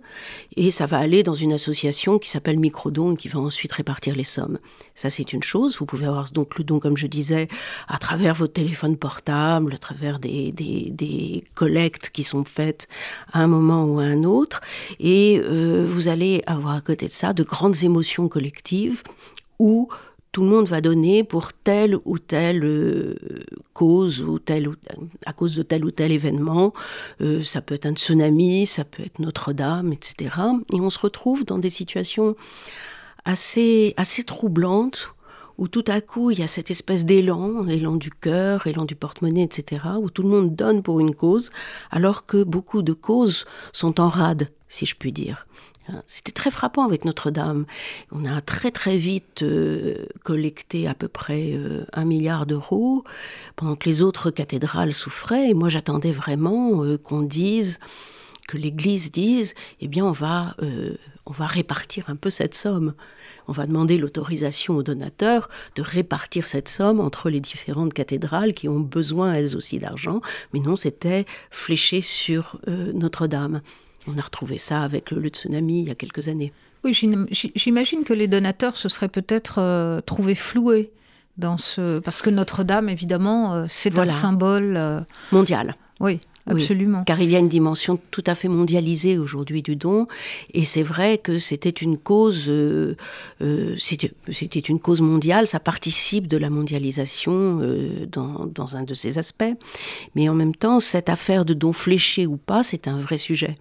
et 0.57 0.71
ça 0.71 0.87
va 0.87 0.99
aller 0.99 1.23
dans 1.23 1.35
une 1.35 1.53
association 1.53 2.19
qui 2.19 2.29
s'appelle 2.29 2.59
Microdon 2.59 3.15
et 3.15 3.17
qui 3.17 3.29
va 3.29 3.41
ensuite 3.41 3.73
répartir 3.73 4.15
les 4.15 4.25
sommes. 4.25 4.59
Ça, 4.95 5.09
c'est 5.09 5.33
une 5.33 5.43
chose. 5.43 5.79
Vous 5.79 5.87
pouvez 5.87 6.07
avoir 6.07 6.31
donc 6.31 6.59
le 6.59 6.65
don, 6.65 6.79
comme 6.79 6.97
je 6.97 7.07
disais, 7.07 7.49
à 7.89 7.99
travers 7.99 8.35
votre 8.35 8.53
téléphone 8.53 8.97
portable, 8.97 9.75
à 9.75 9.79
travers 9.79 10.19
des 10.19 11.45
collectes 11.55 12.11
qui 12.11 12.23
sont 12.23 12.45
faites 12.45 12.89
à 13.33 13.41
un 13.41 13.47
moment 13.47 13.85
ou 13.85 13.99
à 13.99 14.05
un 14.05 14.25
autre. 14.25 14.61
Et 15.01 15.41
euh, 15.43 15.85
vous 15.87 16.09
allez 16.09 16.43
avoir 16.47 16.75
à 16.75 16.81
côté 16.81 17.07
de 17.07 17.13
ça 17.13 17.33
de 17.33 17.43
grandes 17.43 17.83
émotions 17.83 18.29
collectives 18.29 19.03
où 19.59 19.89
tout 20.33 20.43
le 20.43 20.49
monde 20.49 20.67
va 20.67 20.81
donner 20.81 21.25
pour 21.25 21.53
telle 21.53 21.97
ou 22.07 22.19
telle 22.19 22.65
euh, 22.65 23.15
cause 23.75 24.23
ou 24.23 24.39
telle 24.39 24.69
ou 24.69 24.75
à 25.27 25.35
cause 25.35 25.55
de 25.55 25.63
tel 25.63 25.85
ou 25.85 25.91
tel 25.91 26.11
événement. 26.11 26.73
Euh, 27.21 27.43
ça 27.43 27.61
peut 27.61 27.75
être 27.75 27.87
un 27.87 27.93
tsunami, 27.93 28.67
ça 28.67 28.85
peut 28.85 29.03
être 29.03 29.19
Notre-Dame, 29.19 29.93
etc. 29.93 30.35
Et 30.73 30.81
on 30.81 30.89
se 30.89 30.99
retrouve 30.99 31.45
dans 31.45 31.59
des 31.59 31.71
situations 31.71 32.35
assez 33.25 33.93
assez 33.99 34.25
troublantes 34.25 35.15
où 35.59 35.69
tout 35.69 35.85
à 35.87 36.01
coup 36.01 36.31
il 36.31 36.41
y 36.41 36.43
a 36.43 36.47
cette 36.47 36.71
espèce 36.71 37.05
d'élan, 37.05 37.69
élan 37.69 37.97
du 37.97 38.11
cœur, 38.11 38.67
élan 38.67 38.87
du 38.87 38.97
porte-monnaie, 38.97 39.43
etc. 39.43 39.85
Où 40.01 40.09
tout 40.09 40.23
le 40.23 40.31
monde 40.31 40.57
donne 40.57 40.83
pour 40.83 40.99
une 40.99 41.15
cause, 41.15 41.51
alors 41.91 42.25
que 42.25 42.43
beaucoup 42.43 42.83
de 42.83 42.95
causes 42.95 43.45
sont 43.75 44.01
en 44.01 44.09
rade, 44.09 44.49
si 44.69 44.87
je 44.87 44.97
puis 44.97 45.13
dire. 45.13 45.47
Hein, 45.89 46.03
c'était 46.07 46.33
très 46.33 46.51
frappant 46.51 46.85
avec 46.85 47.05
Notre-Dame. 47.05 47.67
On 48.13 48.25
a 48.25 48.41
très 48.41 48.71
très 48.71 48.97
vite 48.97 49.43
euh, 49.43 50.07
collecté 50.23 50.87
à 50.87 50.95
peu 50.95 51.09
près 51.09 51.53
euh, 51.55 51.85
un 51.93 52.05
milliard 52.05 52.47
d'euros 52.47 53.03
pendant 53.57 53.75
que 53.75 53.89
les 53.89 54.01
autres 54.01 54.31
cathédrales 54.31 54.95
souffraient. 54.95 55.51
Et 55.51 55.55
moi 55.55 55.69
j'attendais 55.69 56.13
vraiment 56.13 56.85
euh, 56.85 56.99
qu'on 56.99 57.23
dise, 57.23 57.81
que 58.47 58.57
l'Église 58.57 59.11
dise, 59.11 59.55
eh 59.81 59.89
bien 59.89 60.05
on 60.05 60.13
va, 60.13 60.57
on 61.27 61.33
va 61.33 61.47
répartir 61.47 62.11
un 62.11 62.17
peu 62.17 62.29
cette 62.29 62.55
somme. 62.55 62.95
On 63.49 63.53
va 63.53 63.67
demander 63.67 63.99
l'autorisation 63.99 64.77
aux 64.77 64.83
donateurs 64.83 65.49
de 65.75 65.83
répartir 65.83 66.47
cette 66.47 66.69
somme 66.69 67.01
entre 67.01 67.31
les 67.31 67.41
différentes 67.41 67.95
cathédrales 67.95 68.53
qui 68.53 68.69
ont 68.69 68.81
besoin 68.81 69.33
elles 69.33 69.57
aussi 69.57 69.79
d'argent. 69.79 70.21
Mais 70.53 70.61
non, 70.61 70.77
c'était 70.77 71.25
fléché 71.51 72.03
sur 72.03 72.61
Notre-Dame. 72.67 73.63
On 74.09 74.19
a 74.19 74.21
retrouvé 74.21 74.59
ça 74.59 74.83
avec 74.83 75.11
le, 75.11 75.29
tsunami 75.29 75.81
il 75.81 75.89
y 75.89 75.91
a 75.91 75.95
quelques 75.95 76.29
années. 76.29 76.53
Oui, 76.85 76.93
j'imagine 77.55 78.03
que 78.03 78.13
les 78.13 78.27
donateurs 78.27 78.77
se 78.77 78.89
seraient 78.89 79.09
peut-être 79.09 79.59
euh, 79.59 80.01
trouvés 80.01 80.35
floués 80.35 80.91
dans 81.37 81.57
ce... 81.57 82.01
Parce 82.01 82.23
que 82.23 82.31
Notre-Dame, 82.31 82.89
évidemment, 82.89 83.55
euh, 83.55 83.67
c'est 83.69 83.97
un 83.99 84.09
symbole... 84.09 84.77
Euh, 84.77 85.01
Mondial. 85.31 85.77
Oui, 86.01 86.21
Absolument. 86.47 87.05
car 87.05 87.21
il 87.21 87.31
y 87.31 87.37
a 87.37 87.39
une 87.39 87.49
dimension 87.49 87.99
tout 88.11 88.25
à 88.27 88.35
fait 88.35 88.49
mondialisée 88.49 89.19
aujourd'hui 89.19 89.63
du 89.63 89.77
don, 89.77 90.07
et 90.53 90.65
c'est 90.65 90.83
vrai 90.83 91.19
que 91.19 91.39
c'était 91.39 91.71
une 91.71 91.99
cause, 91.99 92.51
c'était 93.79 94.61
une 94.61 94.81
cause 94.81 95.01
mondiale. 95.01 95.47
Ça 95.47 95.61
participe 95.61 96.27
de 96.27 96.37
la 96.37 96.51
mondialisation 96.51 97.61
dans, 98.11 98.47
dans, 98.47 98.77
un 98.77 98.83
de 98.83 98.95
ces 98.95 99.19
aspects, 99.19 99.45
mais 100.15 100.29
en 100.29 100.35
même 100.35 100.55
temps, 100.55 100.81
cette 100.81 101.09
affaire 101.09 101.45
de 101.45 101.55
don 101.55 101.73
fléché 101.73 102.27
ou 102.27 102.37
pas, 102.37 102.63
c'est 102.63 102.89
un 102.89 102.97
vrai 102.97 103.19
sujet. 103.19 103.57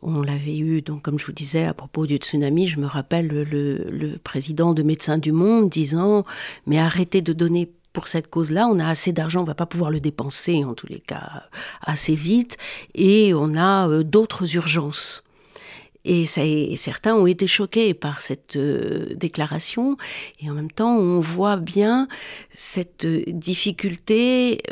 On 0.00 0.22
l'avait 0.22 0.58
eu, 0.58 0.80
donc, 0.80 1.02
comme 1.02 1.18
je 1.18 1.26
vous 1.26 1.32
disais, 1.32 1.64
à 1.64 1.74
propos 1.74 2.06
du 2.06 2.16
tsunami, 2.16 2.68
je 2.68 2.78
me 2.78 2.86
rappelle 2.86 3.26
le, 3.26 4.16
président 4.22 4.72
de 4.72 4.82
Médecins 4.82 5.18
du 5.18 5.32
Monde 5.32 5.68
disant 5.70 6.24
Mais 6.66 6.78
arrêtez 6.78 7.20
de 7.20 7.32
donner 7.32 7.68
pour 7.92 8.08
cette 8.08 8.28
cause-là, 8.28 8.66
on 8.68 8.78
a 8.78 8.86
assez 8.86 9.12
d'argent, 9.12 9.40
on 9.40 9.44
va 9.44 9.54
pas 9.54 9.66
pouvoir 9.66 9.90
le 9.90 10.00
dépenser, 10.00 10.64
en 10.64 10.74
tous 10.74 10.86
les 10.86 11.00
cas, 11.00 11.44
assez 11.82 12.14
vite, 12.14 12.56
et 12.94 13.34
on 13.34 13.54
a 13.54 13.88
euh, 13.88 14.02
d'autres 14.02 14.56
urgences. 14.56 15.24
Et, 16.04 16.24
certains 16.76 17.14
ont 17.14 17.26
été 17.26 17.46
choqués 17.46 17.92
par 17.92 18.22
cette 18.22 18.56
euh, 18.56 19.14
déclaration. 19.14 19.98
Et 20.40 20.48
en 20.48 20.54
même 20.54 20.70
temps, 20.70 20.96
on 20.96 21.20
voit 21.20 21.56
bien 21.56 22.08
cette 22.54 23.04
euh, 23.04 23.24
difficulté 23.26 24.62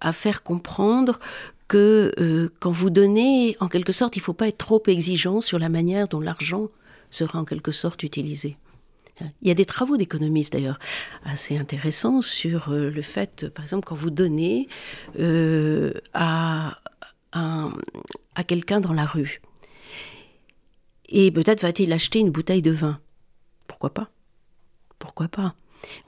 à 0.00 0.12
faire 0.12 0.42
comprendre 0.42 1.20
que 1.68 2.50
quand 2.58 2.72
vous 2.72 2.90
donnez, 2.90 3.56
en 3.60 3.68
quelque 3.68 3.92
sorte, 3.92 4.16
il 4.16 4.20
ne 4.20 4.24
faut 4.24 4.32
pas 4.32 4.48
être 4.48 4.58
trop 4.58 4.82
exigeant 4.88 5.40
sur 5.40 5.60
la 5.60 5.68
manière 5.68 6.08
dont 6.08 6.18
l'argent 6.18 6.68
sera 7.10 7.38
en 7.38 7.44
quelque 7.44 7.70
sorte 7.70 8.02
utilisé. 8.02 8.56
Il 9.42 9.48
y 9.48 9.50
a 9.50 9.54
des 9.54 9.64
travaux 9.64 9.96
d'économistes 9.96 10.52
d'ailleurs 10.52 10.78
assez 11.24 11.56
intéressants 11.56 12.22
sur 12.22 12.70
euh, 12.70 12.90
le 12.90 13.02
fait, 13.02 13.48
par 13.48 13.64
exemple, 13.64 13.86
quand 13.86 13.94
vous 13.94 14.10
donnez 14.10 14.68
euh, 15.18 15.92
à, 16.14 16.78
à 17.32 18.44
quelqu'un 18.46 18.80
dans 18.80 18.92
la 18.92 19.06
rue, 19.06 19.40
et 21.08 21.30
peut-être 21.30 21.62
va-t-il 21.62 21.92
acheter 21.92 22.20
une 22.20 22.30
bouteille 22.30 22.62
de 22.62 22.70
vin. 22.70 23.00
Pourquoi 23.66 23.92
pas? 23.92 24.10
Pourquoi 24.98 25.28
pas? 25.28 25.54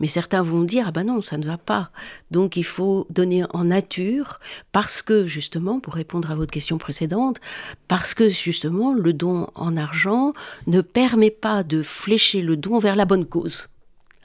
Mais 0.01 0.07
certains 0.07 0.43
vont 0.43 0.63
dire, 0.63 0.87
ah 0.89 0.93
ben 0.93 1.05
non, 1.05 1.23
ça 1.23 1.39
ne 1.39 1.47
va 1.47 1.59
pas. 1.59 1.91
Donc 2.31 2.57
il 2.57 2.65
faut 2.65 3.07
donner 3.11 3.45
en 3.51 3.65
nature, 3.65 4.41
parce 4.73 5.03
que 5.03 5.27
justement, 5.27 5.81
pour 5.81 5.95
répondre 5.95 6.31
à 6.31 6.35
votre 6.35 6.53
question 6.53 6.79
précédente, 6.79 7.41
parce 7.89 8.15
que 8.15 8.29
justement, 8.29 8.93
le 8.93 9.13
don 9.13 9.49
en 9.55 9.77
argent 9.77 10.33
ne 10.67 10.81
permet 10.81 11.31
pas 11.31 11.63
de 11.63 11.83
flécher 11.83 12.43
le 12.43 12.57
don 12.57 12.79
vers 12.79 12.97
la 12.97 13.05
bonne 13.05 13.27
cause. 13.27 13.69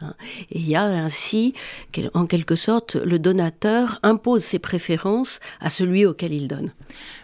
Hein. 0.02 0.14
Et 0.52 0.60
il 0.60 0.68
y 0.68 0.76
a 0.76 0.84
ainsi, 0.84 1.54
en 2.14 2.26
quelque 2.28 2.56
sorte, 2.56 2.96
le 2.96 3.18
donateur 3.18 4.00
impose 4.04 4.44
ses 4.44 4.60
préférences 4.60 5.40
à 5.60 5.70
celui 5.70 6.06
auquel 6.06 6.34
il 6.34 6.48
donne. 6.48 6.72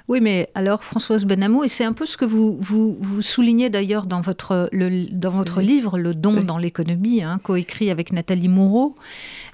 Oui, 0.07 0.19
mais 0.19 0.49
alors 0.55 0.83
Françoise 0.83 1.23
Benamou, 1.23 1.63
et 1.63 1.67
c'est 1.67 1.85
un 1.85 1.93
peu 1.93 2.05
ce 2.05 2.17
que 2.17 2.25
vous, 2.25 2.57
vous, 2.59 3.21
soulignez 3.21 3.69
d'ailleurs 3.69 4.05
dans 4.05 4.21
votre, 4.21 4.69
dans 4.73 5.29
votre 5.29 5.61
livre, 5.61 5.97
Le 5.97 6.13
don 6.13 6.39
dans 6.41 6.57
l'économie, 6.57 7.23
hein, 7.23 7.39
coécrit 7.41 7.89
avec 7.89 8.11
Nathalie 8.11 8.49
Moreau, 8.49 8.95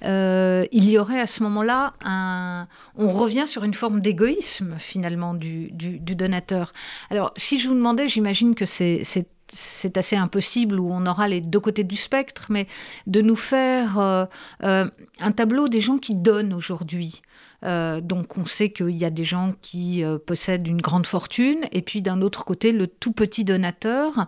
euh, 0.06 0.66
il 0.72 0.90
y 0.90 0.98
aurait 0.98 1.20
à 1.20 1.28
ce 1.28 1.44
moment-là 1.44 1.94
un... 2.04 2.68
On 2.98 3.10
revient 3.10 3.46
sur 3.46 3.64
une 3.64 3.74
forme 3.74 4.02
d'égoïsme 4.02 4.76
finalement 4.78 5.34
du, 5.34 5.72
du, 5.72 6.16
donateur. 6.16 6.74
Alors, 7.10 7.32
si 7.38 7.60
je 7.60 7.68
vous 7.68 7.76
demandais, 7.76 8.08
j'imagine 8.08 8.56
que 8.56 8.66
c'est 8.66 9.04
c'est 9.52 9.98
assez 9.98 10.16
impossible 10.16 10.80
où 10.80 10.90
on 10.92 11.06
aura 11.06 11.28
les 11.28 11.42
deux 11.42 11.60
côtés 11.60 11.84
du 11.84 11.96
spectre, 11.96 12.48
mais 12.50 12.68
de 13.08 13.22
nous 13.22 13.36
faire 13.36 14.00
euh, 14.00 14.26
euh, 14.64 14.90
un 15.20 15.32
tableau 15.32 15.68
des 15.68 15.82
gens 15.82 15.98
qui 15.98 16.16
donnent 16.16 16.54
aujourd'hui. 16.54 17.22
Euh, 17.66 18.00
donc 18.00 18.38
on 18.38 18.46
sait 18.46 18.70
qu'il 18.70 18.92
y 18.92 19.04
a 19.04 19.10
des 19.10 19.26
gens 19.26 19.54
qui 19.62 20.04
possèdent 20.26 20.68
une 20.68 20.82
grande 20.82 21.06
fortune 21.06 21.66
et 21.74 21.82
puis 21.82 22.02
d'un 22.02 22.22
autre 22.22 22.46
côté 22.46 22.72
le 22.72 22.88
tout 22.88 23.12
petit 23.12 23.44
donateur. 23.44 24.28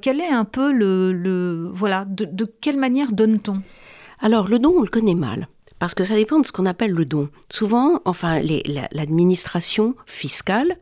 quel 0.00 0.20
est 0.20 0.28
un 0.28 0.44
peu 0.44 0.70
le, 0.70 1.68
voilà 1.72 2.04
de, 2.06 2.44
quelle 2.60 2.76
manière 2.76 3.10
donne-t-on? 3.10 3.62
Alors 4.20 4.48
le 4.48 4.58
don 4.58 4.74
on 4.76 4.82
le 4.82 4.88
connaît 4.88 5.14
mal. 5.14 5.48
Parce 5.80 5.94
que 5.94 6.02
ça 6.02 6.16
dépend 6.16 6.40
de 6.40 6.46
ce 6.46 6.50
qu'on 6.50 6.66
appelle 6.66 6.90
le 6.90 7.04
don. 7.04 7.28
Souvent, 7.50 8.00
enfin, 8.04 8.40
l'administration 8.90 9.94
fiscale 10.06 10.76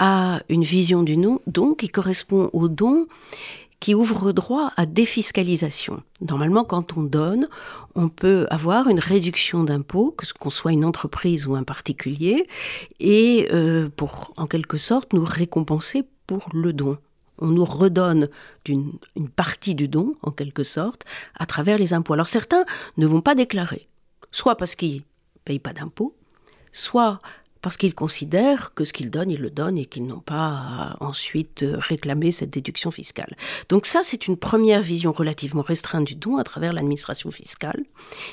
a 0.00 0.40
une 0.48 0.64
vision 0.64 1.04
du 1.04 1.16
don 1.46 1.74
qui 1.74 1.88
correspond 1.88 2.50
au 2.52 2.66
don 2.66 3.06
qui 3.80 3.94
ouvre 3.94 4.32
droit 4.32 4.72
à 4.76 4.84
défiscalisation. 4.84 6.02
Normalement, 6.20 6.64
quand 6.64 6.96
on 6.98 7.02
donne, 7.02 7.48
on 7.94 8.10
peut 8.10 8.46
avoir 8.50 8.88
une 8.88 8.98
réduction 8.98 9.64
d'impôts, 9.64 10.14
que 10.16 10.26
qu'on 10.38 10.50
soit 10.50 10.72
une 10.72 10.84
entreprise 10.84 11.46
ou 11.46 11.54
un 11.54 11.62
particulier, 11.62 12.46
et 13.00 13.48
euh, 13.52 13.88
pour, 13.88 14.34
en 14.36 14.46
quelque 14.46 14.76
sorte, 14.76 15.14
nous 15.14 15.24
récompenser 15.24 16.04
pour 16.26 16.48
le 16.52 16.74
don. 16.74 16.98
On 17.38 17.46
nous 17.46 17.64
redonne 17.64 18.28
une, 18.68 18.92
une 19.16 19.30
partie 19.30 19.74
du 19.74 19.88
don, 19.88 20.14
en 20.20 20.30
quelque 20.30 20.62
sorte, 20.62 21.06
à 21.38 21.46
travers 21.46 21.78
les 21.78 21.94
impôts. 21.94 22.12
Alors 22.12 22.28
certains 22.28 22.66
ne 22.98 23.06
vont 23.06 23.22
pas 23.22 23.34
déclarer, 23.34 23.88
soit 24.30 24.56
parce 24.56 24.74
qu'ils 24.74 24.96
ne 24.96 25.40
payent 25.46 25.58
pas 25.58 25.72
d'impôts, 25.72 26.14
soit 26.70 27.18
parce 27.62 27.76
qu'ils 27.76 27.94
considèrent 27.94 28.74
que 28.74 28.84
ce 28.84 28.92
qu'ils 28.92 29.10
donnent, 29.10 29.30
ils 29.30 29.40
le 29.40 29.50
donnent 29.50 29.78
et 29.78 29.86
qu'ils 29.86 30.06
n'ont 30.06 30.20
pas 30.20 30.96
ensuite 31.00 31.64
réclamer 31.64 32.32
cette 32.32 32.50
déduction 32.50 32.90
fiscale. 32.90 33.36
Donc 33.68 33.86
ça, 33.86 34.00
c'est 34.02 34.26
une 34.26 34.36
première 34.36 34.82
vision 34.82 35.12
relativement 35.12 35.62
restreinte 35.62 36.06
du 36.06 36.14
don 36.14 36.38
à 36.38 36.44
travers 36.44 36.72
l'administration 36.72 37.30
fiscale. 37.30 37.84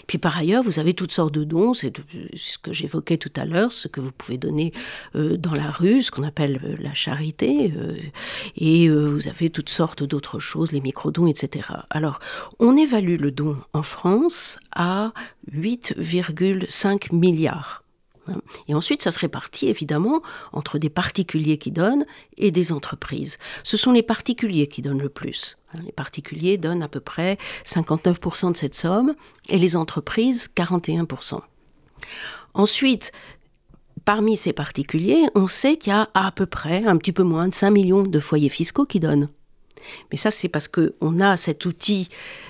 Puis 0.07 0.17
par 0.17 0.37
ailleurs, 0.37 0.63
vous 0.63 0.79
avez 0.79 0.93
toutes 0.93 1.11
sortes 1.11 1.33
de 1.33 1.43
dons, 1.43 1.73
c'est 1.73 1.93
ce 2.33 2.57
que 2.57 2.73
j'évoquais 2.73 3.17
tout 3.17 3.31
à 3.35 3.45
l'heure, 3.45 3.71
ce 3.71 3.87
que 3.87 3.99
vous 3.99 4.11
pouvez 4.11 4.37
donner 4.37 4.73
euh, 5.15 5.37
dans 5.37 5.51
la 5.51 5.69
rue, 5.69 6.01
ce 6.01 6.11
qu'on 6.11 6.23
appelle 6.23 6.61
euh, 6.63 6.75
la 6.79 6.93
charité, 6.93 7.73
euh, 7.75 7.97
et 8.55 8.89
vous 8.89 9.27
avez 9.27 9.49
toutes 9.49 9.69
sortes 9.69 10.03
d'autres 10.03 10.39
choses, 10.39 10.71
les 10.71 10.81
micro-dons, 10.81 11.27
etc. 11.27 11.69
Alors, 11.89 12.19
on 12.59 12.77
évalue 12.77 13.19
le 13.19 13.31
don 13.31 13.57
en 13.73 13.83
France 13.83 14.59
à 14.73 15.11
8,5 15.51 17.13
milliards 17.13 17.83
et 18.67 18.73
ensuite, 18.73 19.01
ça 19.01 19.11
se 19.11 19.19
répartit 19.19 19.67
évidemment 19.67 20.21
entre 20.53 20.77
des 20.77 20.89
particuliers 20.89 21.57
qui 21.57 21.71
donnent 21.71 22.05
et 22.37 22.51
des 22.51 22.71
entreprises. 22.71 23.37
Ce 23.63 23.77
sont 23.77 23.91
les 23.91 24.03
particuliers 24.03 24.67
qui 24.67 24.81
donnent 24.81 25.01
le 25.01 25.09
plus. 25.09 25.57
Hein. 25.73 25.79
Les 25.85 25.91
particuliers 25.91 26.57
donnent 26.57 26.83
à 26.83 26.87
peu 26.87 26.99
près 26.99 27.37
59% 27.65 28.51
de 28.51 28.57
cette 28.57 28.75
somme 28.75 29.15
et 29.49 29.57
les 29.57 29.75
entreprises 29.75 30.49
41%. 30.55 31.41
Ensuite, 32.53 33.11
parmi 34.05 34.37
ces 34.37 34.53
particuliers, 34.53 35.25
on 35.35 35.47
sait 35.47 35.77
qu'il 35.77 35.91
y 35.91 35.95
a 35.95 36.09
à 36.13 36.31
peu 36.31 36.45
près 36.45 36.85
un 36.85 36.97
petit 36.97 37.13
peu 37.13 37.23
moins 37.23 37.47
de 37.47 37.53
5 37.53 37.71
millions 37.71 38.03
de 38.03 38.19
foyers 38.19 38.49
fiscaux 38.49 38.85
qui 38.85 38.99
donnent. 38.99 39.29
Mais 40.11 40.17
ça, 40.17 40.31
c'est 40.31 40.49
parce 40.49 40.67
qu'on 40.67 41.19
a 41.19 41.37
cet 41.37 41.65
outil 41.65 42.09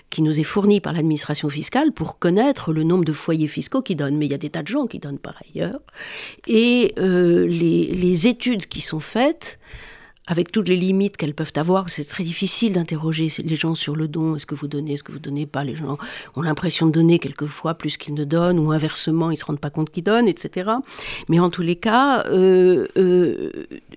qui 0.10 0.22
nous 0.22 0.40
est 0.40 0.44
fourni 0.44 0.80
par 0.80 0.94
l'administration 0.94 1.50
fiscale 1.50 1.92
pour 1.92 2.20
connaître 2.20 2.72
le 2.72 2.84
nombre 2.84 3.04
de 3.04 3.12
foyers 3.12 3.48
fiscaux 3.48 3.82
qui 3.82 3.96
donnent. 3.96 4.18
Mais 4.18 4.26
il 4.26 4.32
y 4.32 4.36
a 4.36 4.40
des 4.40 4.50
tas 4.50 4.64
de 4.64 4.68
gens 4.68 4.88
qui 4.88 5.00
donnent 5.00 5.20
par 5.20 5.42
ailleurs. 5.50 5.82
Et 6.48 6.94
euh, 6.98 7.46
les, 7.46 7.88
les, 7.88 8.28
études 8.28 8.68
qui 8.68 8.82
sont 8.82 9.00
faites 9.00 9.60
avec 10.28 10.52
toutes 10.52 10.68
les 10.68 10.76
limites 10.76 11.18
qu'elles 11.18 11.34
peuvent 11.34 11.54
avoir. 11.56 11.90
C'est 11.90 12.04
très 12.04 12.24
difficile 12.24 12.74
d'interroger 12.74 13.30
les 13.44 13.56
gens 13.56 13.76
sur 13.76 13.96
le 13.96 14.08
don. 14.08 14.36
Est-ce 14.36 14.46
que 14.46 14.56
vous 14.56 14.68
donnez, 14.68 14.94
est-ce 14.94 15.04
que 15.04 15.12
vous 15.12 15.20
donnez 15.20 15.46
pas? 15.46 15.64
Les 15.64 15.76
gens 15.76 15.98
ont 16.36 16.42
l'impression 16.42 16.86
de 16.86 16.92
donner 16.92 17.18
quelquefois 17.18 17.76
plus 17.76 17.98
qu'ils 17.98 18.14
ne 18.14 18.26
donnent, 18.26 18.60
ou 18.60 18.72
inversement, 18.72 19.32
ils 19.32 19.38
se 19.38 19.46
rendent 19.46 19.60
pas 19.60 19.70
compte 19.70 19.90
qu'ils 19.90 20.04
donnent, 20.04 20.28
etc. 20.28 20.72
Mais 21.30 21.40
en 21.40 21.50
tous 21.50 21.62
les 21.62 21.78
cas, 21.78 22.26
euh, 22.28 22.88
euh, 22.98 23.52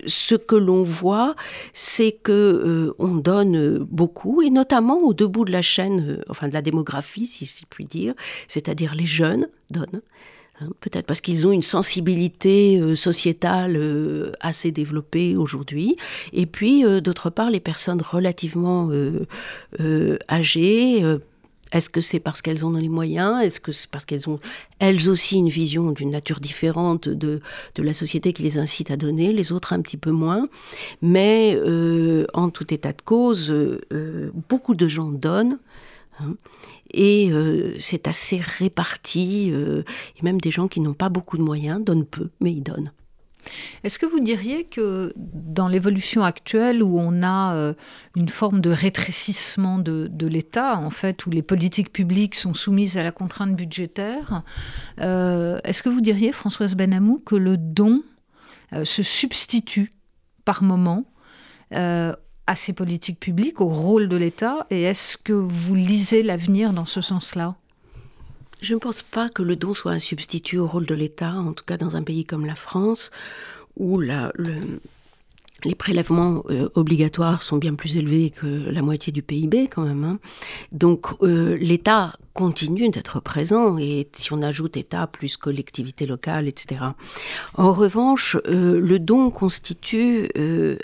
ce 0.05 0.35
que 0.35 0.55
l'on 0.55 0.83
voit, 0.83 1.35
c'est 1.73 2.13
que 2.13 2.31
euh, 2.31 2.95
on 2.97 3.15
donne 3.15 3.79
beaucoup, 3.79 4.41
et 4.41 4.49
notamment 4.49 4.99
au 4.99 5.13
deux 5.13 5.27
bouts 5.27 5.45
de 5.45 5.51
la 5.51 5.61
chaîne, 5.61 6.23
enfin 6.29 6.47
de 6.47 6.53
la 6.53 6.61
démographie, 6.61 7.25
si 7.25 7.45
je 7.45 7.65
puis 7.69 7.85
dire, 7.85 8.13
c'est-à-dire 8.47 8.95
les 8.95 9.05
jeunes 9.05 9.49
donnent. 9.69 10.01
Hein, 10.61 10.69
peut-être 10.79 11.05
parce 11.05 11.21
qu'ils 11.21 11.47
ont 11.47 11.51
une 11.51 11.63
sensibilité 11.63 12.79
euh, 12.79 12.95
sociétale 12.95 13.75
euh, 13.77 14.31
assez 14.41 14.71
développée 14.71 15.35
aujourd'hui. 15.35 15.95
Et 16.33 16.45
puis, 16.45 16.85
euh, 16.85 17.01
d'autre 17.01 17.29
part, 17.29 17.49
les 17.49 17.59
personnes 17.59 18.01
relativement 18.01 18.91
âgées, 20.29 21.03
est-ce 21.71 21.89
que 21.89 22.01
c'est 22.01 22.19
parce 22.19 22.41
qu'elles 22.41 22.65
ont 22.65 22.73
les 22.73 22.89
moyens? 22.89 23.43
Est-ce 23.43 23.59
que 23.59 23.71
c'est 23.71 23.89
parce 23.89 24.05
qu'elles 24.05 24.29
ont 24.29 24.39
elles 24.79 25.09
aussi 25.09 25.37
une 25.37 25.49
vision 25.49 25.91
d'une 25.91 26.11
nature 26.11 26.39
différente 26.39 27.07
de, 27.07 27.41
de 27.75 27.83
la 27.83 27.93
société 27.93 28.33
qui 28.33 28.43
les 28.43 28.57
incite 28.57 28.91
à 28.91 28.97
donner, 28.97 29.31
les 29.33 29.51
autres 29.51 29.73
un 29.73 29.81
petit 29.81 29.97
peu 29.97 30.11
moins? 30.11 30.47
Mais 31.01 31.57
en 32.33 32.49
tout 32.49 32.73
état 32.73 32.93
de 32.93 33.01
cause, 33.01 33.53
beaucoup 34.49 34.75
de 34.75 34.87
gens 34.87 35.09
donnent. 35.09 35.57
Hein, 36.19 36.35
et 36.91 37.31
euh, 37.31 37.75
c'est 37.79 38.07
assez 38.07 38.37
réparti. 38.37 39.49
Euh, 39.51 39.83
et 40.19 40.23
même 40.23 40.39
des 40.39 40.51
gens 40.51 40.67
qui 40.67 40.79
n'ont 40.79 40.93
pas 40.93 41.09
beaucoup 41.09 41.37
de 41.37 41.43
moyens 41.43 41.83
donnent 41.83 42.05
peu, 42.05 42.29
mais 42.39 42.51
ils 42.51 42.63
donnent. 42.63 42.91
Est-ce 43.83 43.97
que 43.97 44.05
vous 44.05 44.19
diriez 44.19 44.65
que 44.65 45.13
dans 45.15 45.67
l'évolution 45.67 46.23
actuelle 46.23 46.83
où 46.83 46.99
on 46.99 47.23
a 47.23 47.55
euh, 47.55 47.73
une 48.15 48.29
forme 48.29 48.61
de 48.61 48.69
rétrécissement 48.69 49.79
de, 49.79 50.27
l'État, 50.27 50.77
en 50.77 50.91
fait, 50.91 51.25
où 51.25 51.31
les 51.31 51.41
politiques 51.41 51.91
publiques 51.91 52.35
sont 52.35 52.53
soumises 52.53 52.97
à 52.97 53.03
la 53.03 53.11
contrainte 53.11 53.55
budgétaire, 53.55 54.43
est-ce 54.99 55.81
que 55.81 55.89
vous 55.89 56.01
diriez, 56.01 56.31
Françoise 56.31 56.75
Benamou, 56.75 57.17
que 57.17 57.35
le 57.35 57.57
don 57.57 58.03
se 58.83 59.01
substitue 59.01 59.91
par 60.45 60.61
moment 60.61 61.05
à 62.47 62.55
ces 62.55 62.73
politiques 62.73 63.19
publiques, 63.19 63.61
au 63.61 63.67
rôle 63.67 64.07
de 64.07 64.17
l'État 64.17 64.65
Et 64.69 64.83
est-ce 64.83 65.17
que 65.17 65.33
vous 65.33 65.75
lisez 65.75 66.23
l'avenir 66.23 66.73
dans 66.73 66.85
ce 66.85 67.01
sens-là? 67.01 67.55
Je 68.61 68.75
ne 68.75 68.79
pense 68.79 69.01
pas 69.01 69.29
que 69.29 69.41
le 69.41 69.55
don 69.55 69.73
soit 69.73 69.91
un 69.91 69.99
substitut 69.99 70.59
au 70.59 70.67
rôle 70.67 70.85
de 70.85 70.93
l'État, 70.93 71.33
en 71.33 71.53
tout 71.53 71.65
cas 71.65 71.77
dans 71.77 71.95
un 71.95 72.03
pays 72.03 72.25
comme 72.25 72.45
la 72.45 72.55
France, 72.55 73.11
où 73.75 73.99
la, 73.99 74.31
le, 74.35 74.79
les 75.63 75.75
prélèvements 75.75 76.43
euh, 76.49 76.69
obligatoires 76.75 77.43
sont 77.43 77.57
bien 77.57 77.75
plus 77.75 77.95
élevés 77.95 78.31
que 78.31 78.45
la 78.45 78.81
moitié 78.81 79.13
du 79.13 79.21
PIB 79.21 79.67
quand 79.67 79.83
même. 79.83 80.03
Hein. 80.03 80.19
Donc 80.71 81.07
euh, 81.21 81.57
l'État 81.59 82.13
continue 82.33 82.89
d'être 82.89 83.19
présent 83.19 83.77
et 83.77 84.07
si 84.15 84.33
on 84.33 84.41
ajoute 84.41 84.77
État 84.77 85.07
plus 85.07 85.37
collectivité 85.37 86.05
locale, 86.05 86.47
etc. 86.47 86.85
En 87.55 87.73
revanche, 87.73 88.37
euh, 88.47 88.79
le 88.79 88.99
don 88.99 89.29
constitue 89.29 90.29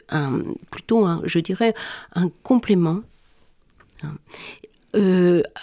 un, 0.10 0.42
plutôt, 0.70 1.06
un, 1.06 1.22
je 1.24 1.40
dirais, 1.40 1.74
un 2.16 2.30
complément 2.44 3.02
hein, 4.04 4.16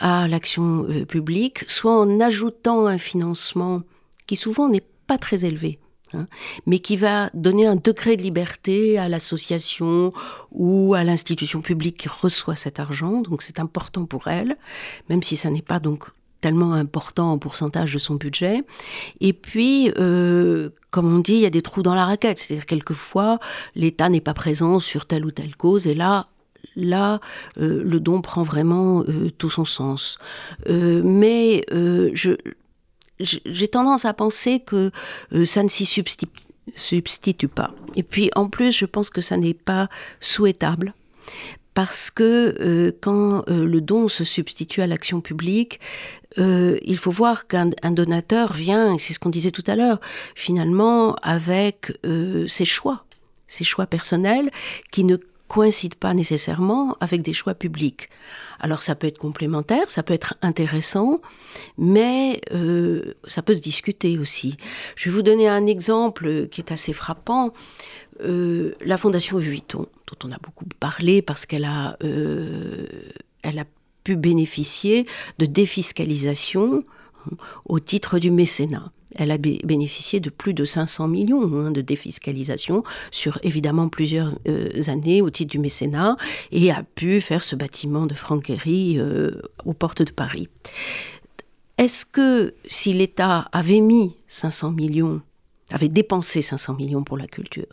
à 0.00 0.28
l'action 0.28 0.86
publique, 1.08 1.64
soit 1.68 1.98
en 1.98 2.20
ajoutant 2.20 2.86
un 2.86 2.98
financement 2.98 3.82
qui 4.26 4.36
souvent 4.36 4.68
n'est 4.68 4.84
pas 5.06 5.18
très 5.18 5.44
élevé 5.44 5.78
Hein, 6.14 6.26
mais 6.66 6.78
qui 6.78 6.96
va 6.96 7.30
donner 7.34 7.66
un 7.66 7.76
degré 7.76 8.16
de 8.16 8.22
liberté 8.22 8.98
à 8.98 9.08
l'association 9.08 10.12
ou 10.52 10.94
à 10.94 11.04
l'institution 11.04 11.60
publique 11.60 11.96
qui 11.96 12.08
reçoit 12.08 12.56
cet 12.56 12.78
argent. 12.78 13.22
Donc 13.22 13.42
c'est 13.42 13.58
important 13.58 14.04
pour 14.06 14.28
elle, 14.28 14.56
même 15.08 15.22
si 15.22 15.36
ça 15.36 15.50
n'est 15.50 15.62
pas 15.62 15.80
donc 15.80 16.04
tellement 16.40 16.74
important 16.74 17.32
en 17.32 17.38
pourcentage 17.38 17.94
de 17.94 17.98
son 17.98 18.16
budget. 18.16 18.64
Et 19.20 19.32
puis, 19.32 19.90
euh, 19.96 20.68
comme 20.90 21.14
on 21.14 21.20
dit, 21.20 21.32
il 21.32 21.40
y 21.40 21.46
a 21.46 21.50
des 21.50 21.62
trous 21.62 21.82
dans 21.82 21.94
la 21.94 22.04
raquette. 22.04 22.38
C'est-à-dire 22.38 22.66
quelquefois, 22.66 23.38
l'État 23.74 24.10
n'est 24.10 24.20
pas 24.20 24.34
présent 24.34 24.78
sur 24.78 25.06
telle 25.06 25.24
ou 25.24 25.30
telle 25.30 25.56
cause, 25.56 25.86
et 25.86 25.94
là, 25.94 26.26
là, 26.76 27.20
euh, 27.58 27.82
le 27.82 27.98
don 27.98 28.20
prend 28.20 28.42
vraiment 28.42 29.04
euh, 29.08 29.30
tout 29.38 29.48
son 29.48 29.64
sens. 29.64 30.18
mais 30.68 31.64
je, 31.70 32.36
j'ai 33.24 33.68
tendance 33.68 34.04
à 34.04 34.12
penser 34.12 34.60
que 34.60 34.90
euh, 35.32 35.44
ça 35.44 35.62
ne 35.62 35.68
s'y 35.68 35.86
substitue, 35.86 37.48
pas. 37.48 37.70
Et 37.96 38.02
puis 38.02 38.30
en 38.34 38.48
plus, 38.48 38.72
je 38.76 38.86
pense 38.86 39.10
que 39.10 39.20
ça 39.20 39.36
n'est 39.36 39.54
pas 39.54 39.88
souhaitable 40.20 40.94
parce 41.74 42.10
que 42.10 42.56
euh, 42.60 42.92
quand 43.00 43.48
euh, 43.48 43.66
le 43.66 43.80
don 43.80 44.08
se 44.08 44.24
substitue 44.24 44.80
à 44.82 44.86
l'action 44.86 45.20
publique, 45.20 45.80
il 46.36 46.98
faut 46.98 47.12
voir 47.12 47.46
qu'un 47.46 47.70
donateur 47.92 48.52
vient, 48.52 48.98
c'est 48.98 49.12
ce 49.12 49.20
qu'on 49.20 49.30
disait 49.30 49.52
tout 49.52 49.62
à 49.68 49.76
l'heure, 49.76 50.00
finalement 50.34 51.14
avec 51.22 51.92
ses 52.48 52.64
choix, 52.64 53.04
ses 53.46 53.62
choix 53.62 53.86
personnels 53.86 54.50
qui 54.90 55.04
ne 55.04 55.16
coïncident 55.55 55.96
pas 56.00 56.14
nécessairement 56.14 56.96
avec 56.98 57.22
des 57.22 57.32
choix 57.32 57.55
publics. 57.55 58.09
Alors 58.59 58.82
ça 58.82 58.96
peut 58.96 59.07
être 59.07 59.18
complémentaire, 59.18 59.88
ça 59.88 60.02
peut 60.02 60.12
être 60.12 60.34
intéressant, 60.42 61.20
mais 61.78 62.40
euh, 62.52 63.14
ça 63.28 63.40
peut 63.40 63.55
se 63.55 63.61
discuter 63.61 64.18
aussi. 64.18 64.57
Je 64.96 65.09
vais 65.09 65.14
vous 65.14 65.22
donner 65.22 65.46
un 65.46 65.66
exemple 65.66 66.48
qui 66.48 66.61
est 66.61 66.72
assez 66.72 66.92
frappant. 66.92 67.52
Euh, 68.24 68.74
la 68.80 68.96
Fondation 68.96 69.38
Vuitton, 69.38 69.86
dont 70.09 70.28
on 70.28 70.32
a 70.32 70.38
beaucoup 70.38 70.64
parlé 70.80 71.22
parce 71.22 71.46
qu'elle 71.46 71.64
a, 71.64 71.96
euh, 72.02 72.86
elle 73.42 73.61
a 73.61 73.64
pu 74.02 74.16
bénéficier 74.16 75.07
de 75.38 75.46
défiscalisation 75.46 76.82
au 77.66 77.80
titre 77.80 78.18
du 78.18 78.30
mécénat 78.30 78.92
elle 79.14 79.30
a 79.30 79.38
bénéficié 79.38 80.20
de 80.20 80.30
plus 80.30 80.54
de 80.54 80.64
500 80.64 81.08
millions 81.08 81.42
hein, 81.58 81.70
de 81.70 81.80
défiscalisation 81.80 82.82
sur 83.10 83.38
évidemment 83.42 83.88
plusieurs 83.88 84.34
euh, 84.48 84.70
années 84.88 85.22
au 85.22 85.30
titre 85.30 85.50
du 85.50 85.58
mécénat 85.58 86.16
et 86.52 86.70
a 86.70 86.82
pu 86.82 87.20
faire 87.20 87.44
ce 87.44 87.56
bâtiment 87.56 88.06
de 88.06 88.14
Franquerie 88.14 88.98
euh, 88.98 89.30
aux 89.64 89.72
portes 89.72 90.02
de 90.02 90.10
Paris. 90.10 90.48
Est-ce 91.78 92.06
que 92.06 92.54
si 92.66 92.92
l'État 92.92 93.48
avait 93.52 93.80
mis 93.80 94.16
500 94.28 94.72
millions, 94.72 95.20
avait 95.70 95.88
dépensé 95.88 96.42
500 96.42 96.74
millions 96.74 97.02
pour 97.02 97.16
la 97.16 97.26
culture, 97.26 97.66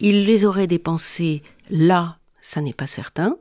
il 0.00 0.24
les 0.24 0.44
aurait 0.44 0.66
dépensés 0.66 1.42
là, 1.70 2.18
ça 2.40 2.60
n'est 2.60 2.72
pas 2.72 2.86
certain. 2.86 3.36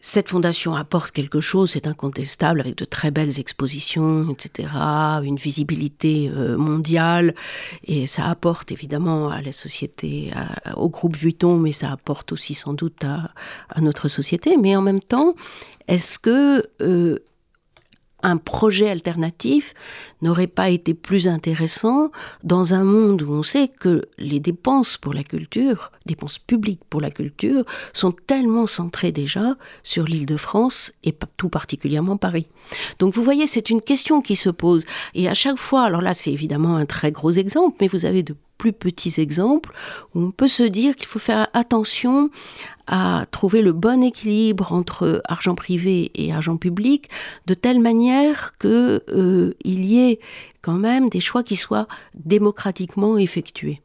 Cette 0.00 0.30
fondation 0.30 0.74
apporte 0.74 1.10
quelque 1.10 1.40
chose, 1.40 1.72
c'est 1.72 1.86
incontestable, 1.86 2.60
avec 2.60 2.76
de 2.76 2.84
très 2.84 3.10
belles 3.10 3.38
expositions, 3.38 4.30
etc., 4.30 4.68
une 5.22 5.36
visibilité 5.36 6.30
euh, 6.34 6.56
mondiale, 6.56 7.34
et 7.84 8.06
ça 8.06 8.26
apporte 8.26 8.72
évidemment 8.72 9.28
à 9.28 9.42
la 9.42 9.52
société, 9.52 10.32
au 10.76 10.88
groupe 10.88 11.16
Vuitton, 11.16 11.58
mais 11.58 11.72
ça 11.72 11.92
apporte 11.92 12.32
aussi 12.32 12.54
sans 12.54 12.72
doute 12.72 13.04
à, 13.04 13.30
notre 13.80 14.08
société. 14.08 14.56
Mais 14.56 14.74
en 14.76 14.82
même 14.82 15.00
temps, 15.00 15.34
est-ce 15.88 16.18
que 16.18 16.66
euh, 16.80 17.18
un 18.22 18.36
projet 18.36 18.88
alternatif 18.88 19.74
n'aurait 20.22 20.46
pas 20.46 20.70
été 20.70 20.94
plus 20.94 21.28
intéressant 21.28 22.10
dans 22.44 22.74
un 22.74 22.84
monde 22.84 23.22
où 23.22 23.32
on 23.32 23.42
sait 23.42 23.68
que 23.68 24.02
les 24.18 24.40
dépenses 24.40 24.96
pour 24.96 25.14
la 25.14 25.24
culture, 25.24 25.92
dépenses 26.06 26.38
publiques 26.38 26.82
pour 26.88 27.00
la 27.00 27.10
culture, 27.10 27.64
sont 27.92 28.12
tellement 28.12 28.66
centrées 28.66 29.12
déjà 29.12 29.56
sur 29.82 30.04
l'île 30.04 30.26
de 30.26 30.36
France 30.36 30.92
et 31.04 31.14
tout 31.36 31.48
particulièrement 31.48 32.16
Paris. 32.16 32.46
Donc 32.98 33.14
vous 33.14 33.22
voyez, 33.22 33.46
c'est 33.46 33.70
une 33.70 33.82
question 33.82 34.20
qui 34.20 34.36
se 34.36 34.50
pose. 34.50 34.84
Et 35.14 35.28
à 35.28 35.34
chaque 35.34 35.58
fois, 35.58 35.84
alors 35.84 36.02
là 36.02 36.14
c'est 36.14 36.32
évidemment 36.32 36.76
un 36.76 36.86
très 36.86 37.12
gros 37.12 37.30
exemple, 37.30 37.78
mais 37.80 37.88
vous 37.88 38.04
avez 38.04 38.22
de 38.22 38.34
plus 38.60 38.74
petits 38.74 39.14
exemples 39.20 39.72
où 40.14 40.20
on 40.20 40.30
peut 40.32 40.48
se 40.48 40.62
dire 40.62 40.94
qu'il 40.94 41.06
faut 41.06 41.18
faire 41.18 41.48
attention 41.54 42.28
à 42.86 43.24
trouver 43.30 43.62
le 43.62 43.72
bon 43.72 44.02
équilibre 44.02 44.72
entre 44.72 45.22
argent 45.24 45.54
privé 45.54 46.10
et 46.14 46.30
argent 46.30 46.58
public, 46.58 47.08
de 47.46 47.54
telle 47.54 47.80
manière 47.80 48.52
qu'il 48.58 48.70
euh, 48.70 49.54
y 49.64 49.98
ait 49.98 50.20
quand 50.60 50.74
même 50.74 51.08
des 51.08 51.20
choix 51.20 51.42
qui 51.42 51.56
soient 51.56 51.88
démocratiquement 52.14 53.16
effectués. 53.16 53.80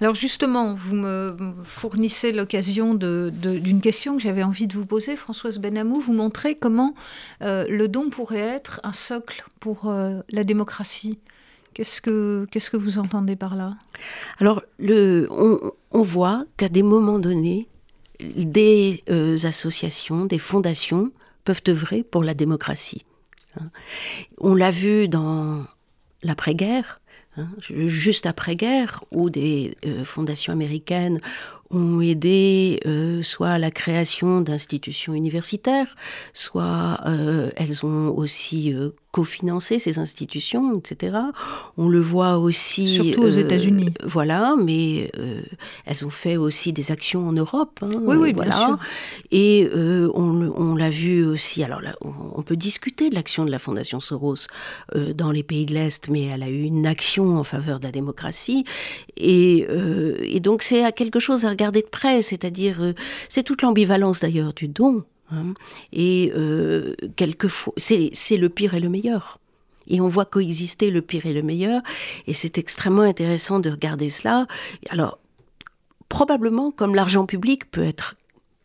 Alors 0.00 0.14
justement, 0.14 0.74
vous 0.74 0.94
me 0.94 1.36
fournissez 1.64 2.32
l'occasion 2.32 2.94
d'une 2.94 3.80
question 3.82 4.16
que 4.16 4.22
j'avais 4.22 4.42
envie 4.42 4.66
de 4.66 4.74
vous 4.74 4.86
poser, 4.86 5.16
Françoise 5.16 5.58
Benamou. 5.58 6.00
Vous 6.00 6.14
montrez 6.14 6.54
comment 6.54 6.94
euh, 7.42 7.66
le 7.68 7.88
don 7.88 8.08
pourrait 8.08 8.38
être 8.38 8.80
un 8.84 8.94
socle 8.94 9.44
pour 9.60 9.90
euh, 9.90 10.20
la 10.30 10.44
démocratie. 10.44 11.18
Qu'est-ce 11.76 12.00
que, 12.00 12.46
qu'est-ce 12.50 12.70
que 12.70 12.78
vous 12.78 12.98
entendez 12.98 13.36
par 13.36 13.54
là? 13.54 13.76
Alors, 14.38 14.62
on, 14.80 16.02
voit 16.02 16.46
qu'à 16.56 16.70
des 16.70 16.82
moments 16.82 17.18
donnés, 17.18 17.68
des 18.18 19.04
euh, 19.10 19.36
associations, 19.44 20.24
des 20.24 20.38
fondations 20.38 21.12
peuvent 21.44 21.60
œuvrer 21.68 22.02
pour 22.02 22.24
la 22.24 22.32
démocratie. 22.32 23.04
Hein. 23.60 23.68
On 24.38 24.54
l'a 24.54 24.70
vu 24.70 25.06
dans 25.06 25.66
l'après-guerre, 26.22 27.02
hein, 27.36 27.48
juste 27.68 28.24
après-guerre, 28.24 29.04
où 29.10 29.28
des 29.28 29.76
euh, 29.84 30.02
fondations 30.06 30.54
américaines 30.54 31.20
ont 31.68 32.00
aidé 32.00 32.80
euh, 32.86 33.22
soit 33.22 33.50
à 33.50 33.58
la 33.58 33.70
création 33.70 34.40
d'institutions 34.40 35.12
universitaires, 35.12 35.94
soit 36.32 36.98
elles 37.56 37.84
ont 37.84 38.16
aussi 38.16 38.74
cofinancer 39.16 39.78
ces 39.78 39.98
institutions, 39.98 40.78
etc. 40.78 41.16
On 41.78 41.88
le 41.88 42.00
voit 42.00 42.36
aussi. 42.36 42.86
Surtout 42.86 43.22
aux 43.22 43.38
euh, 43.38 43.40
États-Unis. 43.40 43.94
Voilà, 44.04 44.56
mais 44.58 45.10
euh, 45.18 45.40
elles 45.86 46.04
ont 46.04 46.10
fait 46.10 46.36
aussi 46.36 46.74
des 46.74 46.92
actions 46.92 47.26
en 47.26 47.32
Europe. 47.32 47.78
Hein, 47.80 47.92
oui, 48.02 48.16
oui, 48.16 48.32
bien 48.34 48.52
sûr. 48.52 48.78
Et 49.30 49.70
euh, 49.74 50.10
on, 50.12 50.74
l'a 50.74 50.90
vu 50.90 51.24
aussi. 51.24 51.64
Alors 51.64 51.80
là, 51.80 51.94
on 52.02 52.42
peut 52.42 52.56
discuter 52.56 53.08
de 53.08 53.14
l'action 53.14 53.46
de 53.46 53.50
la 53.50 53.58
Fondation 53.58 54.00
Soros 54.00 54.48
dans 55.14 55.30
les 55.30 55.42
pays 55.42 55.64
de 55.64 55.72
l'Est, 55.72 56.10
mais 56.10 56.24
elle 56.24 56.42
a 56.42 56.50
eu 56.50 56.64
une 56.64 56.86
action 56.86 57.38
en 57.38 57.44
faveur 57.44 57.80
de 57.80 57.84
la 57.84 57.92
démocratie. 57.92 58.66
Et, 59.16 59.66
et 60.20 60.40
donc, 60.40 60.62
c'est 60.62 60.92
quelque 60.92 61.20
chose 61.20 61.46
à 61.46 61.48
regarder 61.48 61.80
de 61.80 61.86
près, 61.86 62.20
c'est-à-dire, 62.20 62.92
c'est 63.30 63.44
toute 63.44 63.62
l'ambivalence 63.62 64.20
d'ailleurs 64.20 64.52
du 64.52 64.68
don. 64.68 65.04
Hein. 65.30 65.54
Et 65.92 66.32
euh, 66.34 66.94
quelquefois, 67.16 67.72
c'est 67.76 68.36
le 68.36 68.48
pire 68.48 68.74
et 68.74 68.80
le 68.80 68.88
meilleur. 68.88 69.38
Et 69.88 70.00
on 70.00 70.08
voit 70.08 70.24
coexister 70.24 70.90
le 70.90 71.02
pire 71.02 71.26
et 71.26 71.32
le 71.32 71.42
meilleur. 71.42 71.82
Et 72.26 72.34
c'est 72.34 72.58
extrêmement 72.58 73.02
intéressant 73.02 73.60
de 73.60 73.70
regarder 73.70 74.08
cela. 74.08 74.46
Alors, 74.90 75.18
probablement, 76.08 76.70
comme 76.70 76.94
l'argent 76.94 77.26
public 77.26 77.70
peut 77.70 77.84
être 77.84 78.16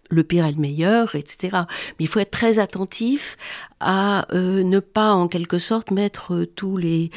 le 0.10 0.24
pire 0.24 0.46
et 0.46 0.52
le 0.52 0.58
meilleur, 0.58 1.16
etc. 1.16 1.50
Mais 1.52 2.06
il 2.06 2.08
faut 2.08 2.20
être 2.20 2.32
très 2.32 2.60
attentif 2.60 3.38
à 3.80 4.28
euh, 4.36 4.64
ne 4.64 4.80
pas, 4.80 5.14
en 5.14 5.28
quelque 5.28 5.58
sorte, 5.58 5.92
mettre 5.92 6.34
euh, 6.34 6.46
tous 6.46 6.78
les 6.78 7.12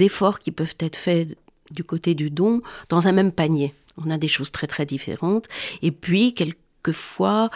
efforts 0.00 0.38
qui 0.38 0.50
peuvent 0.50 0.74
être 0.80 0.96
faits 0.96 1.36
du 1.70 1.84
côté 1.84 2.14
du 2.14 2.30
don 2.30 2.62
dans 2.88 3.08
un 3.08 3.12
même 3.12 3.32
panier. 3.32 3.74
On 3.96 4.10
a 4.10 4.18
des 4.18 4.28
choses 4.28 4.50
très 4.50 4.66
très 4.66 4.86
différentes. 4.86 5.46
Et 5.82 5.90
puis, 5.90 6.34
quelquefois 6.82 7.50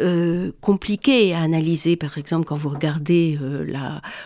euh, 0.00 0.52
compliqué 0.60 1.34
à 1.34 1.40
analyser. 1.40 1.96
Par 1.96 2.18
exemple, 2.18 2.46
quand 2.46 2.56
vous 2.56 2.68
regardez 2.68 3.38
euh, 3.40 3.64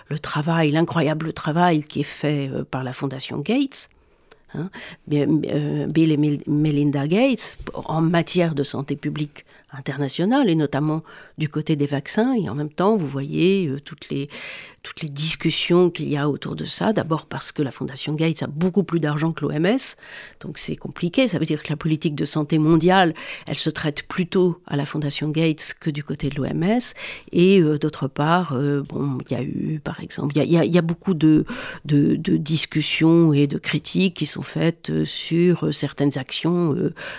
le 0.09 0.19
travail, 0.19 0.73
l'incroyable 0.73 1.33
travail 1.33 1.83
qui 1.83 2.01
est 2.01 2.05
fait 2.05 2.49
euh, 2.53 2.65
par 2.65 2.83
la 2.85 2.93
Fondation 2.93 3.39
Gates, 3.39 3.89
hein, 4.55 4.71
Bill 5.07 6.13
et 6.13 6.41
Melinda 6.47 7.07
Gates, 7.07 7.59
en 7.75 8.01
matière 8.01 8.55
de 8.55 8.63
santé 8.63 8.97
publique 8.97 9.45
internationale, 9.73 10.49
et 10.49 10.57
notamment 10.57 11.03
du 11.41 11.49
côté 11.49 11.75
des 11.75 11.87
vaccins, 11.87 12.35
et 12.35 12.49
en 12.49 12.55
même 12.55 12.71
temps, 12.71 12.97
vous 12.97 13.09
voyez 13.09 13.75
toutes 13.85 14.09
les 14.11 14.29
toutes 14.83 15.03
les 15.03 15.09
discussions 15.09 15.91
qu'il 15.91 16.09
y 16.09 16.17
a 16.17 16.29
autour 16.29 16.57
de 16.57 16.65
ça. 16.65 16.93
D'abord 16.93 17.27
parce 17.27 17.53
que 17.53 17.63
la 17.63 17.71
Fondation 17.71 18.15
Gates 18.15 18.43
a 18.43 18.47
beaucoup 18.47 18.83
plus 18.83 18.99
d'argent 18.99 19.33
que 19.33 19.45
l'OMS, 19.45 19.79
donc 20.41 20.59
c'est 20.59 20.77
compliqué. 20.77 21.29
Ça 21.29 21.39
veut 21.39 21.45
dire 21.45 21.63
que 21.63 21.69
la 21.69 21.77
politique 21.77 22.15
de 22.15 22.25
santé 22.25 22.59
mondiale, 22.59 23.15
elle 23.47 23.59
se 23.59 23.69
traite 23.69 24.05
plutôt 24.05 24.61
à 24.67 24.77
la 24.77 24.87
Fondation 24.87 25.29
Gates 25.29 25.75
que 25.79 25.91
du 25.91 26.03
côté 26.03 26.31
de 26.31 26.37
l'OMS. 26.37 26.81
Et 27.33 27.61
euh, 27.61 27.79
d'autre 27.79 28.09
part, 28.09 28.53
euh, 28.55 28.83
bon, 28.83 29.19
il 29.29 29.33
y 29.33 29.37
a 29.37 29.43
eu, 29.43 29.81
par 29.85 30.01
exemple, 30.01 30.35
il 30.37 30.51
y 30.51 30.57
a, 30.57 30.65
y 30.65 30.79
a, 30.79 30.83
beaucoup 30.83 31.15
de, 31.15 31.45
de, 31.85 32.17
discussions 32.37 33.35
et 33.35 33.47
de 33.47 33.59
critiques 33.59 34.15
qui 34.15 34.27
sont 34.27 34.43
faites 34.43 34.89
euh, 34.89 35.05
sur 35.05 35.75
certaines 35.75 36.17
actions 36.17 36.75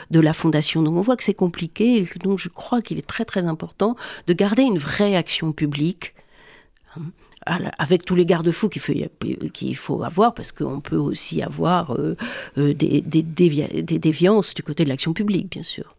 de 0.10 0.20
la 0.20 0.34
Fondation. 0.34 0.82
Donc 0.82 0.96
on 0.96 1.02
voit 1.02 1.16
que 1.16 1.24
c'est 1.24 1.34
compliqué. 1.34 2.08
donc 2.24 2.40
je 2.40 2.50
crois 2.50 2.82
qu'il 2.82 2.98
est 2.98 3.08
très 3.08 3.26
très 3.26 3.46
important 3.46 3.96
de 4.28 4.34
garder 4.34 4.64
une 4.64 4.78
vraie 4.78 5.16
action 5.16 5.52
publique. 5.52 6.14
Hein, 6.96 7.12
avec 7.46 8.06
tous 8.06 8.16
les 8.16 8.26
garde-fous 8.26 8.70
qu'il 8.70 8.82
faut, 8.82 8.94
faut 9.76 10.04
avoir, 10.04 10.34
parce 10.34 10.52
qu'on 10.52 10.80
peut 10.80 10.98
aussi 10.98 11.42
avoir 11.42 11.96
euh, 11.96 12.16
euh, 12.58 12.74
des, 12.74 13.02
des, 13.02 13.24
déviances 13.24 14.54
du 14.54 14.62
côté 14.62 14.84
de 14.84 14.90
l'action 14.90 15.14
publique, 15.14 15.50
bien 15.50 15.64
sûr. 15.64 15.96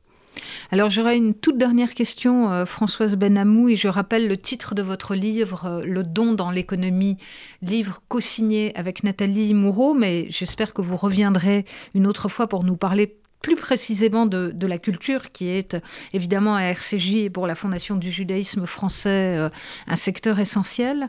Alors 0.71 0.89
j'aurais 0.89 1.17
une 1.17 1.35
toute 1.35 1.59
dernière 1.59 1.95
question, 1.95 2.51
euh, 2.51 2.65
Françoise 2.65 3.17
Benamou, 3.17 3.69
et 3.69 3.77
je 3.77 3.89
rappelle 3.89 4.29
le 4.29 4.37
titre 4.37 4.75
de 4.75 4.83
votre 4.83 5.15
livre, 5.15 5.83
Le 5.85 6.05
don 6.05 6.33
dans 6.33 6.51
l'économie, 6.51 7.19
livre 7.61 8.01
co-signé 8.09 8.73
avec 8.77 9.03
Nathalie 9.03 9.53
Moureau, 9.53 9.95
mais 9.95 10.27
j'espère 10.31 10.73
que 10.73 10.81
vous 10.81 10.97
reviendrez 10.97 11.65
une 11.95 12.07
autre 12.07 12.29
fois 12.29 12.47
pour 12.47 12.63
nous 12.63 12.77
parler 12.77 13.17
plus 13.43 13.57
précisément 13.57 14.25
de, 14.27 14.67
la 14.67 14.79
culture, 14.79 15.33
qui 15.33 15.49
est 15.49 15.77
évidemment 16.13 16.55
à 16.55 16.63
RCJ 16.63 17.15
et 17.17 17.31
pour 17.31 17.47
la 17.47 17.55
Fondation 17.55 17.97
du 17.97 18.11
judaïsme 18.11 18.67
français 18.67 19.37
euh, 19.37 19.51
un 19.87 19.97
secteur 19.97 20.39
essentiel. 20.39 21.09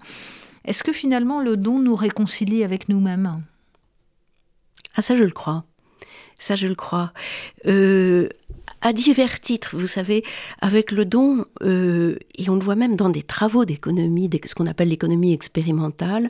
Est-ce 0.65 0.83
que 0.83 0.91
finalement 0.91 1.39
le 1.39 1.55
don 1.55 1.79
nous 1.79 1.95
réconcilie 1.95 2.63
avec 2.63 2.89
nous-mêmes? 2.89 3.41
Ah 4.95 5.01
ça 5.01 5.15
je 5.15 5.23
le 5.23 5.31
crois. 5.31 5.63
Ça 6.39 6.55
je 6.55 6.67
le 6.67 6.75
crois. 6.75 7.13
Euh, 7.67 8.29
à 8.81 8.91
divers 8.91 9.39
titres, 9.39 9.77
vous 9.77 9.87
savez, 9.87 10.25
avec 10.59 10.91
le 10.91 11.05
don, 11.05 11.45
euh, 11.61 12.17
et 12.35 12.49
on 12.49 12.55
le 12.55 12.61
voit 12.61 12.75
même 12.75 12.97
dans 12.97 13.09
des 13.09 13.23
travaux 13.23 13.63
d'économie, 13.63 14.29
ce 14.45 14.55
qu'on 14.55 14.67
appelle 14.67 14.89
l'économie 14.89 15.33
expérimentale, 15.33 16.29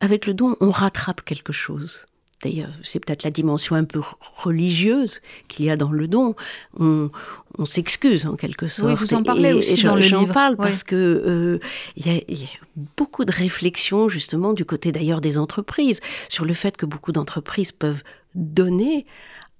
avec 0.00 0.26
le 0.26 0.34
don, 0.34 0.56
on 0.60 0.70
rattrape 0.70 1.22
quelque 1.22 1.52
chose. 1.52 2.06
D'ailleurs, 2.42 2.70
c'est 2.82 3.04
peut-être 3.04 3.22
la 3.22 3.30
dimension 3.30 3.76
un 3.76 3.84
peu 3.84 4.00
religieuse 4.36 5.20
qu'il 5.48 5.66
y 5.66 5.70
a 5.70 5.76
dans 5.76 5.92
le 5.92 6.08
don. 6.08 6.34
On, 6.78 7.10
s'excuse 7.66 8.24
en 8.24 8.36
quelque 8.36 8.66
sorte. 8.66 8.88
Oui, 8.88 9.06
vous 9.06 9.14
en 9.14 9.22
parlez 9.22 9.52
aussi 9.52 9.82
dans 9.82 9.94
le 9.94 10.00
J'en 10.00 10.26
parle 10.26 10.56
parce 10.56 10.82
que 10.82 10.96
euh, 10.96 11.58
il 11.96 12.06
y, 12.06 12.44
a 12.44 12.48
beaucoup 12.96 13.26
de 13.26 13.32
réflexions 13.32 14.08
justement 14.08 14.54
du 14.54 14.64
côté 14.64 14.92
d'ailleurs 14.92 15.20
des 15.20 15.36
entreprises 15.36 16.00
sur 16.30 16.46
le 16.46 16.54
fait 16.54 16.78
que 16.78 16.86
beaucoup 16.86 17.12
d'entreprises 17.12 17.72
peuvent 17.72 18.02
donner 18.34 19.04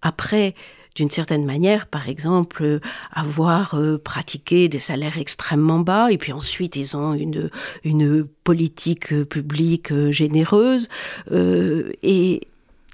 après 0.00 0.54
d'une 0.96 1.10
certaine 1.10 1.44
manière, 1.44 1.86
par 1.86 2.08
exemple, 2.08 2.80
avoir 3.12 3.74
euh, 3.74 3.96
pratiqué 3.96 4.68
des 4.68 4.80
salaires 4.80 5.18
extrêmement 5.18 5.78
bas, 5.78 6.10
et 6.10 6.18
puis 6.18 6.32
ensuite 6.32 6.74
ils 6.74 6.96
ont 6.96 7.14
une, 7.14 7.48
une 7.84 8.26
politique 8.26 9.14
publique 9.24 9.92
euh, 9.92 10.10
généreuse, 10.10 10.88
et, 11.30 12.40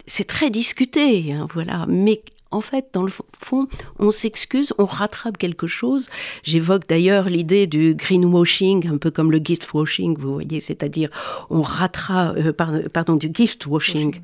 c'est 0.07 0.27
très 0.27 0.51
discuté, 0.51 1.33
hein, 1.33 1.47
voilà. 1.53 1.87
Mais 1.89 2.23
en 2.51 2.61
fait, 2.61 2.87
dans 2.93 3.03
le 3.03 3.11
fond, 3.39 3.67
on 3.99 4.11
s'excuse, 4.11 4.73
on 4.79 4.87
rattrape 4.87 5.37
quelque 5.37 5.67
chose. 5.67 6.09
J'évoque 6.43 6.87
d'ailleurs 6.89 7.29
l'idée 7.29 7.67
du 7.67 7.95
greenwashing, 7.95 8.89
un 8.89 8.99
peu 8.99 9.11
comme 9.11 9.33
le 9.33 9.39
gift 9.39 9.73
washing, 9.73 10.17
vous 10.19 10.33
voyez, 10.35 10.61
c'est-à-dire 10.61 11.11
on 11.51 11.63
rattrape, 11.63 12.37
euh, 12.37 12.89
pardon, 12.89 13.17
du 13.17 13.31
gift 13.33 13.67
washing. 13.67 14.21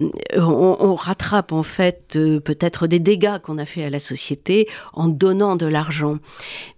Euh, 0.00 0.40
on, 0.40 0.94
rattrape 0.96 1.52
en 1.52 1.62
fait 1.62 2.14
euh, 2.16 2.40
peut-être 2.40 2.86
des 2.86 2.98
dégâts 2.98 3.38
qu'on 3.38 3.58
a 3.58 3.64
fait 3.64 3.84
à 3.84 3.90
la 3.90 4.00
société 4.00 4.68
en 4.92 5.08
donnant 5.08 5.56
de 5.56 5.66
l'argent. 5.66 6.18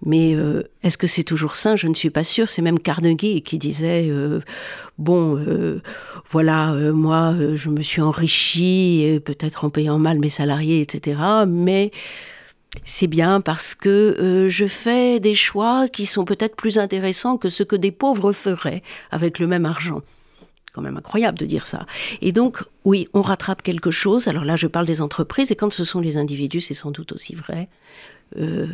Mais 0.04 0.34
euh, 0.34 0.64
est-ce 0.82 0.98
que 0.98 1.06
c'est 1.06 1.24
toujours 1.24 1.56
sain? 1.56 1.76
Je 1.76 1.86
ne 1.86 1.94
suis 1.94 2.10
pas 2.10 2.24
sûre. 2.24 2.50
C'est 2.50 2.62
même 2.62 2.78
Carnegie 2.78 3.42
qui 3.42 3.58
disait 3.58 4.10
bon, 4.98 5.42
voilà, 6.28 6.72
moi, 6.92 7.34
je 7.54 7.68
me 7.70 7.82
suis 7.82 8.02
enrichi, 8.02 9.20
peut-être 9.24 9.64
en 9.64 9.70
payant 9.70 9.98
mal 9.98 10.18
mes 10.18 10.30
salariés, 10.30 10.80
etc. 10.80 11.20
Mais 11.46 11.90
c'est 12.84 13.06
bien 13.06 13.40
parce 13.40 13.74
que 13.74 14.46
je 14.48 14.66
fais 14.66 15.20
des 15.20 15.34
choix 15.34 15.88
qui 15.88 16.06
sont 16.06 16.24
peut-être 16.24 16.56
plus 16.56 16.78
intéressants 16.78 17.36
que 17.36 17.48
ce 17.48 17.62
que 17.62 17.76
des 17.76 17.92
pauvres 17.92 18.32
feraient 18.32 18.82
avec 19.10 19.38
le 19.38 19.46
même 19.46 19.66
argent 19.66 20.02
quand 20.76 20.82
même 20.82 20.98
incroyable 20.98 21.38
de 21.38 21.46
dire 21.46 21.66
ça. 21.66 21.86
Et 22.20 22.32
donc, 22.32 22.62
oui, 22.84 23.08
on 23.14 23.22
rattrape 23.22 23.62
quelque 23.62 23.90
chose. 23.90 24.28
Alors 24.28 24.44
là, 24.44 24.56
je 24.56 24.66
parle 24.66 24.86
des 24.86 25.00
entreprises, 25.00 25.50
et 25.50 25.56
quand 25.56 25.72
ce 25.72 25.84
sont 25.84 26.00
les 26.00 26.18
individus, 26.18 26.60
c'est 26.60 26.74
sans 26.74 26.90
doute 26.90 27.12
aussi 27.12 27.34
vrai. 27.34 27.68
Euh, 28.38 28.66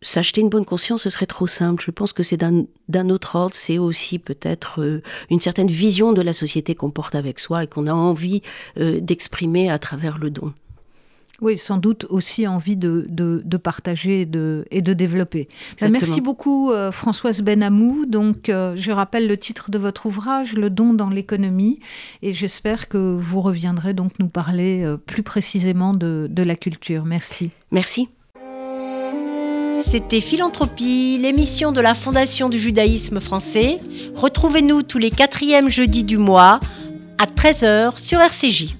S'acheter 0.00 0.40
une 0.40 0.48
bonne 0.48 0.64
conscience, 0.64 1.02
ce 1.02 1.10
serait 1.10 1.26
trop 1.26 1.48
simple. 1.48 1.82
Je 1.84 1.90
pense 1.90 2.12
que 2.12 2.22
c'est 2.22 2.36
d'un 2.36 3.10
autre 3.10 3.34
ordre. 3.34 3.54
C'est 3.56 3.78
aussi 3.78 4.20
peut-être 4.20 4.80
euh, 4.80 5.02
une 5.28 5.40
certaine 5.40 5.66
vision 5.66 6.12
de 6.12 6.22
la 6.22 6.32
société 6.32 6.76
qu'on 6.76 6.90
porte 6.90 7.16
avec 7.16 7.40
soi 7.40 7.64
et 7.64 7.66
qu'on 7.66 7.88
a 7.88 7.92
envie 7.92 8.42
euh, 8.78 9.00
d'exprimer 9.00 9.70
à 9.70 9.80
travers 9.80 10.18
le 10.18 10.30
don. 10.30 10.54
Oui, 11.40 11.56
sans 11.56 11.76
doute 11.76 12.04
aussi 12.10 12.48
envie 12.48 12.76
de, 12.76 13.06
de, 13.08 13.56
partager 13.56 14.22
et 14.22 14.26
de, 14.26 14.64
et 14.72 14.82
de 14.82 14.92
développer. 14.92 15.48
Ben, 15.80 15.90
merci 15.90 16.20
beaucoup 16.20 16.72
euh, 16.72 16.90
Françoise 16.90 17.42
Benamou. 17.42 18.06
Donc, 18.06 18.48
euh, 18.48 18.74
je 18.76 18.90
rappelle 18.90 19.28
le 19.28 19.36
titre 19.36 19.70
de 19.70 19.78
votre 19.78 20.06
ouvrage, 20.06 20.54
Le 20.54 20.68
don 20.68 20.94
dans 20.94 21.10
l'économie, 21.10 21.78
et 22.22 22.34
j'espère 22.34 22.88
que 22.88 23.16
vous 23.16 23.40
reviendrez 23.40 23.94
donc 23.94 24.18
nous 24.18 24.28
parler 24.28 24.82
euh, 24.84 24.96
plus 24.96 25.22
précisément 25.22 25.94
de, 25.94 26.26
de 26.28 26.42
la 26.42 26.56
culture. 26.56 27.04
Merci. 27.04 27.50
Merci. 27.70 28.08
C'était 29.78 30.20
Philanthropie, 30.20 31.18
l'émission 31.22 31.70
de 31.70 31.80
la 31.80 31.94
Fondation 31.94 32.48
du 32.48 32.58
judaïsme 32.58 33.20
français. 33.20 33.78
Retrouvez-nous 34.16 34.82
tous 34.82 34.98
les 34.98 35.12
quatrièmes 35.12 35.70
jeudis 35.70 36.02
du 36.02 36.16
mois 36.16 36.58
à 37.18 37.26
13h 37.26 37.96
sur 37.96 38.18
RCJ. 38.18 38.74